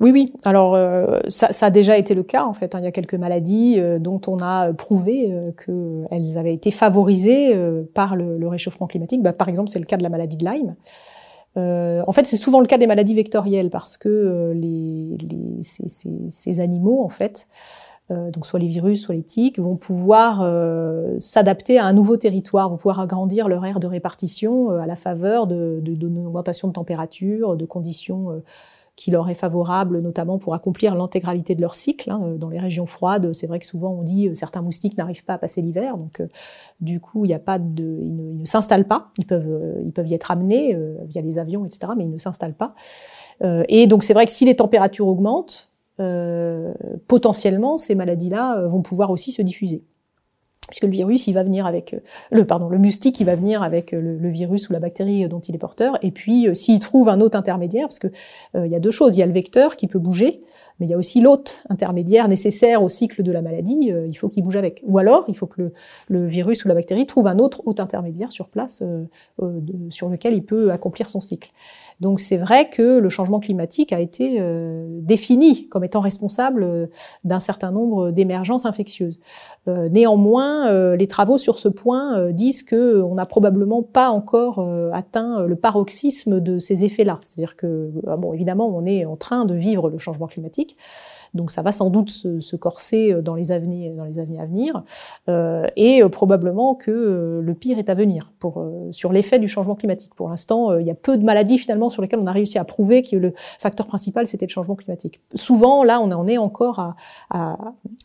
Oui, 0.00 0.10
oui. 0.10 0.32
Alors, 0.44 0.74
euh, 0.74 1.20
ça, 1.28 1.52
ça, 1.52 1.66
a 1.66 1.70
déjà 1.70 1.96
été 1.96 2.14
le 2.14 2.22
cas, 2.22 2.44
en 2.44 2.52
fait. 2.52 2.74
Hein. 2.74 2.80
Il 2.80 2.84
y 2.84 2.88
a 2.88 2.92
quelques 2.92 3.14
maladies 3.14 3.76
euh, 3.78 3.98
dont 3.98 4.20
on 4.26 4.38
a 4.38 4.72
prouvé 4.72 5.30
euh, 5.30 5.52
qu'elles 5.52 6.38
avaient 6.38 6.54
été 6.54 6.70
favorisées 6.70 7.54
euh, 7.54 7.82
par 7.94 8.16
le, 8.16 8.46
réchauffement 8.48 8.86
climatique. 8.86 9.22
Bah, 9.22 9.32
par 9.32 9.48
exemple, 9.48 9.70
c'est 9.70 9.78
le 9.78 9.84
cas 9.84 9.96
de 9.96 10.02
la 10.02 10.08
maladie 10.08 10.36
de 10.36 10.44
Lyme. 10.44 10.74
en 11.56 12.12
fait, 12.12 12.26
c'est 12.26 12.36
souvent 12.36 12.60
le 12.60 12.66
cas 12.66 12.78
des 12.78 12.86
maladies 12.86 13.14
vectorielles 13.14 13.70
parce 13.70 13.96
que 13.96 14.52
les, 14.54 15.16
les, 15.18 15.62
ces, 15.62 15.88
ces, 16.28 16.60
animaux, 16.60 17.02
en 17.02 17.08
fait, 17.08 17.46
euh, 17.46 17.91
donc 18.30 18.46
soit 18.46 18.58
les 18.58 18.68
virus, 18.68 19.02
soit 19.02 19.14
les 19.14 19.22
tiques, 19.22 19.58
vont 19.58 19.76
pouvoir 19.76 20.40
euh, 20.42 21.16
s'adapter 21.18 21.78
à 21.78 21.86
un 21.86 21.92
nouveau 21.92 22.16
territoire, 22.16 22.68
vont 22.68 22.76
pouvoir 22.76 23.00
agrandir 23.00 23.48
leur 23.48 23.64
aire 23.64 23.80
de 23.80 23.86
répartition 23.86 24.70
euh, 24.70 24.78
à 24.78 24.86
la 24.86 24.96
faveur 24.96 25.46
de, 25.46 25.80
de, 25.82 26.06
augmentation 26.06 26.68
de 26.68 26.72
température, 26.72 27.56
de 27.56 27.64
conditions 27.64 28.42
qui 28.96 29.10
leur 29.10 29.30
est 29.30 29.34
favorable, 29.34 30.00
notamment 30.00 30.38
pour 30.38 30.54
accomplir 30.54 30.94
l'intégralité 30.94 31.54
de 31.54 31.60
leur 31.60 31.74
cycle. 31.74 32.10
Hein. 32.10 32.34
Dans 32.36 32.50
les 32.50 32.58
régions 32.58 32.86
froides, 32.86 33.32
c'est 33.32 33.46
vrai 33.46 33.58
que 33.58 33.66
souvent 33.66 33.96
on 33.98 34.02
dit 34.02 34.30
certains 34.34 34.60
moustiques 34.60 34.98
n'arrivent 34.98 35.24
pas 35.24 35.34
à 35.34 35.38
passer 35.38 35.62
l'hiver, 35.62 35.96
donc 35.96 36.22
du 36.80 37.00
coup 37.00 37.24
n'y 37.24 37.34
a 37.34 37.38
pas 37.38 37.58
de, 37.58 37.98
ils 38.02 38.14
ne, 38.14 38.40
ne 38.40 38.44
s'installent 38.44 38.86
pas. 38.86 39.08
Ils 39.18 39.26
peuvent, 39.26 39.80
ils 39.84 39.92
peuvent 39.92 40.08
y 40.08 40.14
être 40.14 40.30
amenés 40.30 40.76
via 41.06 41.22
les 41.22 41.38
avions, 41.38 41.64
etc., 41.64 41.92
mais 41.96 42.04
ils 42.04 42.10
ne 42.10 42.18
s'installent 42.18 42.54
pas. 42.54 42.74
et 43.42 43.86
donc 43.86 44.04
c'est 44.04 44.14
vrai 44.14 44.26
que 44.26 44.32
si 44.32 44.44
les 44.44 44.56
températures 44.56 45.06
augmentent, 45.06 45.71
euh, 46.00 46.72
potentiellement, 47.06 47.76
ces 47.76 47.94
maladies-là 47.94 48.58
euh, 48.58 48.68
vont 48.68 48.82
pouvoir 48.82 49.10
aussi 49.10 49.30
se 49.30 49.42
diffuser. 49.42 49.82
puisque 50.68 50.84
le 50.84 50.90
virus, 50.90 51.26
il 51.26 51.34
va 51.34 51.42
venir 51.42 51.66
avec 51.66 51.94
le 52.30 52.46
pardon, 52.46 52.68
le 52.68 52.78
moustique, 52.78 53.20
il 53.20 53.24
va 53.24 53.36
venir 53.36 53.62
avec 53.62 53.92
le, 53.92 54.30
virus 54.30 54.70
ou 54.70 54.72
la 54.72 54.80
bactérie 54.80 55.28
dont 55.28 55.40
il 55.40 55.54
est 55.54 55.58
porteur. 55.58 55.98
Et 56.02 56.10
puis, 56.10 56.48
s'il 56.54 56.78
trouve 56.78 57.10
un 57.10 57.20
autre 57.20 57.36
intermédiaire, 57.36 57.88
parce 57.88 57.98
que 57.98 58.08
il 58.54 58.68
y 58.68 58.74
a 58.74 58.80
deux 58.80 58.90
choses, 58.90 59.16
il 59.16 59.20
y 59.20 59.22
a 59.22 59.26
le 59.26 59.32
vecteur 59.32 59.76
qui 59.76 59.86
peut 59.86 59.98
bouger, 59.98 60.40
mais 60.78 60.86
il 60.86 60.90
y 60.90 60.94
a 60.94 60.96
aussi 60.96 61.20
l'hôte 61.20 61.64
intermédiaire 61.68 62.26
nécessaire 62.26 62.82
au 62.82 62.88
cycle 62.88 63.22
de 63.22 63.32
la 63.32 63.42
maladie. 63.42 63.92
il 64.08 64.14
faut 64.14 64.30
qu'il 64.30 64.44
bouge 64.44 64.56
avec. 64.56 64.82
Ou 64.86 64.96
alors, 64.98 65.24
il 65.28 65.36
faut 65.36 65.46
que 65.46 65.60
le, 65.60 65.72
le, 66.08 66.26
virus 66.26 66.64
ou 66.64 66.68
la 66.68 66.74
bactérie 66.74 67.06
trouve 67.06 67.26
un 67.26 67.38
autre 67.38 67.60
hôte 67.66 67.80
intermédiaire 67.80 68.32
sur 68.32 68.48
place, 68.48 68.82
sur 69.90 70.08
lequel 70.08 70.32
il 70.32 70.44
peut 70.44 70.70
accomplir 70.70 71.10
son 71.10 71.20
cycle. 71.20 71.50
Donc 72.02 72.18
c'est 72.18 72.36
vrai 72.36 72.68
que 72.68 72.98
le 72.98 73.08
changement 73.08 73.38
climatique 73.38 73.92
a 73.92 74.00
été 74.00 74.40
euh, 74.40 74.88
défini 75.02 75.68
comme 75.68 75.84
étant 75.84 76.00
responsable 76.00 76.64
euh, 76.64 76.86
d'un 77.22 77.38
certain 77.38 77.70
nombre 77.70 78.10
d'émergences 78.10 78.66
infectieuses. 78.66 79.20
Euh, 79.68 79.88
néanmoins, 79.88 80.96
les 80.96 81.06
travaux 81.06 81.38
sur 81.38 81.58
ce 81.58 81.68
point 81.68 82.32
disent 82.32 82.64
que 82.64 83.00
on 83.02 83.14
n'a 83.14 83.24
probablement 83.24 83.84
pas 83.84 84.10
encore 84.10 84.66
atteint 84.92 85.46
le 85.46 85.54
paroxysme 85.54 86.40
de 86.40 86.58
ces 86.58 86.84
effets-là. 86.84 87.20
C'est-à-dire 87.22 87.54
que, 87.54 87.92
bon, 88.18 88.32
évidemment, 88.32 88.66
on 88.66 88.84
est 88.84 89.04
en 89.04 89.16
train 89.16 89.44
de 89.44 89.54
vivre 89.54 89.88
le 89.88 89.98
changement 89.98 90.26
climatique. 90.26 90.76
Donc 91.34 91.50
ça 91.50 91.62
va 91.62 91.72
sans 91.72 91.90
doute 91.90 92.10
se, 92.10 92.40
se 92.40 92.56
corser 92.56 93.12
euh, 93.12 93.22
dans 93.22 93.34
les 93.34 93.52
années, 93.52 93.90
dans 93.90 94.04
les 94.04 94.18
années 94.18 94.40
à 94.40 94.46
venir, 94.46 94.82
euh, 95.28 95.66
et 95.76 96.02
euh, 96.02 96.08
probablement 96.08 96.74
que 96.74 97.40
le 97.42 97.54
pire 97.54 97.78
est 97.78 97.88
à 97.88 97.94
venir 97.94 98.32
pour, 98.38 98.64
sur 98.90 99.12
l'effet 99.12 99.38
du 99.38 99.48
changement 99.48 99.74
climatique. 99.74 100.14
Pour 100.14 100.28
l'instant, 100.28 100.76
il 100.78 100.86
y 100.86 100.90
a 100.90 100.94
peu 100.94 101.16
de 101.16 101.24
maladies 101.24 101.58
finalement 101.58 101.88
sur 101.88 102.02
lesquelles 102.02 102.20
on 102.20 102.26
a 102.26 102.32
réussi 102.32 102.58
à 102.58 102.64
prouver 102.64 103.02
que 103.02 103.16
le 103.16 103.32
facteur 103.58 103.86
principal 103.86 104.26
c'était 104.26 104.46
le 104.46 104.50
changement 104.50 104.74
climatique. 104.74 105.20
Souvent, 105.34 105.84
là, 105.84 106.00
on 106.00 106.10
en 106.10 106.26
est 106.26 106.38
encore 106.38 106.94
à, 107.30 107.56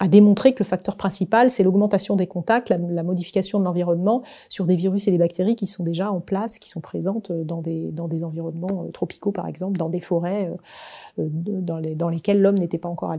démontrer 0.08 0.54
que 0.54 0.64
le 0.64 0.68
facteur 0.68 0.96
principal 0.96 1.50
c'est 1.50 1.64
l'augmentation 1.64 2.16
des 2.16 2.28
contacts, 2.28 2.70
la, 2.70 3.04
modification 3.04 3.60
de 3.60 3.66
l'environnement 3.66 4.24
sur 4.50 4.66
des 4.66 4.76
virus 4.76 5.08
et 5.08 5.12
des 5.12 5.18
bactéries 5.18 5.56
qui 5.56 5.66
sont 5.66 5.84
déjà 5.84 6.12
en 6.12 6.20
place, 6.20 6.60
qui 6.60 6.70
sont 6.70 6.82
présentes 6.82 7.32
dans 7.32 7.62
des, 7.62 7.92
dans 7.92 8.08
des 8.08 8.24
environnements 8.24 8.86
tropicaux 8.94 9.32
par 9.32 9.48
exemple, 9.48 9.78
dans 9.78 9.90
des 9.90 10.02
forêts 10.02 10.52
dans, 11.18 11.78
les, 11.78 11.96
dans 11.96 12.10
lesquelles 12.10 12.42
l'homme 12.42 12.58
n'était 12.58 12.78
pas 12.78 12.90
encore 12.90 13.12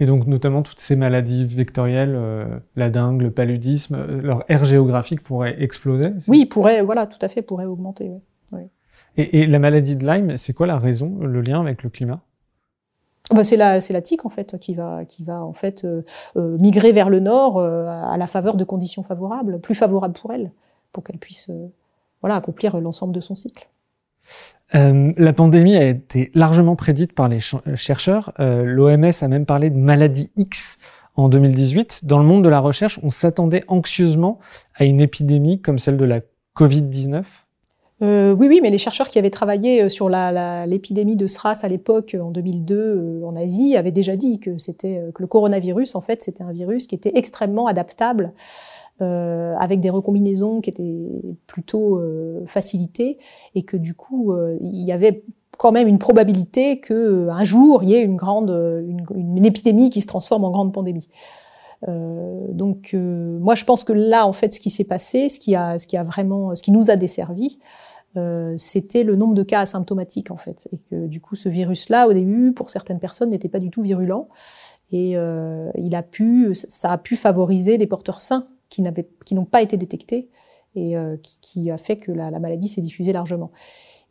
et 0.00 0.06
donc 0.06 0.26
notamment 0.26 0.62
toutes 0.62 0.80
ces 0.80 0.96
maladies 0.96 1.44
vectorielles, 1.44 2.14
euh, 2.14 2.58
la 2.76 2.90
dengue, 2.90 3.22
le 3.22 3.30
paludisme, 3.30 3.94
euh, 3.94 4.20
leur 4.20 4.44
aire 4.48 4.64
géographique 4.64 5.22
pourrait 5.22 5.62
exploser 5.62 6.12
Oui, 6.28 6.46
pourrait, 6.46 6.82
voilà, 6.82 7.06
tout 7.06 7.18
à 7.20 7.28
fait, 7.28 7.42
pourrait 7.42 7.66
augmenter. 7.66 8.10
Et, 9.18 9.44
la 9.46 9.58
maladie 9.58 9.94
de 9.96 10.06
Lyme, 10.06 10.38
c'est 10.38 10.54
quoi 10.54 10.66
la 10.66 10.78
raison, 10.78 11.18
le 11.20 11.42
lien 11.42 11.60
avec 11.60 11.82
le 11.82 11.90
climat? 11.90 12.20
Bah, 13.30 13.44
c'est 13.44 13.58
la, 13.58 13.82
c'est 13.82 13.92
la 13.92 14.00
tique 14.00 14.24
en 14.24 14.30
fait 14.30 14.58
qui 14.58 14.74
va, 14.74 15.04
qui 15.04 15.22
va 15.22 15.44
en 15.44 15.52
fait 15.52 15.84
euh, 15.84 16.02
migrer 16.34 16.92
vers 16.92 17.10
le 17.10 17.20
nord 17.20 17.60
à 17.60 18.16
la 18.16 18.26
faveur 18.26 18.56
de 18.56 18.64
conditions 18.64 19.02
favorables, 19.02 19.60
plus 19.60 19.74
favorables 19.74 20.14
pour 20.14 20.32
elle, 20.32 20.50
pour 20.92 21.04
qu'elle 21.04 21.18
puisse 21.18 21.50
voilà 22.22 22.36
accomplir 22.36 22.80
l'ensemble 22.80 23.14
de 23.14 23.20
son 23.20 23.36
cycle. 23.36 23.68
Euh, 24.74 25.12
la 25.16 25.32
pandémie 25.32 25.76
a 25.76 25.86
été 25.86 26.30
largement 26.34 26.76
prédite 26.76 27.12
par 27.12 27.28
les 27.28 27.38
euh, 27.38 27.76
chercheurs. 27.76 28.32
Euh, 28.40 28.64
L'OMS 28.64 29.12
a 29.20 29.28
même 29.28 29.46
parlé 29.46 29.70
de 29.70 29.76
maladie 29.76 30.30
X 30.36 30.78
en 31.16 31.28
2018. 31.28 32.04
Dans 32.04 32.18
le 32.18 32.24
monde 32.24 32.42
de 32.42 32.48
la 32.48 32.60
recherche, 32.60 32.98
on 33.02 33.10
s'attendait 33.10 33.64
anxieusement 33.68 34.38
à 34.74 34.84
une 34.84 35.00
épidémie 35.00 35.60
comme 35.60 35.78
celle 35.78 35.96
de 35.96 36.04
la 36.04 36.20
Covid-19. 36.56 37.24
Euh, 38.00 38.32
oui, 38.32 38.48
oui, 38.48 38.60
mais 38.62 38.70
les 38.70 38.78
chercheurs 38.78 39.08
qui 39.08 39.18
avaient 39.18 39.30
travaillé 39.30 39.88
sur 39.88 40.08
l'épidémie 40.08 41.14
de 41.14 41.28
SRAS 41.28 41.60
à 41.62 41.68
l'époque, 41.68 42.16
en 42.20 42.30
2002, 42.30 43.22
en 43.24 43.36
Asie, 43.36 43.76
avaient 43.76 43.92
déjà 43.92 44.16
dit 44.16 44.40
que 44.40 44.50
que 44.50 45.22
le 45.22 45.26
coronavirus, 45.28 45.94
en 45.94 46.00
fait, 46.00 46.20
c'était 46.22 46.42
un 46.42 46.50
virus 46.50 46.88
qui 46.88 46.96
était 46.96 47.12
extrêmement 47.14 47.68
adaptable 47.68 48.32
euh, 49.02 49.56
avec 49.58 49.80
des 49.80 49.90
recombinaisons 49.90 50.60
qui 50.60 50.70
étaient 50.70 50.94
plutôt 51.48 51.98
euh, 51.98 52.44
facilitées 52.46 53.16
et 53.56 53.64
que 53.64 53.76
du 53.76 53.94
coup 53.94 54.32
euh, 54.32 54.56
il 54.60 54.84
y 54.84 54.92
avait 54.92 55.24
quand 55.58 55.72
même 55.72 55.88
une 55.88 55.98
probabilité 55.98 56.78
que 56.78 57.28
un 57.28 57.42
jour 57.42 57.82
il 57.82 57.88
y 57.88 57.94
ait 57.94 58.02
une 58.02 58.14
grande 58.14 58.50
une, 58.86 59.44
épidémie 59.44 59.90
qui 59.90 60.02
se 60.02 60.06
transforme 60.06 60.44
en 60.44 60.50
grande 60.50 60.72
pandémie. 60.72 61.08
Donc 61.88 62.94
moi 62.94 63.56
je 63.56 63.64
pense 63.64 63.82
que 63.82 63.92
là 63.92 64.24
en 64.24 64.30
fait 64.30 64.54
ce 64.54 64.60
qui 64.60 64.70
s'est 64.70 64.84
passé, 64.84 65.28
ce 65.28 65.40
qui 65.40 65.56
a 65.56 65.80
ce 65.80 65.88
qui 65.88 65.96
a 65.96 66.04
vraiment 66.04 66.54
ce 66.54 66.62
qui 66.62 66.70
nous 66.70 66.90
a 66.90 66.96
desservi, 66.96 67.58
c'était 68.56 69.02
le 69.02 69.16
nombre 69.16 69.34
de 69.34 69.42
cas 69.42 69.60
asymptomatiques 69.60 70.30
en 70.30 70.36
fait 70.36 70.68
et 70.70 70.78
que 70.78 71.06
du 71.06 71.20
coup 71.20 71.34
ce 71.34 71.48
virus 71.48 71.88
là 71.88 72.06
au 72.06 72.12
début 72.12 72.52
pour 72.52 72.70
certaines 72.70 73.00
personnes 73.00 73.30
n'était 73.30 73.48
pas 73.48 73.58
du 73.58 73.70
tout 73.70 73.82
virulent 73.82 74.28
et 74.92 75.12
il 75.12 75.94
a 75.96 76.02
pu 76.02 76.54
ça 76.54 76.92
a 76.92 76.98
pu 76.98 77.16
favoriser 77.16 77.78
des 77.78 77.88
porteurs 77.88 78.20
sains 78.20 78.46
qui 78.72 79.34
n'ont 79.34 79.44
pas 79.44 79.62
été 79.62 79.76
détectés 79.76 80.28
et 80.74 80.96
euh, 80.96 81.16
qui, 81.40 81.70
a 81.70 81.76
fait 81.76 81.98
que 81.98 82.12
la, 82.12 82.30
la 82.30 82.38
maladie 82.38 82.68
s'est 82.68 82.80
diffusée 82.80 83.12
largement. 83.12 83.50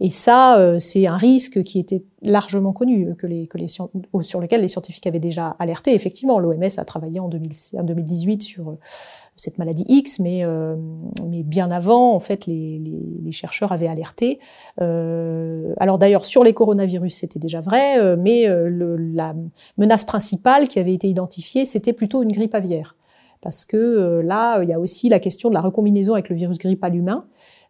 Et 0.04 0.10
ça, 0.10 0.58
euh, 0.58 0.80
c'est 0.80 1.06
un 1.06 1.16
risque 1.16 1.62
qui 1.62 1.78
était 1.78 2.04
largement 2.24 2.74
connu, 2.74 3.14
les, 3.22 3.48
sur 3.68 4.42
lequel 4.42 4.62
les 4.62 4.68
scientifiques 4.68 5.06
avaient 5.06 5.20
déjà 5.20 5.56
alerté. 5.60 5.94
Effectivement, 5.94 6.40
l'OMS 6.40 6.70
a 6.78 6.86
travaillé 6.86 7.20
en, 7.20 7.30
2018 7.30 8.42
sur 8.42 8.70
euh, 8.70 8.80
cette 9.36 9.60
maladie 9.60 9.86
X, 9.88 10.18
mais, 10.18 10.44
bien 11.44 11.70
avant, 11.70 12.16
en 12.16 12.20
fait, 12.20 12.48
les, 12.48 13.32
chercheurs 13.32 13.72
avaient 13.72 13.88
alerté. 13.88 14.40
Euh, 14.82 15.72
alors 15.78 16.00
d'ailleurs, 16.00 16.26
sur 16.26 16.44
les 16.44 16.54
coronavirus, 16.54 17.14
c'était 17.14 17.40
déjà 17.40 17.62
vrai, 17.62 18.18
mais 18.18 18.48
la 18.48 19.36
menace 19.78 20.04
principale 20.04 20.68
qui 20.68 20.80
avait 20.80 20.96
été 20.96 21.10
identifiée, 21.10 21.66
c'était 21.66 21.94
plutôt 21.94 22.24
une 22.24 22.32
grippe 22.32 22.56
aviaire 22.56 22.96
parce 23.42 23.66
que 23.66 23.78
euh, 23.78 24.24
là, 24.24 24.62
il 24.64 24.70
y 24.70 24.74
a 24.74 24.80
aussi 24.80 25.10
la 25.10 25.20
question 25.20 25.50
de 25.50 25.54
la 25.54 25.62
recombinaison 25.62 26.14
avec 26.14 26.30
le 26.30 26.36
virus 26.36 26.58
grippal 26.58 26.96
humain, 26.96 27.26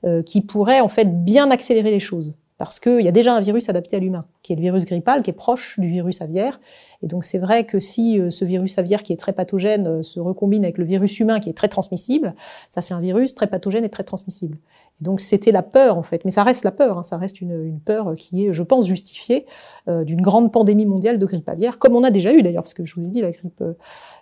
euh, 0.06 0.22
qui 0.22 0.42
pourrait 0.42 0.82
en 0.82 0.88
fait 0.88 1.24
bien 1.24 1.50
accélérer 1.50 1.92
les 1.92 2.00
choses. 2.00 2.36
Parce 2.58 2.80
qu'il 2.80 3.02
y 3.02 3.08
a 3.08 3.12
déjà 3.12 3.34
un 3.34 3.42
virus 3.42 3.70
adapté 3.70 3.96
à 3.96 4.00
l'humain, 4.00 4.26
qui 4.44 4.54
est 4.54 4.56
le 4.56 4.62
virus 4.62 4.86
grippal, 4.86 5.24
qui 5.24 5.32
est 5.32 5.34
proche 5.34 5.80
du 5.80 5.88
virus 5.88 6.22
aviaire. 6.22 6.60
Et 7.02 7.08
donc 7.08 7.26
c'est 7.26 7.40
vrai 7.40 7.66
que 7.66 7.80
si 7.80 8.20
euh, 8.20 8.30
ce 8.30 8.46
virus 8.46 8.78
aviaire 8.78 9.02
qui 9.02 9.14
est 9.14 9.18
très 9.18 9.34
pathogène 9.34 10.04
se 10.04 10.20
recombine 10.20 10.64
avec 10.64 10.78
le 10.78 10.86
virus 10.86 11.20
humain 11.20 11.40
qui 11.40 11.50
est 11.50 11.58
très 11.58 11.70
transmissible, 11.70 12.36
ça 12.70 12.84
fait 12.84 12.94
un 12.94 13.00
virus 13.00 13.34
très 13.34 13.48
pathogène 13.48 13.84
et 13.84 13.90
très 13.90 14.04
transmissible. 14.04 14.58
Donc 15.02 15.20
c'était 15.20 15.52
la 15.52 15.64
peur 15.64 15.98
en 15.98 16.04
fait, 16.04 16.24
mais 16.26 16.32
ça 16.32 16.44
reste 16.44 16.64
la 16.64 16.72
peur, 16.72 17.00
hein. 17.00 17.04
ça 17.04 17.18
reste 17.18 17.42
une, 17.42 17.80
peur 17.84 18.16
qui 18.16 18.46
est, 18.46 18.54
je 18.54 18.62
pense, 18.62 18.88
justifiée 18.88 19.46
euh, 19.88 20.04
d'une 20.04 20.22
grande 20.22 20.52
pandémie 20.52 20.86
mondiale 20.86 21.18
de 21.18 21.26
grippe 21.26 21.50
aviaire, 21.50 21.80
comme 21.80 21.96
on 21.96 22.04
a 22.04 22.12
déjà 22.12 22.34
eu 22.34 22.44
d'ailleurs, 22.44 22.64
parce 22.64 22.76
que 22.76 22.86
je 22.86 22.96
vous 22.96 23.06
ai 23.06 23.10
dit 23.10 23.22
la 23.22 23.32
grippe 23.32 23.62
euh, 23.62 23.74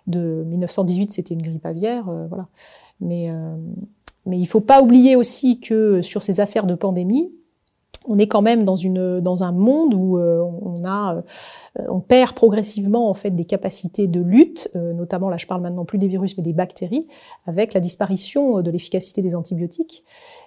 de 0.06 0.42
1918 0.46 1.12
c'était 1.12 1.34
une 1.34 1.42
grippe 1.42 1.66
aviaire, 1.66 2.08
euh, 2.08 2.26
voilà. 2.28 2.48
Mais 3.00 3.30
euh, 3.30 3.56
mais 4.26 4.38
il 4.38 4.46
faut 4.46 4.60
pas 4.60 4.82
oublier 4.82 5.16
aussi 5.16 5.60
que 5.60 6.02
sur 6.02 6.22
ces 6.22 6.40
affaires 6.40 6.66
de 6.66 6.74
pandémie, 6.74 7.32
on 8.06 8.18
est 8.18 8.26
quand 8.26 8.42
même 8.42 8.64
dans 8.64 8.76
une 8.76 9.20
dans 9.20 9.44
un 9.44 9.52
monde 9.52 9.94
où 9.94 10.18
euh, 10.18 10.42
on 10.62 10.84
a 10.84 11.16
euh, 11.16 11.84
on 11.88 12.00
perd 12.00 12.34
progressivement 12.34 13.10
en 13.10 13.14
fait 13.14 13.30
des 13.30 13.44
capacités 13.44 14.06
de 14.06 14.20
lutte, 14.20 14.70
euh, 14.74 14.92
notamment 14.94 15.28
là 15.28 15.36
je 15.36 15.46
parle 15.46 15.60
maintenant 15.60 15.84
plus 15.84 15.98
des 15.98 16.08
virus 16.08 16.36
mais 16.36 16.42
des 16.42 16.54
bactéries, 16.54 17.06
avec 17.46 17.74
la 17.74 17.80
disparition 17.80 18.62
de 18.62 18.70
l'efficacité 18.70 19.22
des 19.22 19.34
antibiotiques. 19.34 20.04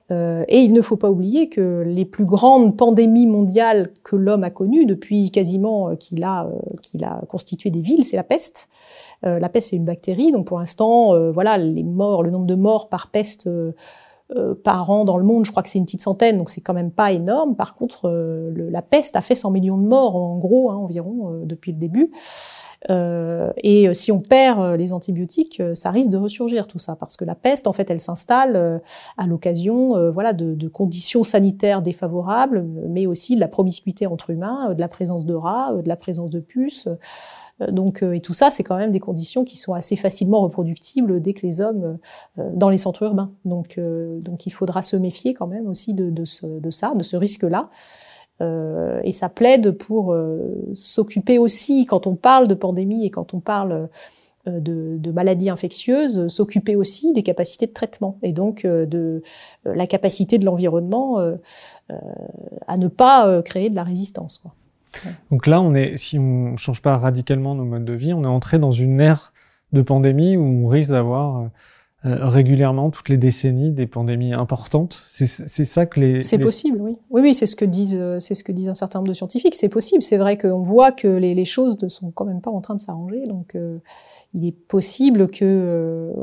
et 0.10 0.60
il 0.62 0.74
ne 0.74 0.82
faut 0.82 0.98
pas 0.98 1.10
oublier 1.10 1.48
que 1.50 1.84
les 1.86 2.06
plus 2.06 2.26
grandes 2.26 2.76
pandémies 2.76 3.28
mondiales 3.28 3.92
que 4.04 4.16
l'homme 4.16 4.44
a 4.44 4.50
connues 4.50 4.86
depuis 4.86 5.32
quasiment 5.32 5.96
qu'il 5.96 6.24
a 6.24 6.50
qu'il 6.82 7.04
a 7.06 7.22
constitué 7.30 7.70
des 7.70 7.80
villes, 7.82 8.04
c'est 8.04 8.18
la 8.18 8.24
peste. 8.24 8.68
la 9.24 9.50
peste 9.50 9.70
c'est 9.70 9.78
une 9.78 9.86
bactérie, 9.86 10.32
donc 10.32 10.46
pour 10.46 10.60
l'instant 10.60 11.32
voilà 11.32 11.58
les 11.58 11.84
morts, 11.84 12.24
le 12.24 12.32
nombre 12.32 12.48
de 12.48 12.56
morts 12.56 12.90
par 12.90 13.12
peste 13.12 13.48
euh, 14.36 14.56
par 14.56 14.90
an 14.90 15.06
dans 15.06 15.18
le 15.18 15.24
monde, 15.24 15.46
je 15.46 15.52
crois 15.52 15.64
que 15.64 15.70
c'est 15.70 15.80
une 15.80 15.86
petite 15.86 16.02
centaine, 16.02 16.38
donc 16.38 16.50
c'est 16.50 16.62
quand 16.62 16.74
même 16.74 16.92
pas 16.92 17.12
énorme. 17.12 17.56
Par 17.56 17.76
contre, 17.76 18.10
euh, 18.10 18.52
le, 18.54 18.70
la 18.70 18.82
peste 18.82 19.16
a 19.16 19.22
fait 19.22 19.36
100 19.36 19.52
millions 19.52 19.78
de 19.78 19.86
morts 19.86 20.16
en 20.16 20.38
gros, 20.38 20.72
hein, 20.72 20.76
environ, 20.76 21.34
euh, 21.34 21.46
depuis 21.46 21.72
le 21.72 21.78
début. 21.78 22.12
et 22.90 23.94
si 23.94 24.12
on 24.12 24.20
perd 24.20 24.76
les 24.78 24.92
antibiotiques, 24.92 25.62
ça 25.74 25.90
risque 25.90 26.10
de 26.10 26.18
ressurgir 26.18 26.68
tout 26.68 26.80
ça, 26.80 26.98
parce 26.98 27.16
que 27.16 27.24
la 27.24 27.36
peste, 27.36 27.66
en 27.68 27.72
fait, 27.72 27.90
elle 27.90 28.02
s'installe 28.02 28.82
à 29.18 29.26
l'occasion, 29.26 30.12
voilà, 30.12 30.34
de, 30.34 30.54
de, 30.54 30.68
conditions 30.68 31.24
sanitaires 31.24 31.82
défavorables, 31.82 32.66
mais 32.90 33.06
aussi 33.06 33.36
de 33.36 33.40
la 33.40 33.48
promiscuité 33.48 34.06
entre 34.06 34.32
humains, 34.32 34.74
de 34.74 34.82
la 34.82 34.90
présence 34.90 35.26
de 35.26 35.34
rats, 35.34 35.72
de 35.82 35.88
la 35.88 35.96
présence 35.96 36.30
de 36.30 36.42
puces. 36.42 36.90
Euh, 37.64 37.72
donc, 37.72 38.04
euh, 38.04 38.14
et 38.14 38.22
tout 38.22 38.34
ça, 38.34 38.50
c'est 38.50 38.64
quand 38.64 38.78
même 38.78 38.92
des 38.92 39.00
conditions 39.00 39.44
qui 39.44 39.58
sont 39.58 39.74
assez 39.74 39.96
facilement 39.96 40.42
reproductibles 40.42 41.22
dès 41.22 41.34
que 41.34 41.46
les 41.46 41.62
hommes 41.62 41.98
euh, 42.40 42.50
dans 42.54 42.70
les 42.70 42.78
centres 42.78 43.04
urbains. 43.04 43.32
Donc, 43.46 43.78
il 43.78 44.54
faudra 44.54 44.82
se 44.82 44.96
méfier 44.96 45.34
quand 45.34 45.48
même 45.48 45.68
aussi 45.68 45.94
de, 45.94 46.26
ça, 46.26 46.94
de 46.96 47.04
ce 47.04 47.16
risque-là. 47.16 47.70
Et 49.04 49.14
ça 49.14 49.30
plaide 49.30 49.72
pour 49.72 50.14
s'occuper 50.74 51.38
aussi, 51.38 51.86
quand 51.86 52.08
on 52.08 52.16
parle 52.16 52.48
de 52.50 52.56
pandémie 52.56 53.06
et 53.06 53.10
quand 53.10 53.34
on 53.34 53.40
parle 53.40 53.88
de, 54.46 55.12
maladies 55.12 55.50
infectieuses, 55.50 56.28
s'occuper 56.28 56.76
aussi 56.76 57.14
des 57.14 57.24
capacités 57.24 57.68
de 57.68 57.72
traitement 57.72 58.18
et 58.22 58.34
donc 58.34 58.66
de 58.66 59.24
la 59.64 59.88
capacité 59.88 60.40
de 60.40 60.46
l'environnement 60.46 61.20
à 62.68 62.78
ne 62.78 62.88
pas 62.90 63.42
créer 63.44 63.70
de 63.70 63.76
la 63.76 63.84
résistance. 63.84 64.44
Donc 65.32 65.48
là, 65.48 65.62
on 65.62 65.74
est, 65.74 65.98
si 65.98 66.20
on 66.20 66.52
ne 66.52 66.58
change 66.58 66.82
pas 66.82 66.98
radicalement 66.98 67.56
nos 67.56 67.66
modes 67.66 67.86
de 67.86 67.94
vie, 67.94 68.14
on 68.14 68.24
est 68.24 68.28
entré 68.28 68.60
dans 68.60 68.72
une 68.72 69.00
ère 69.02 69.34
de 69.72 69.82
pandémie 69.82 70.38
où 70.38 70.44
on 70.44 70.68
risque 70.68 70.92
d'avoir 70.92 71.50
régulièrement, 72.04 72.90
toutes 72.90 73.08
les 73.08 73.16
décennies, 73.16 73.72
des 73.72 73.88
pandémies 73.88 74.34
importantes. 74.34 75.04
C'est 75.08 75.26
ça 75.26 75.86
que 75.86 76.02
les. 76.02 76.22
C'est 76.22 76.38
possible, 76.38 76.78
oui. 76.82 76.98
Oui, 77.10 77.22
oui, 77.22 77.34
c'est 77.34 77.46
ce 77.46 77.56
que 77.56 77.64
disent, 77.64 77.98
c'est 78.20 78.36
ce 78.36 78.44
que 78.44 78.52
disent 78.52 78.68
un 78.68 78.74
certain 78.74 79.00
nombre 79.00 79.08
de 79.08 79.14
scientifiques. 79.14 79.56
C'est 79.56 79.70
possible. 79.70 80.04
C'est 80.04 80.18
vrai 80.18 80.38
qu'on 80.38 80.62
voit 80.62 80.92
que 80.92 81.08
les, 81.08 81.34
les, 81.34 81.46
choses 81.46 81.78
ne 81.82 81.88
sont 81.88 82.12
quand 82.12 82.26
même 82.26 82.42
pas 82.42 82.52
en 82.52 82.60
train 82.60 82.76
de 82.76 82.82
s'arranger. 82.82 83.26
Donc, 83.26 83.58
il 84.34 84.46
est 84.46 84.52
possible 84.52 85.30
que 85.30 86.14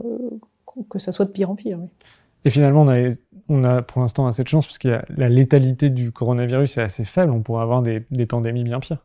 que 0.89 0.99
ça 0.99 1.13
soit 1.13 1.25
de 1.25 1.31
pire 1.31 1.51
en 1.51 1.57
pire. 1.57 1.79
Oui. 1.81 1.89
Et 2.45 2.51
finalement, 2.51 2.83
on 2.83 2.89
a, 2.89 3.11
on 3.51 3.65
a 3.65 3.83
pour 3.83 4.01
l'instant 4.01 4.27
assez 4.27 4.45
de 4.45 4.49
chance 4.49 4.67
parce 4.67 4.79
que 4.79 5.01
la 5.15 5.29
létalité 5.29 5.91
du 5.91 6.13
coronavirus 6.13 6.79
est 6.79 6.83
assez 6.83 7.05
faible. 7.05 7.33
On 7.33 7.43
pourrait 7.43 7.63
avoir 7.63 7.83
des, 7.83 8.01
pandémies 8.27 8.63
bien 8.63 8.79
pires. 8.79 9.05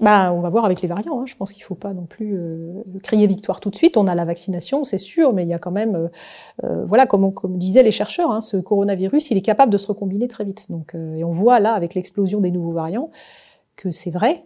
Bah, 0.00 0.32
on 0.32 0.40
va 0.40 0.48
voir 0.48 0.64
avec 0.64 0.80
les 0.80 0.88
variants. 0.88 1.20
Hein. 1.20 1.26
Je 1.26 1.34
pense 1.34 1.52
qu'il 1.52 1.62
ne 1.62 1.66
faut 1.66 1.74
pas 1.74 1.92
non 1.92 2.06
plus 2.06 2.34
euh, 2.36 2.82
crier 3.02 3.26
victoire 3.26 3.60
tout 3.60 3.68
de 3.68 3.76
suite. 3.76 3.96
On 3.96 4.06
a 4.06 4.14
la 4.14 4.24
vaccination, 4.24 4.84
c'est 4.84 4.98
sûr, 4.98 5.34
mais 5.34 5.42
il 5.42 5.48
y 5.48 5.54
a 5.54 5.58
quand 5.58 5.72
même, 5.72 5.96
euh, 5.96 6.08
euh, 6.64 6.84
voilà, 6.84 7.06
comme, 7.06 7.32
disaient 7.58 7.82
les 7.82 7.90
chercheurs, 7.90 8.30
hein, 8.30 8.40
ce 8.40 8.56
coronavirus, 8.56 9.32
il 9.32 9.36
est 9.36 9.42
capable 9.42 9.72
de 9.72 9.76
se 9.76 9.88
recombiner 9.88 10.28
très 10.28 10.44
vite. 10.44 10.70
Donc, 10.70 10.94
et 10.94 11.24
on 11.24 11.32
voit 11.32 11.58
là, 11.58 11.74
avec 11.74 11.94
l'explosion 11.94 12.40
des 12.40 12.52
nouveaux 12.52 12.72
variants, 12.72 13.10
que 13.76 13.90
c'est 13.90 14.10
vrai. 14.10 14.44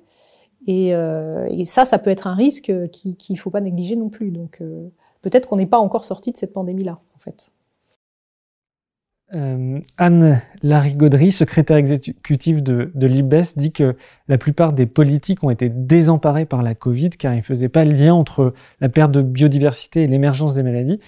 Et, 0.66 0.88
et, 0.88 1.64
ça, 1.64 1.84
ça 1.84 1.98
peut 1.98 2.10
être 2.10 2.26
un 2.26 2.34
risque 2.34 2.72
qu'il 2.90 3.16
ne 3.30 3.36
faut 3.36 3.50
pas 3.50 3.60
négliger 3.60 3.94
non 3.94 4.08
plus. 4.08 4.32
Donc, 4.32 4.60
peut-être 5.22 5.48
qu'on 5.48 5.56
n'est 5.56 5.66
pas 5.66 5.78
encore 5.78 6.04
sorti 6.04 6.32
de 6.32 6.36
cette 6.38 6.52
pandémie-là, 6.52 6.98
en 7.14 7.18
fait. 7.18 7.52
Euh, 9.34 9.80
Anne 9.98 10.40
Larigauderie, 10.62 11.32
secrétaire 11.32 11.76
exécutive 11.76 12.62
de, 12.62 12.92
de 12.94 13.06
l'IBES, 13.08 13.56
dit 13.56 13.72
que 13.72 13.96
la 14.28 14.38
plupart 14.38 14.72
des 14.72 14.86
politiques 14.86 15.42
ont 15.42 15.50
été 15.50 15.68
désemparés 15.68 16.46
par 16.46 16.62
la 16.62 16.76
Covid 16.76 17.10
car 17.10 17.34
ils 17.34 17.38
ne 17.38 17.42
faisaient 17.42 17.68
pas 17.68 17.84
le 17.84 17.92
lien 17.92 18.14
entre 18.14 18.54
la 18.80 18.88
perte 18.88 19.10
de 19.10 19.22
biodiversité 19.22 20.04
et 20.04 20.06
l'émergence 20.06 20.54
des 20.54 20.62
maladies. 20.62 21.00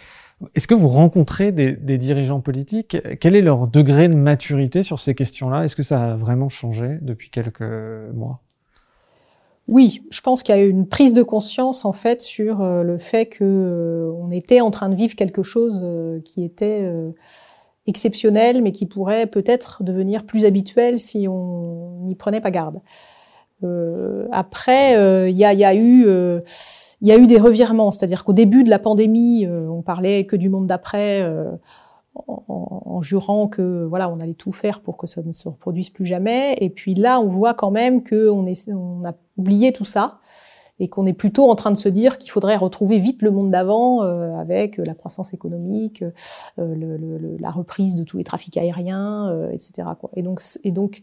Est-ce 0.57 0.66
que 0.66 0.75
vous 0.75 0.89
rencontrez 0.89 1.53
des, 1.53 1.73
des, 1.73 1.99
dirigeants 1.99 2.41
politiques? 2.41 2.97
Quel 3.21 3.37
est 3.37 3.43
leur 3.43 3.69
degré 3.69 4.09
de 4.09 4.14
maturité 4.14 4.83
sur 4.83 4.99
ces 4.99 5.14
questions-là? 5.14 5.64
Est-ce 5.64 5.77
que 5.77 5.83
ça 5.83 5.99
a 5.99 6.16
vraiment 6.16 6.49
changé 6.49 6.99
depuis 7.01 7.31
quelques 7.31 7.62
mois? 8.14 8.41
Oui, 9.69 10.03
je 10.11 10.21
pense 10.23 10.43
qu'il 10.43 10.55
y 10.57 10.59
a 10.59 10.62
eu 10.62 10.71
une 10.71 10.89
prise 10.89 11.12
de 11.12 11.23
conscience 11.23 11.85
en 11.85 11.93
fait 11.93 12.21
sur 12.21 12.62
euh, 12.62 12.83
le 12.83 12.99
fait 12.99 13.27
que 13.27 13.45
euh, 13.45 14.12
on 14.16 14.31
était 14.31 14.61
en 14.61 14.71
train 14.71 14.89
de 14.89 14.95
vivre 14.95 15.14
quelque 15.14 15.43
chose 15.43 15.85
qui 16.25 16.43
était 16.43 16.91
exceptionnel, 17.89 18.62
mais 18.62 18.70
qui 18.70 18.86
pourrait 18.86 19.26
peut-être 19.26 19.82
devenir 19.82 20.24
plus 20.24 20.45
habituel 20.45 21.01
si 21.01 21.26
on 21.26 22.03
n'y 22.05 22.14
prenait 22.14 22.41
pas 22.41 22.51
garde. 22.51 22.80
Euh, 23.64 24.28
après, 24.30 24.97
euh, 24.97 25.28
il 25.28 25.36
y, 25.36 25.45
a, 25.45 25.74
eu, 25.74 26.05
euh, 26.07 26.41
des 27.01 27.39
revirements, 27.39 27.91
c'est-à-dire 27.91 28.24
qu'au 28.24 28.32
début 28.34 28.62
de 28.62 28.70
la 28.70 28.78
pandémie, 28.78 29.47
on 29.49 29.82
parlait 29.82 30.26
que 30.26 30.36
du 30.36 30.49
monde 30.49 30.66
d'après, 30.66 31.26
en, 32.14 32.45
en, 32.47 33.03
jurant 33.03 33.49
que 33.49 33.84
voilà, 33.84 34.11
on 34.11 34.20
allait 34.20 34.34
tout 34.34 34.53
faire 34.53 34.80
pour 34.80 34.97
que 34.97 35.07
ça 35.07 35.22
ne 35.22 35.32
se 35.32 35.49
reproduise 35.49 35.91
plus 35.91 36.07
jamais. 36.07 36.55
Et 36.61 36.70
puis 36.70 36.95
là, 36.95 37.20
on 37.20 37.28
voit 37.28 37.55
quand 37.55 37.70
même 37.70 38.05
qu'on 38.05 38.47
on 38.68 39.05
a 39.05 39.14
oublié 39.36 39.72
tout 39.72 39.84
ça 39.84 40.18
et 40.81 40.89
qu'on 40.89 41.07
est 41.07 41.12
plutôt 41.12 41.51
en 41.51 41.55
train 41.55 41.70
de 41.70 41.76
se 41.76 41.89
dire 41.89 42.18
qu'il 42.18 42.31
faudrait 42.31 42.57
retrouver 42.57 42.99
vite 42.99 43.22
le 43.22 43.31
monde 43.31 43.51
d'avant 43.51 44.03
euh, 44.03 44.37
avec 44.37 44.76
la 44.79 44.95
croissance 44.95 45.35
économique, 45.35 46.03
euh, 46.59 46.74
le, 46.74 46.97
le, 46.97 47.37
la 47.41 47.51
reprise 47.51 47.97
de 47.97 48.05
tous 48.05 48.18
les 48.18 48.24
trafics 48.24 48.57
aériens, 48.57 49.29
euh, 49.29 49.51
etc. 49.51 49.89
Quoi. 49.99 50.11
Et 50.14 50.22
donc, 50.22 50.41
et 50.64 50.70
donc 50.70 51.03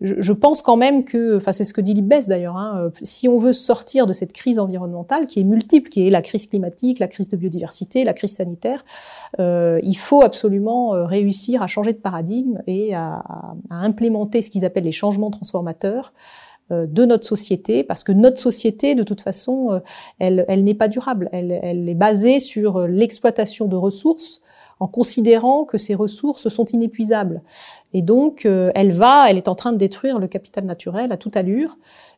je, 0.00 0.14
je, 0.18 0.32
pense 0.32 0.62
quand 0.62 0.76
même 0.76 1.04
que, 1.04 1.36
enfin 1.36 1.52
c'est 1.52 1.64
ce 1.64 1.72
que 1.72 1.80
dit 1.80 1.94
Libes 1.94 2.12
d'ailleurs, 2.26 2.56
hein, 2.56 2.90
si 3.02 3.28
on 3.28 3.38
veut 3.38 3.52
sortir 3.52 4.06
de 4.06 4.12
cette 4.12 4.32
crise 4.32 4.58
environnementale 4.58 5.26
qui 5.26 5.40
est 5.40 5.44
multiple, 5.44 5.88
qui 5.88 6.06
est 6.06 6.10
la 6.10 6.22
crise 6.22 6.46
climatique, 6.46 6.98
la 6.98 7.08
crise 7.08 7.28
de 7.28 7.36
biodiversité, 7.36 8.04
la 8.04 8.14
crise 8.14 8.34
sanitaire, 8.34 8.84
il 9.38 9.96
faut 9.96 10.22
absolument 10.22 10.90
réussir 10.90 11.62
à 11.62 11.66
changer 11.66 11.92
de 11.92 11.98
paradigme 11.98 12.60
et 12.66 12.94
à, 12.94 13.22
à 13.70 13.76
implémenter 13.76 14.42
ce 14.42 14.50
qu'ils 14.50 14.64
appellent 14.64 14.84
les 14.84 14.92
changements 14.92 15.30
transformateurs 15.30 16.12
euh, 16.12 16.53
de 16.70 17.04
notre 17.04 17.26
société, 17.26 17.84
parce 17.84 18.02
que 18.02 18.12
notre 18.12 18.38
société, 18.38 18.94
de 18.94 19.02
toute 19.02 19.20
façon, 19.20 19.72
euh, 19.72 19.80
elle, 20.18 20.44
elle 20.48 20.64
n'est 20.64 20.74
pas 20.74 20.88
durable. 20.88 21.28
Elle, 21.32 21.52
elle 21.62 21.88
est 21.88 21.94
basée 21.94 22.40
sur 22.40 22.78
euh, 22.78 22.86
l'exploitation 22.86 23.66
de 23.66 23.76
ressources 23.76 24.40
en 24.80 24.88
considérant 24.88 25.64
que 25.64 25.78
ces 25.78 25.94
ressources 25.94 26.48
sont 26.48 26.64
inépuisables. 26.66 27.42
Et 27.92 28.02
donc, 28.02 28.44
elle 28.44 28.90
va, 28.90 29.30
elle 29.30 29.36
est 29.36 29.48
en 29.48 29.54
train 29.54 29.72
de 29.72 29.78
détruire 29.78 30.18
le 30.18 30.26
capital 30.26 30.64
naturel 30.64 31.12
à 31.12 31.16
toute 31.16 31.36
allure. 31.36 31.76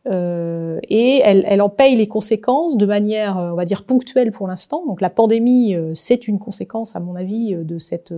Euh, 0.09 0.79
et 0.89 1.21
elle, 1.25 1.45
elle, 1.49 1.61
en 1.61 1.69
paye 1.69 1.97
les 1.97 2.07
conséquences 2.07 2.77
de 2.77 2.87
manière, 2.87 3.37
on 3.37 3.55
va 3.55 3.65
dire, 3.65 3.85
ponctuelle 3.85 4.31
pour 4.31 4.47
l'instant. 4.47 4.85
Donc 4.87 5.01
la 5.01 5.11
pandémie, 5.11 5.75
euh, 5.75 5.93
c'est 5.95 6.29
une 6.29 6.39
conséquence, 6.39 6.95
à 6.95 7.01
mon 7.01 7.17
avis, 7.17 7.55
euh, 7.55 7.65
de 7.65 7.79
cette 7.79 8.15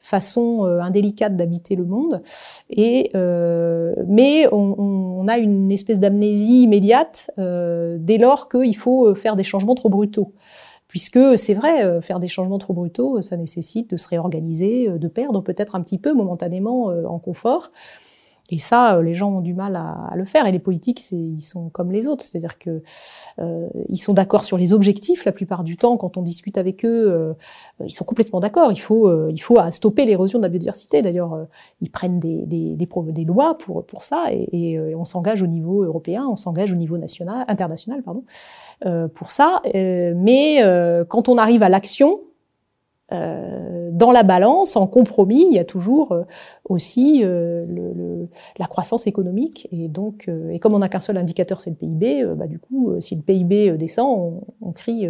façon 0.00 0.64
indélicate 0.64 1.36
d'habiter 1.36 1.76
le 1.76 1.84
monde. 1.84 2.22
Et 2.70 3.10
mais 3.14 4.48
on, 4.52 4.74
on, 4.78 5.28
a 5.28 5.38
une 5.38 5.70
espèce 5.70 6.00
d'amnésie 6.00 6.62
immédiate 6.62 7.30
dès 7.36 8.18
lors 8.18 8.48
qu'il 8.48 8.76
faut 8.76 9.14
faire 9.14 9.36
des 9.36 9.44
changements 9.44 9.74
trop 9.74 9.88
brutaux 9.88 10.32
puisque 10.88 11.20
c'est 11.36 11.54
vrai, 11.54 12.00
faire 12.02 12.18
des 12.18 12.28
changements 12.28 12.58
trop 12.58 12.72
brutaux, 12.72 13.22
ça 13.22 13.36
nécessite 13.36 13.90
de 13.90 13.96
se 13.96 14.08
réorganiser, 14.08 14.88
de 14.88 15.08
perdre 15.08 15.42
peut-être 15.42 15.76
un 15.76 15.82
petit 15.82 15.98
peu 15.98 16.12
momentanément 16.12 16.86
en 16.86 17.18
confort. 17.18 17.70
Et 18.50 18.58
ça, 18.58 18.96
euh, 18.96 19.02
les 19.02 19.14
gens 19.14 19.30
ont 19.30 19.40
du 19.40 19.54
mal 19.54 19.76
à, 19.76 20.12
le 20.14 20.24
faire. 20.24 20.46
Et 20.46 20.52
les 20.52 20.58
politiques, 20.58 21.10
ils 21.12 21.40
sont 21.40 21.68
comme 21.68 21.92
les 21.92 22.06
autres, 22.06 22.24
c'est-à-dire 22.24 22.58
que 22.58 22.82
euh, 23.38 23.68
ils 23.88 23.98
sont 23.98 24.14
d'accord 24.14 24.44
sur 24.44 24.56
les 24.56 24.72
objectifs 24.72 25.24
la 25.24 25.32
plupart 25.32 25.64
du 25.64 25.76
temps. 25.76 25.96
Quand 25.96 26.16
on 26.16 26.22
discute 26.22 26.56
avec 26.58 26.84
eux, 26.84 27.10
euh, 27.10 27.32
ils 27.84 27.92
sont 27.92 28.04
complètement 28.04 28.40
d'accord. 28.40 28.72
Il 28.72 28.80
faut, 28.80 29.08
euh, 29.08 29.30
il 29.32 29.40
faut 29.40 29.58
stopper 29.70 30.04
l'érosion 30.06 30.38
de 30.38 30.44
la 30.44 30.48
biodiversité. 30.48 31.02
D'ailleurs, 31.02 31.46
ils 31.80 31.90
prennent 31.90 32.18
des, 32.18 32.46
des, 32.46 32.74
des, 32.74 32.88
des, 33.12 33.24
lois 33.24 33.56
pour 33.58 33.84
pour 33.84 34.02
ça, 34.02 34.26
et, 34.30 34.72
et 34.72 34.94
on 34.94 35.04
s'engage 35.04 35.42
au 35.42 35.46
niveau 35.46 35.82
européen, 35.82 36.26
on 36.30 36.36
s'engage 36.36 36.72
au 36.72 36.74
niveau 36.74 36.98
national, 36.98 37.44
international, 37.48 38.02
pardon, 38.02 38.24
pour 39.14 39.30
ça. 39.30 39.60
mais 39.64 40.60
quand 41.08 41.28
on 41.28 41.38
arrive 41.38 41.62
à 41.62 41.68
l'action, 41.68 42.20
euh, 42.20 42.27
dans 43.10 44.12
la 44.12 44.22
balance, 44.22 44.76
en 44.76 44.86
compromis, 44.86 45.46
il 45.50 45.54
y 45.54 45.58
a 45.58 45.64
toujours 45.64 46.12
euh, 46.12 46.24
aussi 46.68 47.22
euh, 47.24 47.64
le, 47.66 48.28
la 48.58 48.66
croissance 48.66 49.06
économique. 49.06 49.66
Et 49.72 49.88
donc, 49.88 50.28
et 50.50 50.58
comme 50.58 50.74
on 50.74 50.80
n'a 50.80 50.88
qu'un 50.88 51.00
seul 51.00 51.16
indicateur, 51.16 51.60
c'est 51.60 51.70
le 51.70 51.76
PIB, 51.76 52.24
bah, 52.36 52.46
du 52.46 52.58
coup, 52.58 53.00
si 53.00 53.16
le 53.16 53.22
PIB 53.22 53.72
descend, 53.78 54.40
on, 54.60 54.68
on 54.68 54.72
crie 54.72 55.08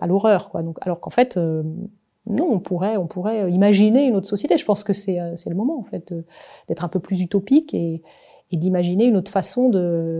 à 0.00 0.06
l'horreur. 0.06 0.50
Donc, 0.62 0.78
alors 0.80 1.00
qu'en 1.00 1.10
fait, 1.10 1.36
non, 1.36 2.48
on 2.50 2.58
pourrait, 2.58 2.96
on 2.96 3.06
pourrait 3.06 3.50
imaginer 3.52 4.06
une 4.06 4.16
autre 4.16 4.26
société. 4.26 4.58
Je 4.58 4.64
pense 4.64 4.82
que 4.82 4.92
c'est 4.92 5.18
le 5.46 5.54
moment, 5.54 5.78
en 5.78 5.84
fait, 5.84 6.12
d'être 6.68 6.84
un 6.84 6.88
peu 6.88 7.00
plus 7.00 7.20
utopique 7.20 7.72
et, 7.74 8.02
et 8.50 8.56
d'imaginer 8.56 9.06
une 9.06 9.16
autre 9.16 9.30
façon 9.30 9.70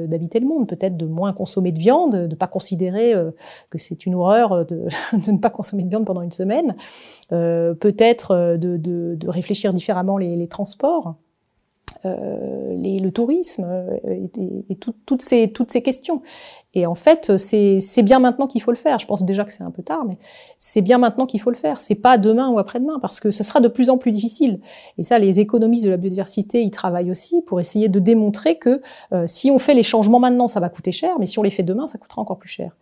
d'habiter 0.09 0.41
le 0.41 0.47
monde, 0.47 0.69
peut-être 0.69 0.97
de 0.97 1.07
moins 1.07 1.33
consommer 1.33 1.73
de 1.73 1.79
viande, 1.79 2.13
de 2.13 2.27
ne 2.27 2.35
pas 2.35 2.47
considérer 2.47 3.15
euh, 3.15 3.31
que 3.71 3.79
c'est 3.79 4.07
une 4.07 4.15
horreur 4.15 4.67
de, 4.67 4.87
de, 5.13 5.31
ne 5.31 5.39
pas 5.39 5.51
consommer 5.51 5.83
de 5.83 5.89
viande 5.89 6.07
pendant 6.07 6.23
une 6.23 6.33
semaine, 6.33 6.75
euh, 7.33 7.75
peut-être 7.75 8.33
euh, 8.33 8.57
de, 8.57 8.77
de, 8.77 9.15
de, 9.17 9.29
réfléchir 9.29 9.73
différemment 9.73 10.17
les, 10.17 10.37
les 10.37 10.49
transports. 10.49 11.17
Euh, 12.07 12.75
le 13.05 13.11
tourisme 13.11 13.65
euh, 13.67 13.99
et, 14.07 14.73
et 14.73 14.77
tout, 14.77 14.95
toutes, 15.07 15.23
ces, 15.23 15.51
questions. 15.83 16.23
Et 16.73 16.87
en 16.87 16.95
fait, 16.95 17.37
c'est 17.37 18.03
bien 18.03 18.19
maintenant 18.19 18.47
qu'il 18.47 18.63
faut 18.63 18.71
le 18.71 18.77
faire. 18.77 18.99
Je 18.99 19.07
pense 19.07 19.23
déjà 19.23 19.45
que 19.45 19.53
c'est 19.53 19.63
un 19.63 19.71
peu 19.71 19.83
tard, 19.83 20.05
mais 20.07 20.19
c'est 20.59 20.81
bien 20.81 20.99
maintenant 20.99 21.27
qu'il 21.27 21.41
faut 21.41 21.51
le 21.51 21.57
faire. 21.57 21.81
C'est 21.81 21.95
pas 21.95 22.17
demain 22.19 22.49
ou 22.49 22.59
après-demain, 22.59 22.99
parce 23.01 23.21
que 23.21 23.31
ce 23.31 23.43
sera 23.43 23.61
de 23.61 23.69
plus 23.69 23.91
en 23.91 23.99
plus 23.99 24.11
difficile. 24.11 24.61
Et 24.97 25.03
ça, 25.03 25.19
les 25.19 25.39
économistes 25.41 25.85
de 25.85 25.91
la 25.91 25.97
biodiversité, 25.97 26.63
ils 26.63 26.71
travaillent 26.71 27.11
aussi 27.11 27.43
pour 27.43 27.61
essayer 27.61 27.89
de 27.89 27.99
démontrer 27.99 28.57
que 28.57 28.81
euh, 29.13 29.25
si 29.27 29.51
on 29.51 29.59
fait 29.59 29.75
les 29.75 29.83
changements 29.83 30.21
maintenant, 30.21 30.49
ça 30.49 30.61
va 30.61 30.69
coûter 30.69 30.93
cher, 30.93 31.17
mais 31.19 31.27
si 31.27 31.39
on 31.39 31.43
les 31.43 31.51
fait 31.51 31.63
demain, 31.63 31.87
ça 31.87 31.99
coûtera 31.99 32.23
encore 32.23 32.39
plus 32.39 32.51
cher. 32.51 32.77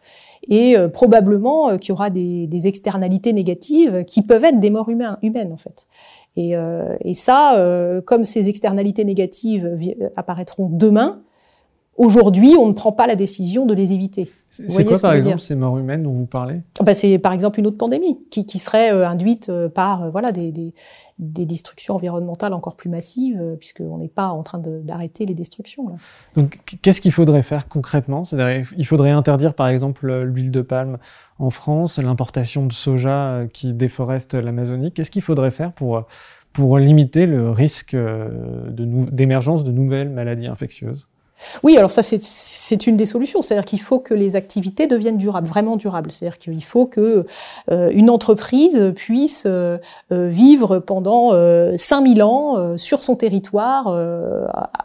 Et 0.48 0.74
probablement 0.92 1.78
qu'il 1.78 1.90
y 1.90 1.92
aura 1.92 2.10
des, 2.10 2.66
externalités 2.66 3.32
négatives 3.32 4.04
qui 4.04 4.22
peuvent 4.22 4.44
être 4.44 4.58
des 4.58 4.70
morts 4.70 4.88
humaines, 4.88 5.52
en 5.52 5.56
fait. 5.56 5.86
Et, 6.37 6.55
et 7.01 7.14
ça, 7.14 8.01
comme 8.07 8.24
ces 8.24 8.49
externalités 8.49 9.05
négatives 9.05 9.78
apparaîtront 10.16 10.68
demain, 10.70 11.22
Aujourd'hui, 11.97 12.55
on 12.59 12.68
ne 12.68 12.72
prend 12.72 12.93
pas 12.93 13.07
la 13.07 13.16
décision 13.16 13.66
de 13.66 13.74
les 13.74 13.93
éviter. 13.93 14.30
C'est 14.49 14.84
quoi, 14.84 14.99
par 14.99 15.14
exemple, 15.14 15.38
ces 15.38 15.55
morts 15.55 15.78
humaines 15.78 16.03
dont 16.03 16.12
vous 16.12 16.26
parlez? 16.26 16.61
Bah, 16.80 16.93
C'est 16.93 17.18
par 17.18 17.32
exemple 17.32 17.59
une 17.59 17.66
autre 17.66 17.78
pandémie 17.78 18.18
qui, 18.30 18.45
qui 18.45 18.59
serait 18.59 18.93
euh, 18.93 19.09
induite 19.09 19.49
euh, 19.49 19.70
par 19.70 20.03
euh, 20.03 20.11
voilà 20.11 20.30
des, 20.30 20.53
des, 20.53 20.74
des, 21.18 21.47
destructions 21.47 21.95
environnementales 21.95 22.53
encore 22.53 22.76
plus 22.76 22.90
massives, 22.90 23.40
puisqu'on 23.59 23.97
n'est 23.97 24.09
pas 24.09 24.28
en 24.28 24.43
train 24.43 24.59
d'arrêter 24.59 25.24
les 25.24 25.34
destructions. 25.34 25.88
Là. 25.88 25.95
Donc, 26.34 26.61
qu'est-ce 26.82 27.01
qu'il 27.01 27.12
faudrait 27.12 27.43
faire 27.43 27.66
concrètement? 27.68 28.24
Il 28.76 28.86
faudrait 28.86 29.11
interdire, 29.11 29.55
par 29.55 29.68
exemple, 29.68 30.12
l'huile 30.22 30.51
de 30.51 30.61
palme 30.61 30.99
en 31.38 31.49
France, 31.51 31.99
l'importation 31.99 32.66
de 32.66 32.72
soja 32.72 33.45
qui 33.53 33.72
déforeste 33.72 34.34
l'Amazonie. 34.34 34.93
Qu'est-ce 34.93 35.11
qu'il 35.11 35.22
faudrait 35.22 35.51
faire 35.51 35.72
pour, 35.72 36.05
pour 36.53 36.78
limiter 36.78 37.24
le 37.24 37.51
risque 37.51 37.97
d'émergence 38.68 39.64
de, 39.64 39.70
de 39.70 39.76
nouvelles 39.76 40.11
maladies 40.11 40.47
infectieuses? 40.47 41.09
Oui, 41.62 41.76
alors 41.76 41.93
ça 41.93 42.03
c'est 42.03 42.86
une 42.86 42.97
des 42.97 43.07
solutions, 43.07 43.43
c'est-à-dire 43.43 43.64
qu'il 43.64 43.80
faut 43.80 43.99
que 43.99 44.14
les 44.14 44.36
activités 44.36 44.86
deviennent 44.86 45.18
durables, 45.18 45.47
vraiment 45.47 45.76
durables. 45.76 46.11
C'est-à-dire 46.11 46.38
qu'il 46.38 46.64
faut 46.64 46.86
que 46.86 47.26
euh, 47.70 47.90
une 47.93 48.11
entreprise 48.11 48.93
puisse 48.97 49.45
euh, 49.47 49.78
euh, 50.12 50.28
vivre 50.28 50.78
pendant 50.78 51.32
5000 51.76 52.22
ans 52.22 52.76
sur 52.76 53.03
son 53.03 53.16
territoire 53.16 53.95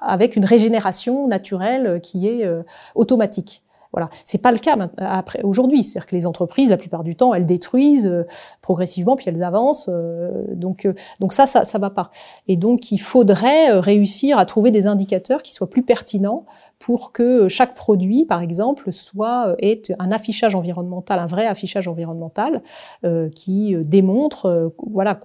avec 0.02 0.36
une 0.36 0.46
régénération 0.46 1.28
naturelle 1.28 2.00
qui 2.02 2.28
est 2.28 2.48
automatique. 2.96 3.62
Voilà, 3.94 4.10
c'est 4.26 4.42
pas 4.42 4.52
le 4.52 4.60
cas 4.60 4.78
après 4.98 5.42
aujourd'hui. 5.44 5.84
C'est-à-dire 5.84 6.08
que 6.08 6.16
les 6.16 6.28
entreprises, 6.28 6.70
la 6.70 6.78
plupart 6.78 7.04
du 7.04 7.16
temps, 7.16 7.34
elles 7.34 7.46
détruisent 7.46 8.08
euh, 8.08 8.24
progressivement, 8.62 9.16
puis 9.16 9.26
elles 9.28 9.42
avancent. 9.44 9.90
Euh, 9.92 10.44
donc, 10.54 10.86
euh, 10.86 10.94
donc 11.20 11.34
ça, 11.34 11.48
ça, 11.48 11.66
ça 11.66 11.78
va 11.80 11.90
pas. 11.90 12.12
Et 12.48 12.58
donc, 12.58 12.92
il 12.92 13.00
faudrait 13.00 13.80
réussir 13.80 14.38
à 14.38 14.46
trouver 14.46 14.72
des 14.72 14.88
indicateurs 14.88 15.42
qui 15.42 15.54
soient 15.54 15.70
plus 15.70 15.84
pertinents 15.84 16.46
pour 16.80 17.12
que 17.12 17.48
chaque 17.48 17.74
produit, 17.74 18.26
par 18.26 18.42
exemple, 18.42 18.92
soit 18.92 19.56
ait 19.60 19.82
un 20.00 20.12
affichage 20.12 20.54
environnemental, 20.54 21.20
un 21.20 21.26
vrai 21.26 21.48
affichage 21.48 21.88
environnemental 21.88 22.62
qui 23.34 23.76
démontre, 23.84 24.72
voilà, 24.86 25.20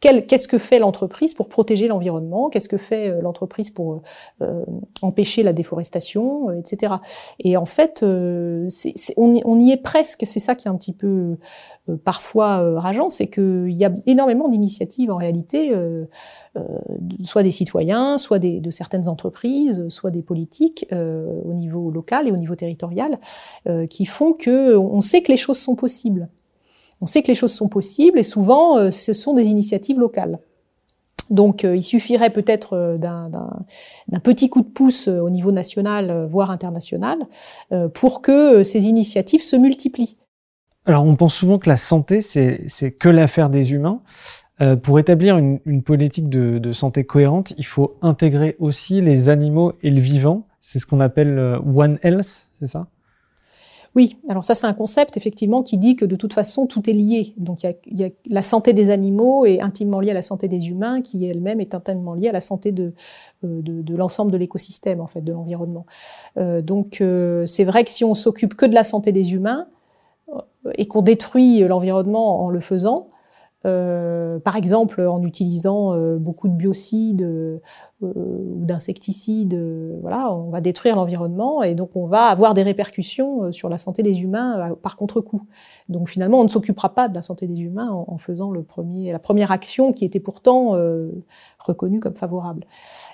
qu'est-ce 0.00 0.48
que 0.48 0.58
fait 0.58 0.78
l'entreprise 0.78 1.34
pour 1.34 1.48
protéger 1.48 1.86
l'environnement? 1.86 2.48
Qu'est-ce 2.48 2.68
que 2.68 2.78
fait 2.78 3.08
euh, 3.08 3.20
l'entreprise 3.20 3.70
pour 3.70 3.92
euh, 3.92 4.00
euh, 4.42 4.64
empêcher 5.02 5.42
la 5.42 5.52
déforestation, 5.52 6.50
etc. 6.52 6.94
Et 7.38 7.56
en 7.56 7.66
fait, 7.66 8.02
on, 8.02 9.58
y 9.58 9.70
est 9.70 9.82
presque. 9.82 10.22
C'est 10.26 10.40
ça 10.40 10.54
qui 10.54 10.68
est 10.68 10.70
un 10.70 10.76
petit 10.76 10.92
peu 10.92 11.36
parfois 12.04 12.78
rageant, 12.78 13.08
c'est 13.08 13.28
qu'il 13.28 13.72
y 13.72 13.84
a 13.84 13.92
énormément 14.06 14.48
d'initiatives 14.48 15.10
en 15.10 15.16
réalité, 15.16 15.74
soit 17.22 17.42
des 17.42 17.50
citoyens, 17.50 18.18
soit 18.18 18.38
de 18.38 18.70
certaines 18.70 19.08
entreprises, 19.08 19.88
soit 19.88 20.10
des 20.10 20.22
politiques 20.22 20.86
au 20.92 21.52
niveau 21.54 21.90
local 21.90 22.28
et 22.28 22.32
au 22.32 22.36
niveau 22.36 22.54
territorial, 22.54 23.18
qui 23.88 24.06
font 24.06 24.32
que 24.32 24.76
on 24.76 25.00
sait 25.00 25.22
que 25.22 25.32
les 25.32 25.38
choses 25.38 25.58
sont 25.58 25.74
possibles. 25.74 26.28
On 27.00 27.06
sait 27.06 27.22
que 27.22 27.28
les 27.28 27.34
choses 27.34 27.52
sont 27.52 27.68
possibles 27.68 28.18
et 28.18 28.22
souvent, 28.22 28.76
euh, 28.76 28.90
ce 28.90 29.12
sont 29.12 29.34
des 29.34 29.46
initiatives 29.46 29.98
locales. 29.98 30.38
Donc, 31.30 31.64
euh, 31.64 31.76
il 31.76 31.82
suffirait 31.82 32.30
peut-être 32.30 32.74
euh, 32.74 32.98
d'un 32.98 34.20
petit 34.22 34.50
coup 34.50 34.60
de 34.62 34.68
pouce 34.68 35.08
au 35.08 35.30
niveau 35.30 35.52
national, 35.52 36.26
voire 36.26 36.50
international, 36.50 37.18
pour 37.94 38.20
que 38.20 38.62
ces 38.62 38.84
initiatives 38.84 39.42
se 39.42 39.56
multiplient. 39.56 40.16
Alors, 40.86 41.04
on 41.04 41.14
pense 41.14 41.34
souvent 41.34 41.58
que 41.58 41.68
la 41.68 41.76
santé, 41.76 42.20
c'est 42.20 42.92
que 42.98 43.08
l'affaire 43.08 43.48
des 43.50 43.72
humains. 43.72 44.02
pour 44.82 44.98
établir 44.98 45.38
une, 45.38 45.82
politique 45.82 46.28
de, 46.28 46.58
de, 46.58 46.72
santé 46.72 47.04
cohérente, 47.04 47.54
il 47.56 47.66
faut 47.66 47.96
intégrer 48.02 48.56
aussi 48.58 49.00
les 49.00 49.28
animaux 49.28 49.72
et 49.82 49.90
le 49.90 50.00
vivant. 50.00 50.46
C'est 50.60 50.78
ce 50.78 50.86
qu'on 50.86 51.00
appelle 51.00 51.38
One 51.64 51.98
Health, 52.02 52.48
c'est 52.52 52.66
ça? 52.66 52.88
Oui, 53.96 54.18
alors 54.28 54.44
ça 54.44 54.54
c'est 54.54 54.68
un 54.68 54.72
concept 54.72 55.16
effectivement 55.16 55.64
qui 55.64 55.76
dit 55.76 55.96
que 55.96 56.04
de 56.04 56.14
toute 56.14 56.32
façon 56.32 56.66
tout 56.66 56.88
est 56.88 56.92
lié. 56.92 57.34
Donc 57.38 57.64
il 57.64 57.98
y 57.98 58.04
a, 58.04 58.08
la 58.28 58.42
santé 58.42 58.72
des 58.72 58.90
animaux 58.90 59.44
est 59.46 59.60
intimement 59.60 59.98
liée 59.98 60.12
à 60.12 60.14
la 60.14 60.22
santé 60.22 60.46
des 60.46 60.68
humains, 60.68 61.02
qui 61.02 61.24
elle-même 61.26 61.60
est 61.60 61.74
intimement 61.74 62.14
liée 62.14 62.28
à 62.28 62.32
la 62.32 62.40
santé 62.40 62.70
de, 62.70 62.92
euh, 63.44 63.62
l'ensemble 63.88 64.30
de 64.30 64.36
l'écosystème 64.36 65.00
en 65.00 65.08
fait, 65.08 65.22
de 65.22 65.32
l'environnement. 65.32 65.86
Euh, 66.36 66.62
donc 66.62 67.00
euh, 67.00 67.46
c'est 67.46 67.64
vrai 67.64 67.82
que 67.82 67.90
si 67.90 68.04
on 68.04 68.14
s'occupe 68.14 68.54
que 68.54 68.66
de 68.66 68.74
la 68.74 68.84
santé 68.84 69.10
des 69.10 69.34
humains 69.34 69.66
et 70.76 70.86
qu'on 70.86 71.02
détruit 71.02 71.58
l'environnement 71.60 72.44
en 72.44 72.50
le 72.50 72.60
faisant, 72.60 73.08
euh, 73.66 74.38
par 74.40 74.56
exemple, 74.56 75.02
en 75.02 75.22
utilisant 75.22 75.94
euh, 75.94 76.16
beaucoup 76.16 76.48
de 76.48 76.54
biocides 76.54 77.22
euh, 77.22 77.58
ou 78.00 78.64
d'insecticides, 78.64 79.60
voilà, 80.00 80.32
on 80.32 80.48
va 80.48 80.62
détruire 80.62 80.96
l'environnement 80.96 81.62
et 81.62 81.74
donc 81.74 81.96
on 81.96 82.06
va 82.06 82.24
avoir 82.24 82.54
des 82.54 82.62
répercussions 82.62 83.52
sur 83.52 83.68
la 83.68 83.76
santé 83.76 84.02
des 84.02 84.22
humains 84.22 84.74
par 84.82 84.96
contre-coup. 84.96 85.42
Donc 85.90 86.08
finalement, 86.08 86.40
on 86.40 86.44
ne 86.44 86.48
s'occupera 86.48 86.94
pas 86.94 87.08
de 87.08 87.14
la 87.14 87.22
santé 87.22 87.46
des 87.46 87.60
humains 87.60 87.90
en, 87.90 88.16
faisant 88.16 88.50
le 88.50 88.62
premier, 88.62 89.12
la 89.12 89.18
première 89.18 89.52
action 89.52 89.92
qui 89.92 90.06
était 90.06 90.20
pourtant 90.20 90.78
reconnue 91.58 92.00
comme 92.00 92.16
favorable. 92.16 92.64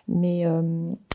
Mais 0.08 0.46
euh, 0.46 0.62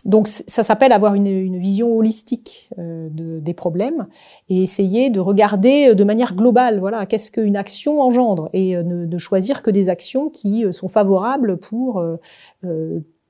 donc 0.04 0.28
ça 0.28 0.64
s'appelle 0.64 0.92
avoir 0.92 1.16
une, 1.16 1.58
vision 1.60 1.96
holistique 1.96 2.70
euh, 2.78 3.08
de, 3.10 3.40
des 3.40 3.54
problèmes 3.54 4.08
et 4.50 4.62
essayer 4.62 5.10
de 5.10 5.22
regarder 5.22 5.90
euh, 5.90 5.96
de 5.96 6.04
manière 6.04 6.36
globale, 6.36 6.80
voilà, 6.80 7.06
qu'est-ce 7.06 7.32
qu'une 7.32 7.56
action 7.56 8.02
engendre 8.02 8.50
et 8.52 8.76
ne, 8.76 9.06
de 9.06 9.18
choisir 9.18 9.64
que 9.64 9.72
des 9.72 9.88
actions 9.88 10.30
qui 10.30 10.66
sont 10.72 10.90
favorables 10.90 11.58
pour 11.58 12.04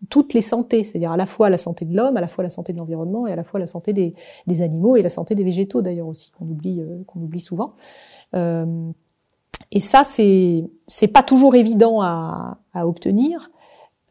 toutes 0.10 0.34
les 0.34 0.42
santé, 0.42 0.84
c'est-à-dire 0.84 1.12
à 1.12 1.18
la 1.18 1.28
fois 1.28 1.50
la 1.50 1.58
santé 1.58 1.86
de 1.86 1.96
l'homme, 1.96 2.18
à 2.18 2.22
la 2.22 2.28
fois 2.28 2.44
la 2.44 2.50
santé 2.50 2.74
de 2.74 2.80
l'environnement 2.80 3.28
et 3.28 3.32
à 3.32 3.36
la 3.36 3.44
fois 3.44 3.60
la 3.60 3.68
santé 3.68 3.94
des, 3.94 4.62
animaux 4.62 4.96
et 4.96 5.04
la 5.04 5.10
santé 5.10 5.36
des 5.36 5.44
végétaux 5.44 5.84
d'ailleurs 5.84 6.08
aussi 6.08 6.32
qu'on 6.32 6.46
oublie 6.46 6.82
qu'on 7.06 7.20
oublie 7.20 7.40
souvent. 7.40 7.76
Euh, 8.34 8.92
et 9.72 9.80
ça 9.80 10.04
c'est 10.04 10.64
c'est 10.88 11.08
pas 11.08 11.24
toujours 11.24 11.56
évident 11.56 12.02
à, 12.02 12.58
à 12.74 12.88
obtenir. 12.88 13.52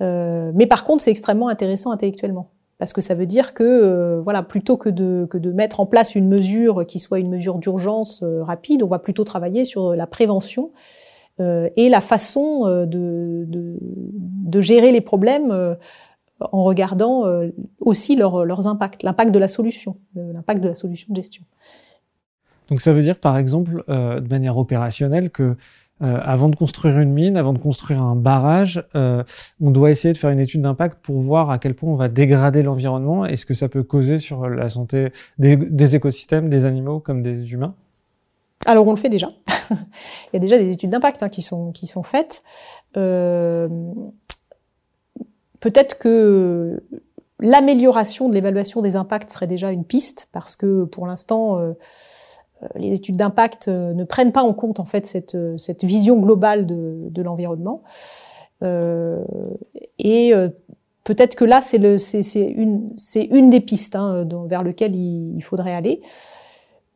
Euh, 0.00 0.52
mais 0.54 0.66
par 0.66 0.84
contre, 0.84 1.02
c'est 1.02 1.10
extrêmement 1.10 1.48
intéressant 1.48 1.90
intellectuellement. 1.90 2.50
Parce 2.78 2.92
que 2.92 3.00
ça 3.02 3.14
veut 3.14 3.26
dire 3.26 3.52
que, 3.52 3.62
euh, 3.62 4.20
voilà, 4.22 4.42
plutôt 4.42 4.76
que 4.76 4.88
de, 4.88 5.52
mettre 5.52 5.80
en 5.80 5.86
place 5.86 6.14
une 6.14 6.28
mesure 6.28 6.86
qui 6.86 6.98
soit 6.98 7.18
une 7.18 7.30
mesure 7.30 7.58
d'urgence 7.58 8.22
euh, 8.22 8.42
rapide, 8.42 8.82
on 8.82 8.86
va 8.86 8.98
plutôt 8.98 9.24
travailler 9.24 9.64
sur 9.64 9.94
la 9.94 10.06
prévention 10.06 10.72
et 11.74 11.88
la 11.88 12.02
façon 12.02 12.66
de, 12.86 14.60
gérer 14.60 14.92
les 14.92 15.00
problèmes 15.00 15.76
en 16.38 16.64
regardant 16.64 17.24
aussi 17.78 18.14
leurs 18.14 18.66
impacts, 18.66 19.02
l'impact 19.02 19.32
de 19.32 19.38
la 19.38 19.48
solution, 19.48 19.96
l'impact 20.14 20.60
de 20.60 20.68
la 20.68 20.74
solution 20.74 21.06
de 21.08 21.16
gestion. 21.16 21.42
Donc 22.68 22.82
ça 22.82 22.92
veut 22.92 23.00
dire, 23.00 23.16
par 23.16 23.38
exemple, 23.38 23.82
de 23.88 24.28
manière 24.28 24.58
opérationnelle, 24.58 25.30
que 25.30 25.56
euh, 26.02 26.18
avant 26.22 26.48
de 26.48 26.56
construire 26.56 26.98
une 26.98 27.12
mine, 27.12 27.36
avant 27.36 27.52
de 27.52 27.58
construire 27.58 28.00
un 28.00 28.16
barrage, 28.16 28.82
euh, 28.94 29.22
on 29.60 29.70
doit 29.70 29.90
essayer 29.90 30.14
de 30.14 30.18
faire 30.18 30.30
une 30.30 30.40
étude 30.40 30.62
d'impact 30.62 30.98
pour 31.02 31.20
voir 31.20 31.50
à 31.50 31.58
quel 31.58 31.74
point 31.74 31.90
on 31.90 31.96
va 31.96 32.08
dégrader 32.08 32.62
l'environnement 32.62 33.26
et 33.26 33.36
ce 33.36 33.44
que 33.44 33.52
ça 33.52 33.68
peut 33.68 33.82
causer 33.82 34.18
sur 34.18 34.48
la 34.48 34.70
santé 34.70 35.12
des, 35.38 35.96
écosystèmes, 35.96 36.48
des 36.48 36.64
animaux 36.64 37.00
comme 37.00 37.22
des 37.22 37.52
humains? 37.52 37.74
Alors 38.64 38.86
on 38.86 38.92
le 38.92 38.96
fait 38.96 39.10
déjà. 39.10 39.28
Il 39.70 40.34
y 40.34 40.36
a 40.36 40.38
déjà 40.38 40.56
des 40.56 40.72
études 40.72 40.90
d'impact 40.90 41.22
hein, 41.22 41.28
qui 41.28 41.42
sont 41.42 41.70
qui 41.72 41.86
sont 41.86 42.02
faites. 42.02 42.42
Euh, 42.96 43.68
Peut-être 45.60 45.98
que 45.98 46.82
l'amélioration 47.38 48.30
de 48.30 48.34
l'évaluation 48.34 48.80
des 48.80 48.96
impacts 48.96 49.30
serait 49.30 49.46
déjà 49.46 49.70
une 49.72 49.84
piste 49.84 50.30
parce 50.32 50.56
que 50.56 50.84
pour 50.84 51.06
l'instant 51.06 51.58
les 52.76 52.92
études 52.92 53.16
d'impact 53.16 53.68
euh, 53.68 53.94
ne 53.94 54.04
prennent 54.04 54.32
pas 54.32 54.42
en 54.42 54.52
compte 54.52 54.80
en 54.80 54.84
fait 54.84 55.06
cette, 55.06 55.34
euh, 55.34 55.56
cette 55.56 55.84
vision 55.84 56.18
globale 56.18 56.66
de, 56.66 57.08
de 57.10 57.22
l'environnement. 57.22 57.82
Euh, 58.62 59.24
et 59.98 60.32
peut-être 61.04 61.34
que 61.34 61.44
là, 61.44 61.60
c'est 61.60 61.78
une, 61.78 62.90
une 63.14 63.50
des 63.50 63.60
pistes 63.60 63.96
hein, 63.96 64.26
vers 64.46 64.62
lesquelles 64.62 64.94
il, 64.94 65.40
faudrait 65.42 65.74
aller. 65.74 66.02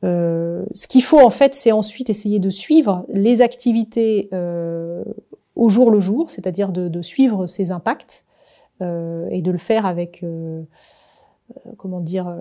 Euh, 0.05 0.65
ce 0.73 0.87
qu'il 0.87 1.03
faut 1.03 1.21
en 1.21 1.31
fait, 1.31 1.55
c'est 1.55 1.73
ensuite 1.73 2.11
essayer 2.11 2.39
de 2.39 2.51
suivre 2.51 3.07
les 3.09 3.41
activités 3.41 4.29
euh, 4.35 5.03
au 5.57 5.71
jour 5.71 5.91
le 5.91 6.01
jour, 6.01 6.31
c'est-à-dire 6.31 6.73
de, 6.73 6.89
de, 6.89 7.03
suivre 7.03 7.47
ces 7.47 7.71
impacts 7.71 8.25
euh, 8.83 9.27
et 9.31 9.41
de 9.41 9.51
le 9.51 9.57
faire 9.57 9.87
avec, 9.87 10.23
comment 11.79 12.01
dire, 12.01 12.35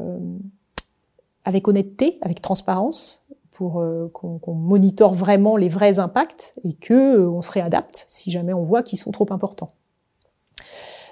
avec 1.45 1.67
honnêteté, 1.67 2.17
avec 2.21 2.41
transparence, 2.41 3.23
pour 3.53 3.79
euh, 3.79 4.09
qu'on 4.13 4.39
qu 4.39 4.51
monitore 4.51 5.13
vraiment 5.13 5.57
les 5.57 5.69
vrais 5.69 5.99
impacts 5.99 6.55
et 6.63 6.73
que 6.73 6.93
euh, 6.93 7.29
on 7.29 7.41
se 7.41 7.51
réadapte 7.51 8.05
si 8.07 8.31
jamais 8.31 8.53
on 8.53 8.63
voit 8.63 8.83
qu'ils 8.83 8.99
sont 8.99 9.11
trop 9.11 9.27
importants. 9.31 9.73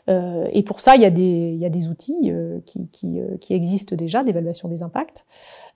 Euh, 0.09 0.47
et 0.51 0.63
pour 0.63 0.79
ça, 0.79 0.95
il 0.95 1.01
y 1.03 1.05
a 1.05 1.11
des, 1.11 1.53
y 1.53 1.65
a 1.65 1.69
des 1.69 1.87
outils 1.87 2.31
euh, 2.31 2.59
qui, 2.65 2.87
qui, 2.87 3.19
qui, 3.39 3.53
existent 3.53 3.95
déjà 3.95 4.23
d'évaluation 4.23 4.67
des 4.67 4.81
impacts. 4.81 5.25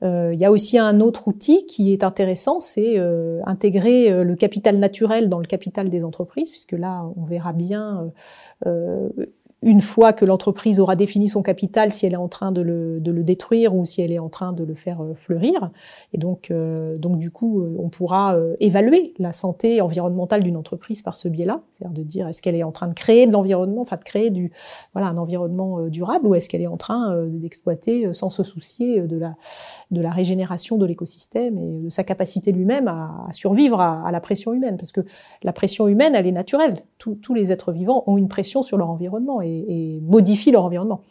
il 0.02 0.34
y 0.34 0.46
a 0.46 0.52
aussi 0.52 0.80
un 0.80 1.00
autre 1.00 1.28
outil 1.28 1.68
qui 1.68 1.94
est 1.94 2.04
intéressant, 2.04 2.60
c'est 2.60 2.98
intégrer 3.46 4.24
le 4.24 4.36
capital 4.36 4.78
naturel 4.78 5.30
dans 5.30 5.40
le 5.40 5.46
capital 5.46 5.90
des 5.90 6.04
entreprises, 6.04 6.50
puisque 6.50 6.72
là, 6.74 7.08
on 7.16 7.24
verra 7.24 7.54
bien 7.54 8.12
une 9.66 9.82
fois 9.82 10.14
que 10.14 10.26
l'entreprise 10.26 10.80
aura 10.80 10.96
défini 10.96 11.28
son 11.28 11.42
capital, 11.42 11.92
si 11.92 12.06
elle 12.06 12.14
est 12.14 12.18
en 12.18 12.28
train 12.28 12.52
de 12.52 12.62
le, 12.62 13.00
de 13.00 13.12
le, 13.12 13.24
détruire 13.24 13.76
ou 13.76 13.84
si 13.84 14.00
elle 14.00 14.12
est 14.12 14.20
en 14.20 14.30
train 14.30 14.54
de 14.54 14.64
le 14.64 14.76
faire 14.76 15.02
euh, 15.02 15.16
fleurir. 15.16 15.72
Et 16.14 16.20
donc, 16.20 16.52
euh, 16.52 17.00
donc 17.00 17.18
du 17.18 17.32
coup, 17.32 17.62
euh, 17.62 17.76
on 17.80 17.90
pourra 17.90 18.38
évaluer 18.60 19.16
la 19.18 19.34
santé 19.34 19.82
environnementale 19.82 20.44
d'une 20.44 20.56
entreprise 20.56 21.02
par 21.02 21.18
ce 21.18 21.28
biais-là, 21.28 21.62
c'est-à-dire 21.72 21.98
de 21.98 22.04
dire 22.04 22.28
est-ce 22.28 22.44
qu'elle 22.44 22.56
est 22.56 22.64
en 22.64 22.72
train 22.72 22.88
de 22.88 22.94
créer 22.94 23.26
de 23.26 23.32
l'environnement, 23.32 23.82
enfin 23.82 23.96
de 23.96 24.04
créer 24.04 24.30
du, 24.30 24.52
voilà, 24.94 25.08
un 25.08 25.18
environnement 25.18 25.82
durable, 25.88 26.28
ou 26.28 26.36
est-ce 26.36 26.48
qu'elle 26.48 26.62
est 26.62 26.68
en 26.68 26.78
train 26.78 27.26
d'exploiter 27.26 28.14
sans 28.14 28.30
se 28.30 28.44
soucier 28.44 29.02
de 29.02 29.18
la, 29.18 29.36
de 29.90 30.00
la 30.00 30.12
régénération 30.12 30.78
de 30.78 30.86
l'écosystème 30.86 31.58
et 31.58 31.80
de 31.80 31.90
sa 31.90 32.04
capacité 32.04 32.52
lui-même 32.52 32.88
à, 32.88 33.28
survivre 33.32 33.80
à, 33.80 34.12
la 34.12 34.22
pression 34.22 34.54
humaine, 34.54 34.78
parce 34.78 34.92
que 34.92 35.02
la 35.42 35.54
pression 35.54 35.88
humaine, 35.88 36.14
elle 36.14 36.28
est 36.28 36.32
naturelle. 36.32 36.84
Tous 37.14 37.34
les 37.34 37.52
êtres 37.52 37.72
vivants 37.72 38.04
ont 38.08 38.18
une 38.18 38.28
pression 38.28 38.64
sur 38.64 38.78
leur 38.78 38.90
environnement 38.90 39.42
et 39.42 40.00
modifient 40.02 40.52
leur 40.52 40.66
environnement. 40.66 41.02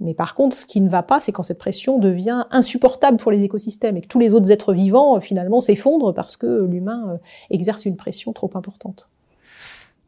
Mais 0.00 0.14
par 0.14 0.34
contre, 0.34 0.56
ce 0.56 0.64
qui 0.64 0.80
ne 0.80 0.88
va 0.88 1.02
pas, 1.02 1.20
c'est 1.20 1.30
quand 1.30 1.42
cette 1.42 1.58
pression 1.58 1.98
devient 1.98 2.46
insupportable 2.50 3.18
pour 3.18 3.30
les 3.30 3.44
écosystèmes 3.44 3.98
et 3.98 4.00
que 4.00 4.08
tous 4.08 4.18
les 4.18 4.34
autres 4.34 4.50
êtres 4.50 4.72
vivants, 4.72 5.16
euh, 5.16 5.20
finalement, 5.20 5.60
s'effondrent 5.60 6.14
parce 6.14 6.36
que 6.36 6.64
l'humain 6.64 7.10
euh, 7.10 7.16
exerce 7.50 7.84
une 7.84 7.96
pression 7.96 8.32
trop 8.32 8.50
importante. 8.54 9.10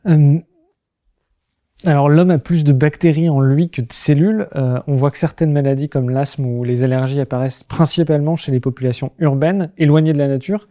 Euh, 0.07 0.39
alors 1.85 2.09
l'homme 2.09 2.31
a 2.31 2.39
plus 2.39 2.65
de 2.65 2.73
bactéries 2.73 3.29
en 3.29 3.41
lui 3.41 3.69
que 3.69 3.83
de 3.83 3.93
cellules. 3.93 4.49
on 4.55 4.95
voit 4.95 5.11
que 5.11 5.19
certaines 5.19 5.53
maladies 5.53 5.89
comme 5.89 6.11
l'asthme 6.11 6.47
ou 6.47 6.65
les 6.65 6.85
allergies 6.85 7.21
apparaissent 7.21 7.65
principalement 7.65 8.37
chez 8.37 8.51
les 8.51 8.61
populations 8.61 9.13
urbaines, 9.19 9.71
éloignées 9.79 10.13
de 10.13 10.19
la 10.19 10.29
nature. 10.29 10.69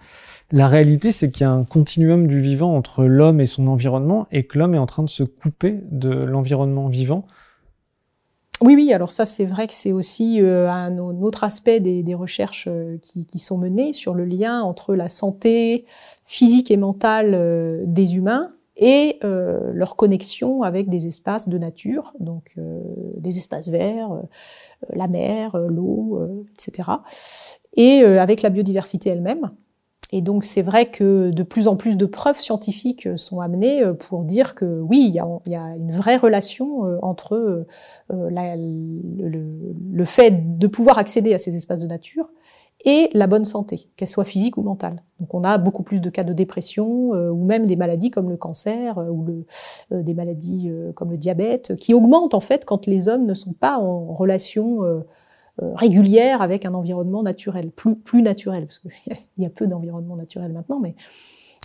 La 0.52 0.68
réalité, 0.68 1.12
c'est 1.12 1.32
qu'il 1.32 1.46
y 1.46 1.48
a 1.48 1.52
un 1.52 1.64
continuum 1.64 2.28
du 2.28 2.42
vivant 2.42 2.76
entre 2.76 3.04
l'homme 3.04 3.40
et 3.40 3.46
son 3.46 3.68
environnement 3.68 4.28
et 4.32 4.46
que 4.46 4.60
l'homme 4.60 4.76
est 4.76 4.80
en 4.80 4.86
train 4.86 5.04
de 5.04 5.10
se 5.10 5.24
couper 5.24 5.80
de 5.92 6.10
l'environnement 6.10 6.88
vivant 6.88 7.26
oui, 8.64 8.76
oui, 8.76 8.94
alors 8.94 9.12
ça 9.12 9.26
c'est 9.26 9.46
vrai 9.46 9.66
que 9.66 9.74
c'est 9.74 9.92
aussi 9.92 10.40
euh, 10.40 10.70
un, 10.70 11.00
autre 11.00 11.44
aspect 11.44 11.80
des, 11.80 12.14
recherches 12.14 12.68
euh, 12.68 13.00
qui, 13.02 13.40
sont 13.40 13.58
menées 13.58 13.92
sur 13.92 14.14
le 14.14 14.24
lien 14.24 14.62
entre 14.62 14.94
la 14.94 15.10
santé 15.10 15.86
physique 16.26 16.70
et 16.70 16.78
mentale 16.78 17.34
euh, 17.34 17.82
des 17.88 18.18
humains 18.18 18.54
et 18.78 19.20
leur 19.22 19.96
connexion 19.96 20.64
avec 20.64 20.90
des 20.90 21.06
espaces 21.06 21.48
de 21.48 21.58
nature, 21.60 22.14
donc 22.20 22.56
des 23.18 23.38
espaces 23.38 23.70
verts, 23.70 24.10
la 24.92 25.08
mer, 25.08 25.56
l'eau, 25.56 26.20
etc. 26.54 26.90
Et 27.76 28.02
avec 28.04 28.42
la 28.42 28.50
biodiversité 28.50 29.12
elle-même. 29.12 29.52
Et 30.14 30.22
donc 30.22 30.44
c'est 30.44 30.62
vrai 30.62 30.88
que 30.88 31.30
de 31.30 31.44
plus 31.44 31.68
en 31.68 31.78
plus 31.78 31.96
de 31.96 32.06
preuves 32.06 32.40
scientifiques 32.40 33.08
sont 33.16 33.40
amenées 33.40 33.82
euh, 33.82 33.94
pour 33.94 34.26
dire 34.26 34.56
que 34.56 34.66
oui, 34.82 35.06
il 35.08 35.14
y 35.14 35.20
a, 35.56 35.76
une 35.76 35.92
vraie 35.92 36.18
relation 36.18 36.86
euh, 36.86 36.98
entre 37.02 37.34
euh, 37.34 38.30
le, 38.30 40.06
fait 40.06 40.58
de 40.58 40.68
pouvoir 40.68 40.98
accéder 40.98 41.34
à 41.34 41.38
ces 41.38 41.56
espaces 41.56 41.82
de 41.82 41.88
nature 41.88 42.30
et 42.84 43.10
la 43.14 43.28
bonne 43.28 43.46
santé, 43.46 43.90
qu'elle 43.96 44.08
soit 44.08 44.26
physique 44.26 44.58
ou 44.58 44.64
mentale. 44.64 45.04
Donc 45.20 45.36
on 45.36 45.44
a 45.44 45.60
beaucoup 45.60 45.84
plus 45.84 46.02
de 46.02 46.10
cas 46.10 46.24
de 46.24 46.34
dépression 46.34 47.12
ou 47.12 47.46
même 47.46 47.68
des 47.68 47.76
maladies 47.76 48.10
comme 48.10 48.28
le 48.28 48.38
cancer 48.38 48.98
ou 48.98 49.46
des 49.92 50.16
maladies 50.16 50.72
comme 50.96 51.12
le 51.12 51.18
diabète 51.18 51.76
qui 51.76 51.94
augmentent 51.94 52.34
en 52.34 52.40
fait 52.40 52.66
quand 52.66 52.88
les 52.88 53.08
hommes 53.08 53.28
ne 53.28 53.36
sont 53.36 53.54
pas 53.54 53.78
en 53.78 54.12
relation 54.14 54.84
euh, 54.84 55.02
régulière 55.60 56.42
avec 56.42 56.66
un 56.66 56.74
environnement 56.74 57.24
naturel, 57.24 57.72
plus, 57.72 57.96
plus 57.96 58.22
naturel, 58.22 58.66
parce 58.66 58.80
qu'il 58.80 58.92
y 59.38 59.46
a 59.46 59.50
peu 59.50 59.68
d'environnement 59.68 60.16
naturel 60.16 60.52
maintenant, 60.52 60.80
mais 60.80 60.96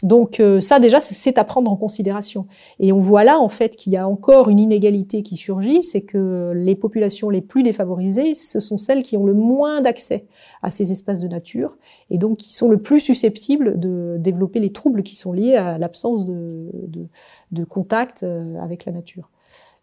donc 0.02 0.40
euh, 0.40 0.60
ça 0.60 0.78
déjà 0.78 1.00
c'est 1.00 1.38
à 1.38 1.44
prendre 1.44 1.70
en 1.70 1.76
considération. 1.76 2.46
Et 2.80 2.92
on 2.92 2.98
voit 2.98 3.24
là 3.24 3.38
en 3.38 3.48
fait 3.48 3.76
qu'il 3.76 3.94
y 3.94 3.96
a 3.96 4.06
encore 4.06 4.50
une 4.50 4.58
inégalité 4.58 5.22
qui 5.22 5.36
surgit, 5.36 5.82
c'est 5.82 6.02
que 6.02 6.52
les 6.54 6.76
populations 6.76 7.30
les 7.30 7.40
plus 7.40 7.62
défavorisées, 7.62 8.34
ce 8.34 8.60
sont 8.60 8.76
celles 8.76 9.02
qui 9.02 9.16
ont 9.16 9.24
le 9.24 9.32
moins 9.32 9.80
d'accès 9.80 10.26
à 10.62 10.70
ces 10.70 10.92
espaces 10.92 11.20
de 11.20 11.28
nature 11.28 11.78
et 12.10 12.18
donc 12.18 12.36
qui 12.36 12.52
sont 12.52 12.68
le 12.68 12.76
plus 12.76 13.00
susceptibles 13.00 13.80
de 13.80 14.16
développer 14.18 14.60
les 14.60 14.70
troubles 14.70 15.02
qui 15.02 15.16
sont 15.16 15.32
liés 15.32 15.56
à 15.56 15.78
l'absence 15.78 16.26
de, 16.26 16.70
de, 16.88 17.06
de, 17.52 17.64
contact 17.64 18.22
euh, 18.22 18.60
avec 18.60 18.84
la 18.84 18.92
nature. 18.92 19.30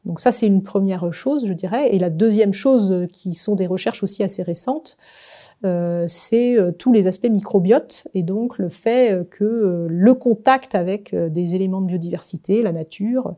Donc 0.05 0.19
ça, 0.19 0.31
c'est 0.31 0.47
une 0.47 0.63
première 0.63 1.13
chose, 1.13 1.45
je 1.45 1.53
dirais. 1.53 1.95
Et 1.95 1.99
la 1.99 2.09
deuxième 2.09 2.53
chose, 2.53 2.91
euh, 2.91 3.05
qui 3.05 3.33
sont 3.33 3.55
des 3.55 3.67
recherches 3.67 4.03
aussi 4.03 4.23
assez 4.23 4.43
récentes, 4.43 4.97
euh, 5.65 6.05
c'est 6.09 6.57
euh, 6.57 6.71
tous 6.71 6.91
les 6.91 7.07
aspects 7.07 7.29
microbiotes 7.29 8.05
et 8.13 8.21
donc 8.21 8.57
le 8.57 8.67
fait 8.67 9.25
que 9.29 9.87
le 9.89 10.13
contact 10.13 10.75
avec 10.75 11.15
des 11.15 11.55
éléments 11.55 11.79
de 11.79 11.87
biodiversité, 11.87 12.61
la 12.61 12.73
nature, 12.73 13.35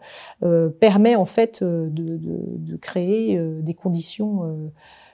permet 0.79 1.15
en 1.15 1.25
fait 1.25 1.63
de, 1.63 1.89
de, 1.89 2.19
de 2.19 2.75
créer 2.77 3.39
des 3.61 3.73
conditions 3.73 4.71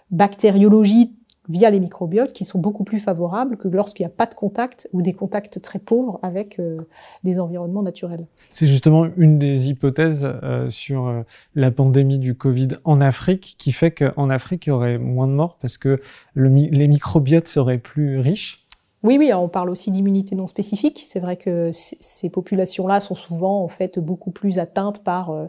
bactériologiques 0.09 1.15
via 1.49 1.69
les 1.69 1.79
microbiotes 1.79 2.33
qui 2.33 2.45
sont 2.45 2.59
beaucoup 2.59 2.83
plus 2.83 2.99
favorables 2.99 3.57
que 3.57 3.67
lorsqu'il 3.67 4.05
n'y 4.05 4.11
a 4.11 4.15
pas 4.15 4.25
de 4.25 4.35
contact 4.35 4.87
ou 4.93 5.01
des 5.01 5.13
contacts 5.13 5.61
très 5.61 5.79
pauvres 5.79 6.19
avec 6.21 6.59
euh, 6.59 6.77
des 7.23 7.39
environnements 7.39 7.81
naturels. 7.81 8.25
C'est 8.49 8.67
justement 8.67 9.07
une 9.17 9.39
des 9.39 9.69
hypothèses 9.69 10.23
euh, 10.25 10.69
sur 10.69 11.07
euh, 11.07 11.23
la 11.55 11.71
pandémie 11.71 12.19
du 12.19 12.35
Covid 12.35 12.69
en 12.83 13.01
Afrique 13.01 13.55
qui 13.57 13.71
fait 13.71 13.91
qu'en 13.91 14.29
Afrique, 14.29 14.67
il 14.67 14.69
y 14.69 14.73
aurait 14.73 14.97
moins 14.97 15.27
de 15.27 15.33
morts 15.33 15.57
parce 15.59 15.77
que 15.77 15.99
les 16.35 16.87
microbiotes 16.87 17.47
seraient 17.47 17.79
plus 17.79 18.19
riches. 18.19 18.61
Oui, 19.03 19.17
oui, 19.17 19.33
on 19.33 19.49
parle 19.49 19.71
aussi 19.71 19.89
d'immunité 19.89 20.35
non 20.35 20.45
spécifique. 20.45 21.01
C'est 21.05 21.19
vrai 21.19 21.35
que 21.35 21.71
ces 21.73 22.29
populations-là 22.29 22.99
sont 22.99 23.15
souvent 23.15 23.63
en 23.63 23.67
fait 23.67 23.97
beaucoup 23.97 24.29
plus 24.29 24.59
atteintes 24.59 25.03
par 25.03 25.31
euh, 25.31 25.47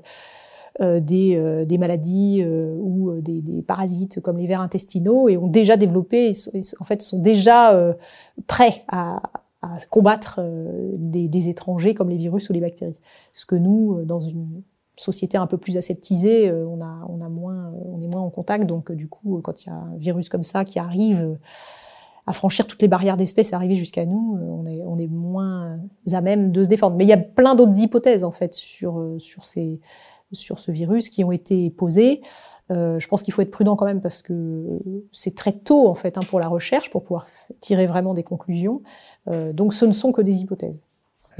des, 0.80 1.36
euh, 1.36 1.64
des, 1.64 1.78
maladies 1.78 2.42
euh, 2.42 2.74
ou 2.80 3.20
des, 3.20 3.62
parasites 3.62 4.20
comme 4.20 4.38
les 4.38 4.46
vers 4.46 4.60
intestinaux 4.60 5.28
et 5.28 5.36
ont 5.36 5.46
déjà 5.46 5.76
développé, 5.76 6.32
en 6.80 6.84
fait, 6.84 7.02
sont 7.02 7.18
déjà 7.18 7.94
prêts 8.46 8.84
à, 8.88 9.20
combattre 9.90 10.40
des, 10.96 11.28
des, 11.28 11.48
étrangers 11.48 11.94
comme 11.94 12.08
les 12.08 12.16
virus 12.16 12.50
ou 12.50 12.52
les 12.52 12.60
bactéries. 12.60 12.98
Ce 13.32 13.46
que 13.46 13.54
nous, 13.54 14.04
dans 14.04 14.20
une 14.20 14.62
société 14.96 15.36
un 15.38 15.46
peu 15.46 15.56
plus 15.56 15.76
aseptisée, 15.76 16.52
on, 16.52 16.80
a, 16.80 17.06
on, 17.08 17.20
a 17.20 17.28
moins, 17.28 17.72
on 17.86 18.00
est 18.00 18.08
moins 18.08 18.22
en 18.22 18.30
contact. 18.30 18.66
Donc, 18.66 18.90
du 18.90 19.08
coup, 19.08 19.40
quand 19.42 19.64
il 19.64 19.68
y 19.68 19.70
a 19.70 19.74
un 19.74 19.96
virus 19.96 20.28
comme 20.28 20.42
ça 20.42 20.64
qui 20.64 20.78
arrive 20.78 21.38
à 22.26 22.32
franchir 22.32 22.66
toutes 22.66 22.82
les 22.82 22.88
barrières 22.88 23.16
d'espèces 23.16 23.52
et 23.52 23.54
arriver 23.54 23.76
jusqu'à 23.76 24.04
nous, 24.04 24.38
on 24.40 24.66
est, 24.66 24.82
on 24.84 24.98
est 24.98 25.06
moins 25.06 25.78
à 26.10 26.20
même 26.20 26.50
de 26.50 26.64
se 26.64 26.68
défendre. 26.68 26.96
Mais 26.96 27.04
il 27.04 27.08
y 27.08 27.12
a 27.12 27.18
plein 27.18 27.54
d'autres 27.54 27.78
hypothèses, 27.78 28.24
en 28.24 28.32
fait, 28.32 28.54
sur, 28.54 29.14
sur 29.18 29.44
ces, 29.44 29.80
sur 30.32 30.58
ce 30.58 30.70
virus 30.70 31.08
qui 31.08 31.24
ont 31.24 31.32
été 31.32 31.70
posés. 31.70 32.20
Euh, 32.70 32.98
je 32.98 33.08
pense 33.08 33.22
qu'il 33.22 33.32
faut 33.32 33.42
être 33.42 33.50
prudent 33.50 33.76
quand 33.76 33.84
même 33.84 34.00
parce 34.00 34.22
que 34.22 34.64
c'est 35.12 35.34
très 35.34 35.52
tôt 35.52 35.88
en 35.88 35.94
fait 35.94 36.16
hein, 36.16 36.22
pour 36.28 36.40
la 36.40 36.48
recherche 36.48 36.90
pour 36.90 37.02
pouvoir 37.02 37.26
tirer 37.60 37.86
vraiment 37.86 38.14
des 38.14 38.22
conclusions. 38.22 38.82
Euh, 39.28 39.52
donc 39.52 39.74
ce 39.74 39.84
ne 39.84 39.92
sont 39.92 40.12
que 40.12 40.22
des 40.22 40.40
hypothèses. 40.40 40.84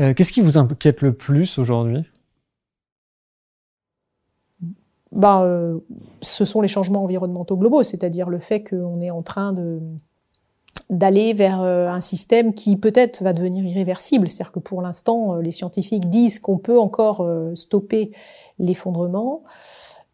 Euh, 0.00 0.14
qu'est-ce 0.14 0.32
qui 0.32 0.40
vous 0.40 0.58
inquiète 0.58 1.00
le 1.02 1.12
plus 1.12 1.58
aujourd'hui? 1.58 2.04
Ben, 5.12 5.78
ce 6.22 6.46
sont 6.46 6.62
les 6.62 6.68
changements 6.68 7.04
environnementaux 7.04 7.58
globaux, 7.58 7.82
c'est-à-dire 7.82 8.30
le 8.30 8.38
fait 8.38 8.64
qu'on 8.64 9.02
est 9.02 9.10
en 9.10 9.20
train 9.20 9.52
de 9.52 9.78
d'aller 10.92 11.32
vers 11.32 11.62
euh, 11.62 11.88
un 11.88 12.02
système 12.02 12.52
qui 12.52 12.76
peut-être 12.76 13.24
va 13.24 13.32
devenir 13.32 13.64
irréversible. 13.64 14.28
C'est-à-dire 14.28 14.52
que 14.52 14.60
pour 14.60 14.82
l'instant, 14.82 15.34
euh, 15.34 15.40
les 15.40 15.50
scientifiques 15.50 16.08
disent 16.10 16.38
qu'on 16.38 16.58
peut 16.58 16.78
encore 16.78 17.22
euh, 17.22 17.54
stopper 17.54 18.12
l'effondrement. 18.58 19.42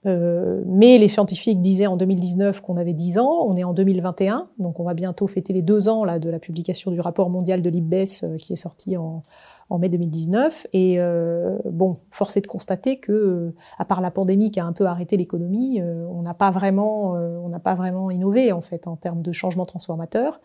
mais 0.04 0.96
les 0.96 1.08
scientifiques 1.08 1.60
disaient 1.60 1.88
en 1.88 1.98
2019 1.98 2.62
qu'on 2.62 2.78
avait 2.78 2.94
10 2.94 3.18
ans, 3.18 3.44
on 3.46 3.56
est 3.58 3.64
en 3.64 3.74
2021, 3.74 4.48
donc 4.58 4.80
on 4.80 4.84
va 4.84 4.94
bientôt 4.94 5.26
fêter 5.26 5.52
les 5.52 5.60
deux 5.60 5.88
ans 5.88 6.06
de 6.18 6.30
la 6.30 6.38
publication 6.38 6.90
du 6.90 7.00
rapport 7.00 7.28
mondial 7.28 7.60
de 7.60 7.68
l'IPBES 7.68 8.38
qui 8.38 8.54
est 8.54 8.56
sorti 8.56 8.96
en, 8.96 9.22
en 9.70 9.78
mai 9.78 9.88
2019. 9.88 10.66
Et 10.72 10.96
euh, 10.98 11.58
bon, 11.64 11.98
force 12.10 12.36
est 12.36 12.40
de 12.40 12.46
constater 12.46 12.98
que, 12.98 13.52
à 13.78 13.84
part 13.84 14.00
la 14.00 14.10
pandémie 14.10 14.50
qui 14.50 14.60
a 14.60 14.66
un 14.66 14.72
peu 14.72 14.86
arrêté 14.86 15.16
l'économie, 15.16 15.80
euh, 15.80 16.06
on 16.10 16.22
n'a 16.22 16.34
pas 16.34 16.50
vraiment, 16.50 17.16
euh, 17.16 17.38
on 17.42 17.48
n'a 17.48 17.60
pas 17.60 17.74
vraiment 17.74 18.10
innové 18.10 18.52
en 18.52 18.60
fait 18.60 18.86
en 18.86 18.96
termes 18.96 19.22
de 19.22 19.32
changement 19.32 19.66
transformateur. 19.66 20.40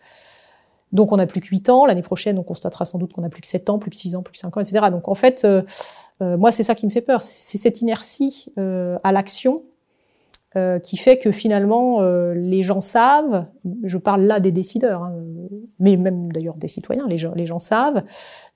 Donc 0.92 1.10
on 1.10 1.16
n'a 1.16 1.26
plus 1.26 1.40
que 1.40 1.48
8 1.48 1.70
ans. 1.70 1.86
L'année 1.86 2.02
prochaine, 2.02 2.38
on 2.38 2.44
constatera 2.44 2.84
sans 2.84 2.98
doute 2.98 3.12
qu'on 3.12 3.22
n'a 3.22 3.30
plus 3.30 3.40
que 3.40 3.48
7 3.48 3.68
ans, 3.70 3.78
plus 3.78 3.90
que 3.90 3.96
6 3.96 4.14
ans, 4.14 4.22
plus 4.22 4.32
que 4.32 4.38
5 4.38 4.56
ans, 4.56 4.60
etc. 4.60 4.86
Donc 4.90 5.08
en 5.08 5.14
fait, 5.14 5.44
moi, 6.20 6.52
c'est 6.52 6.62
ça 6.62 6.76
qui 6.76 6.86
me 6.86 6.92
fait 6.92 7.00
peur. 7.00 7.20
C'est 7.24 7.58
cette 7.58 7.80
inertie 7.80 8.52
à 8.56 9.10
l'action 9.10 9.64
euh, 10.56 10.78
qui 10.78 10.96
fait 10.96 11.18
que 11.18 11.32
finalement 11.32 12.00
euh, 12.00 12.34
les 12.34 12.62
gens 12.62 12.80
savent, 12.80 13.46
je 13.82 13.98
parle 13.98 14.22
là 14.22 14.40
des 14.40 14.52
décideurs, 14.52 15.02
hein, 15.02 15.16
mais 15.78 15.96
même 15.96 16.30
d'ailleurs 16.30 16.56
des 16.56 16.68
citoyens, 16.68 17.06
les 17.08 17.18
gens, 17.18 17.32
les 17.34 17.46
gens 17.46 17.58
savent, 17.58 18.04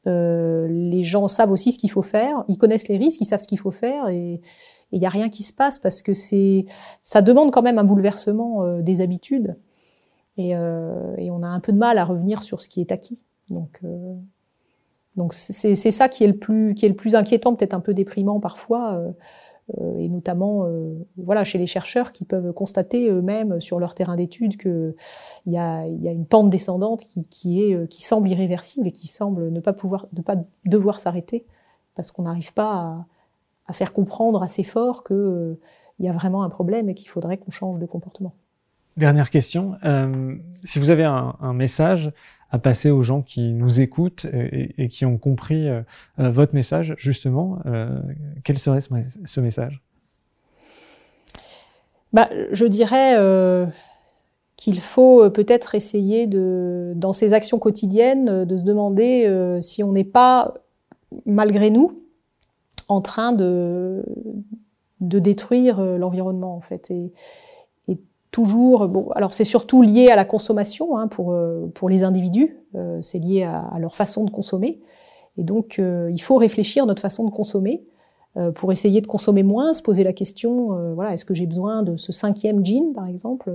euh, 0.07 0.69
les 0.69 1.05
gens 1.05 1.29
savent 1.29 1.51
aussi 1.51 1.73
ce 1.73 1.79
qu'il 1.79 1.91
faut 1.91 2.03
faire, 2.03 2.45
ils 2.49 2.57
connaissent 2.57 2.89
les 2.89 2.99
risques, 2.99 3.21
ils 3.21 3.25
savent 3.25 3.41
ce 3.41 3.49
qu'il 3.49 3.59
faut 3.59 3.71
faire 3.71 4.09
et 4.09 4.41
il 4.93 5.01
n'y 5.01 5.07
a 5.07 5.11
rien 5.11 5.29
qui 5.29 5.43
se 5.43 5.53
passe 5.53 5.79
parce 5.79 6.03
que 6.03 6.15
c'est, 6.15 6.67
ça 7.03 7.21
demande 7.21 7.51
quand 7.51 7.63
même 7.63 7.79
un 7.79 7.85
bouleversement 7.85 8.81
des 8.81 9.01
habitudes 9.01 9.57
et, 10.37 10.51
et, 10.51 11.31
on 11.31 11.43
a 11.43 11.49
un 11.49 11.61
peu 11.61 11.73
de 11.73 11.79
mal 11.79 11.99
à 11.99 12.05
revenir 12.05 12.43
sur 12.43 12.63
ce 12.63 12.69
qui 12.69 12.81
est 12.81 12.93
acquis. 12.93 13.19
Donc 13.51 13.83
donc 15.19 15.35
c'est 15.35 15.75
ça 15.75 16.09
qui 16.09 16.23
est 16.23 16.29
le 16.29 16.37
plus 16.37 16.75
qui 16.75 16.87
est 16.87 16.89
le 16.89 16.95
plus 16.95 17.17
inquiétant, 17.17 17.55
peut-être 17.55 17.75
un 17.75 17.81
peu 17.81 17.93
déprimant 17.93 18.39
parfois 18.39 18.95
euh, 18.95 19.11
et 19.99 20.09
notamment 20.09 20.65
euh, 20.65 20.95
voilà 21.19 21.45
chez 21.45 21.59
les 21.59 21.67
chercheurs 21.67 22.13
qui 22.13 22.25
peuvent 22.25 22.53
constater 22.53 23.11
eux-mêmes 23.11 23.61
sur 23.61 23.79
leur 23.79 23.95
terrain 23.95 24.17
d'étude 24.17 24.57
qu'il 24.57 24.95
y 25.47 25.59
a, 25.59 25.87
une 25.87 26.27
pente 26.27 26.49
descendante 26.49 27.05
qui, 27.05 27.63
est, 27.63 27.89
qui 27.89 28.03
semble 28.03 28.31
irréversible 28.31 28.89
et 28.89 28.93
qui 28.93 29.09
semble 29.09 29.51
ne 29.51 29.61
pas 29.61 29.75
pouvoir 29.75 30.07
ne 30.15 30.23
pas 30.23 30.37
devoir 30.65 31.01
s'arrêter 31.01 31.45
parce 31.99 32.13
qu'on 32.13 32.23
n'arrive 32.23 32.55
pas 32.55 33.05
à, 33.67 33.73
faire 33.73 33.93
comprendre 33.93 34.45
assez 34.45 34.63
fort 34.63 35.03
qu'il 35.03 35.17
euh, 35.17 35.61
y 35.99 36.09
a 36.09 36.13
vraiment 36.13 36.45
un 36.45 36.49
problème 36.49 36.89
et 36.89 36.95
qu'il 36.95 37.09
faudrait 37.09 37.39
qu'on 37.39 37.51
change 37.51 37.81
de 37.81 37.87
comportement. 37.87 38.35
Dernière 38.99 39.31
question, 39.31 39.77
euh, 39.85 40.35
si 40.65 40.81
vous 40.81 40.91
avez 40.91 41.05
un, 41.05 41.53
message 41.53 42.11
à 42.51 42.59
passer 42.59 42.91
aux 42.91 43.05
gens 43.05 43.23
qui 43.23 43.53
nous 43.53 43.81
écoutent 43.81 44.27
et, 44.33 44.89
qui 44.89 45.07
ont 45.07 45.19
compris 45.19 45.69
euh, 45.69 45.83
euh, 46.19 46.33
votre 46.33 46.53
message, 46.53 46.97
justement, 46.99 47.61
quel 48.43 48.59
serait 48.59 48.81
ce, 48.81 49.41
message? 49.41 49.81
Bah, 52.13 52.29
Je 52.51 52.65
dirais 52.65 53.15
qu'il 54.57 54.81
faut 54.81 55.31
peut-être 55.31 55.77
essayer 55.77 56.27
de, 56.27 56.93
dans 56.97 57.13
ses 57.13 57.35
actions 57.35 57.61
quotidiennes, 57.61 58.45
de 58.45 58.57
se 58.57 58.65
demander 58.65 59.59
si 59.63 59.85
on 59.85 59.93
n'est 59.93 60.03
pas, 60.03 60.55
malgré 61.25 61.71
nous, 61.71 62.03
en 62.89 63.01
train 63.01 63.31
de, 63.31 64.05
de 65.01 65.21
détruire 65.21 65.81
l'environnement 65.81 66.57
en 66.57 66.61
fait. 66.61 66.91
Toujours, 68.31 68.89
bon, 68.89 69.11
alors 69.15 69.33
c'est 69.33 69.45
surtout 69.45 69.83
lié 69.83 70.09
à 70.09 70.17
la 70.17 70.25
consommation 70.25 70.99
hein, 70.99 71.09
pour, 71.09 71.33
euh, 71.33 71.67
pour 71.75 71.89
les 71.89 72.03
individus, 72.03 72.59
euh, 72.75 72.99
c'est 73.03 73.19
lié 73.19 73.45
à, 73.45 73.79
leur 73.79 73.95
façon 73.95 74.25
de 74.25 74.31
consommer. 74.31 74.81
Et 75.37 75.45
donc, 75.45 75.79
euh, 75.79 76.11
il 76.13 76.21
faut 76.21 76.37
réfléchir 76.37 76.87
notre 76.87 77.03
façon 77.03 77.25
de 77.25 77.31
consommer 77.31 77.85
pour 78.55 78.71
essayer 78.71 79.01
de 79.01 79.09
consommer 79.09 79.43
moins, 79.43 79.73
se 79.73 79.83
poser 79.83 80.05
la 80.05 80.13
question, 80.13 80.95
voilà, 80.95 81.13
est-ce 81.13 81.25
que 81.25 81.35
j'ai 81.35 81.47
besoin 81.47 81.83
de 81.83 81.97
ce 81.97 82.13
cinquième 82.13 82.65
jean, 82.65 82.93
par 82.93 83.09
exemple, 83.09 83.53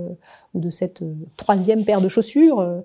ou 0.52 0.60
de 0.60 0.68
cette 0.68 1.02
troisième 1.38 1.86
paire 1.86 2.02
de 2.02 2.08
chaussures 2.08 2.60
euh, 2.60 2.80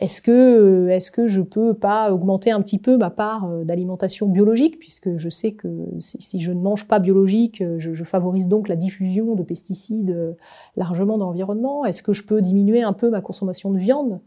est-ce 0.00 0.20
que 0.22 0.88
est-ce 0.88 1.10
que 1.10 1.26
je 1.26 1.40
peux 1.40 1.74
pas 1.74 2.12
augmenter 2.12 2.50
un 2.50 2.60
petit 2.60 2.78
peu 2.78 2.96
ma 2.96 3.10
part 3.10 3.48
euh, 3.48 3.64
d'alimentation 3.64 4.28
biologique 4.28 4.78
puisque 4.78 5.16
je 5.16 5.28
sais 5.28 5.52
que 5.52 5.68
si, 5.98 6.40
je 6.40 6.52
ne 6.52 6.60
mange 6.60 6.86
pas 6.86 6.98
biologique, 6.98 7.60
euh, 7.60 7.76
je, 7.78 8.04
favorise 8.04 8.48
donc 8.48 8.68
la 8.68 8.76
diffusion 8.76 9.34
de 9.34 9.42
pesticides 9.42 10.36
largement 10.76 11.18
dans 11.18 11.26
l'environnement. 11.26 11.84
Est-ce 11.84 12.02
que 12.02 12.12
je 12.12 12.24
peux 12.24 12.42
diminuer 12.42 12.82
un 12.82 12.92
peu 12.92 13.10
ma 13.10 13.20
consommation 13.20 13.70
de 13.70 13.78
viande? 13.78 14.20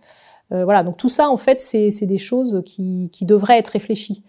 Voilà, 0.52 0.84
donc 0.84 0.96
tout 0.98 1.10
ça 1.10 1.30
en 1.30 1.38
fait 1.38 1.60
c'est 1.60 2.06
des 2.06 2.20
choses 2.20 2.62
qui, 2.66 3.10
qui 3.12 3.26
devraient 3.26 3.58
être 3.58 3.70
réfléchies 3.70 4.24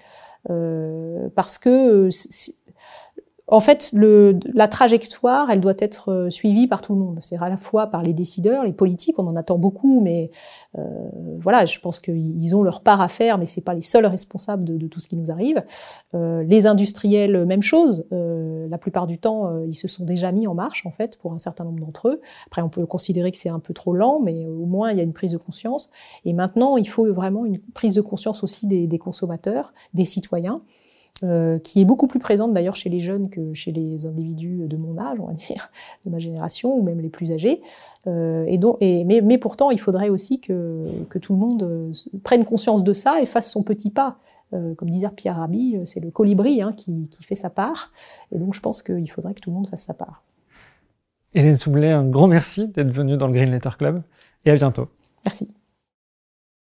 parce 0.48 1.58
que 1.58 2.08
en 3.48 3.60
fait, 3.60 3.90
le, 3.92 4.40
la 4.54 4.66
trajectoire, 4.66 5.50
elle 5.50 5.60
doit 5.60 5.74
être 5.78 6.10
euh, 6.10 6.30
suivie 6.30 6.66
par 6.66 6.82
tout 6.82 6.94
le 6.94 7.00
monde. 7.00 7.18
C'est 7.20 7.36
à 7.36 7.48
la 7.48 7.56
fois 7.56 7.86
par 7.86 8.02
les 8.02 8.12
décideurs, 8.12 8.64
les 8.64 8.72
politiques, 8.72 9.20
on 9.20 9.26
en 9.28 9.36
attend 9.36 9.56
beaucoup, 9.56 10.00
mais 10.00 10.32
euh, 10.78 10.82
voilà, 11.38 11.64
je 11.64 11.78
pense 11.78 12.00
qu'ils 12.00 12.56
ont 12.56 12.64
leur 12.64 12.80
part 12.80 13.00
à 13.00 13.06
faire, 13.06 13.38
mais 13.38 13.46
c'est 13.46 13.60
pas 13.60 13.74
les 13.74 13.82
seuls 13.82 14.06
responsables 14.06 14.64
de, 14.64 14.88
tout 14.88 14.98
ce 14.98 15.06
qui 15.06 15.16
nous 15.16 15.30
arrive. 15.30 15.62
Euh, 16.14 16.42
les 16.42 16.66
industriels, 16.66 17.46
même 17.46 17.62
chose. 17.62 18.04
Euh, 18.12 18.66
la 18.68 18.78
plupart 18.78 19.06
du 19.06 19.18
temps, 19.18 19.46
euh, 19.46 19.66
ils 19.68 19.74
se 19.74 19.86
sont 19.86 20.04
déjà 20.04 20.32
mis 20.32 20.48
en 20.48 20.54
marche, 20.54 20.84
en 20.84 20.90
fait, 20.90 21.16
pour 21.16 21.32
un 21.32 21.38
certain 21.38 21.64
nombre 21.64 21.78
d'entre 21.78 22.08
eux. 22.08 22.20
Après, 22.48 22.62
on 22.62 22.68
peut 22.68 22.84
considérer 22.84 23.30
que 23.30 23.38
c'est 23.38 23.48
un 23.48 23.60
peu 23.60 23.74
trop 23.74 23.94
lent, 23.94 24.20
mais 24.20 24.46
au 24.46 24.66
moins 24.66 24.90
il 24.90 24.98
y 24.98 25.00
a 25.00 25.04
une 25.04 25.12
prise 25.12 25.32
de 25.32 25.38
conscience. 25.38 25.88
Et 26.24 26.32
maintenant, 26.32 26.76
il 26.76 26.88
faut 26.88 27.12
vraiment 27.12 27.44
une 27.44 27.60
prise 27.60 27.94
de 27.94 28.00
conscience 28.00 28.42
aussi 28.42 28.66
des, 28.66 28.88
des 28.88 28.98
consommateurs, 28.98 29.72
des 29.94 30.04
citoyens. 30.04 30.62
Euh, 31.22 31.58
qui 31.58 31.80
est 31.80 31.86
beaucoup 31.86 32.08
plus 32.08 32.18
présente 32.18 32.52
d'ailleurs 32.52 32.76
chez 32.76 32.90
les 32.90 33.00
jeunes 33.00 33.30
que 33.30 33.54
chez 33.54 33.72
les 33.72 34.04
individus 34.04 34.66
de 34.68 34.76
mon 34.76 34.98
âge, 34.98 35.18
on 35.18 35.26
va 35.26 35.32
dire, 35.32 35.70
de 36.04 36.10
ma 36.10 36.18
génération, 36.18 36.76
ou 36.76 36.82
même 36.82 37.00
les 37.00 37.08
plus 37.08 37.32
âgés. 37.32 37.62
Euh, 38.06 38.44
et 38.46 38.58
donc, 38.58 38.76
et, 38.80 39.04
mais, 39.04 39.22
mais, 39.22 39.38
pourtant, 39.38 39.70
il 39.70 39.80
faudrait 39.80 40.10
aussi 40.10 40.40
que, 40.40 40.84
que, 41.08 41.18
tout 41.18 41.32
le 41.32 41.38
monde 41.38 41.62
euh, 41.62 41.92
prenne 42.22 42.44
conscience 42.44 42.84
de 42.84 42.92
ça 42.92 43.22
et 43.22 43.26
fasse 43.26 43.50
son 43.50 43.62
petit 43.62 43.90
pas. 43.90 44.18
Euh, 44.52 44.74
comme 44.74 44.90
disait 44.90 45.08
Pierre 45.16 45.36
Rabhi, 45.36 45.78
c'est 45.86 46.00
le 46.00 46.10
colibri 46.10 46.60
hein, 46.60 46.74
qui, 46.76 47.08
qui, 47.10 47.24
fait 47.24 47.34
sa 47.34 47.48
part. 47.48 47.92
Et 48.30 48.38
donc, 48.38 48.54
je 48.54 48.60
pense 48.60 48.82
qu'il 48.82 49.10
faudrait 49.10 49.32
que 49.32 49.40
tout 49.40 49.50
le 49.50 49.56
monde 49.56 49.68
fasse 49.68 49.84
sa 49.84 49.94
part. 49.94 50.22
Hélène 51.32 51.56
Soublet, 51.56 51.92
un 51.92 52.04
grand 52.04 52.28
merci 52.28 52.68
d'être 52.68 52.90
venue 52.90 53.16
dans 53.16 53.26
le 53.26 53.32
Green 53.32 53.50
Letter 53.50 53.70
Club 53.78 54.02
et 54.44 54.50
à 54.50 54.54
bientôt. 54.54 54.88
Merci. 55.24 55.48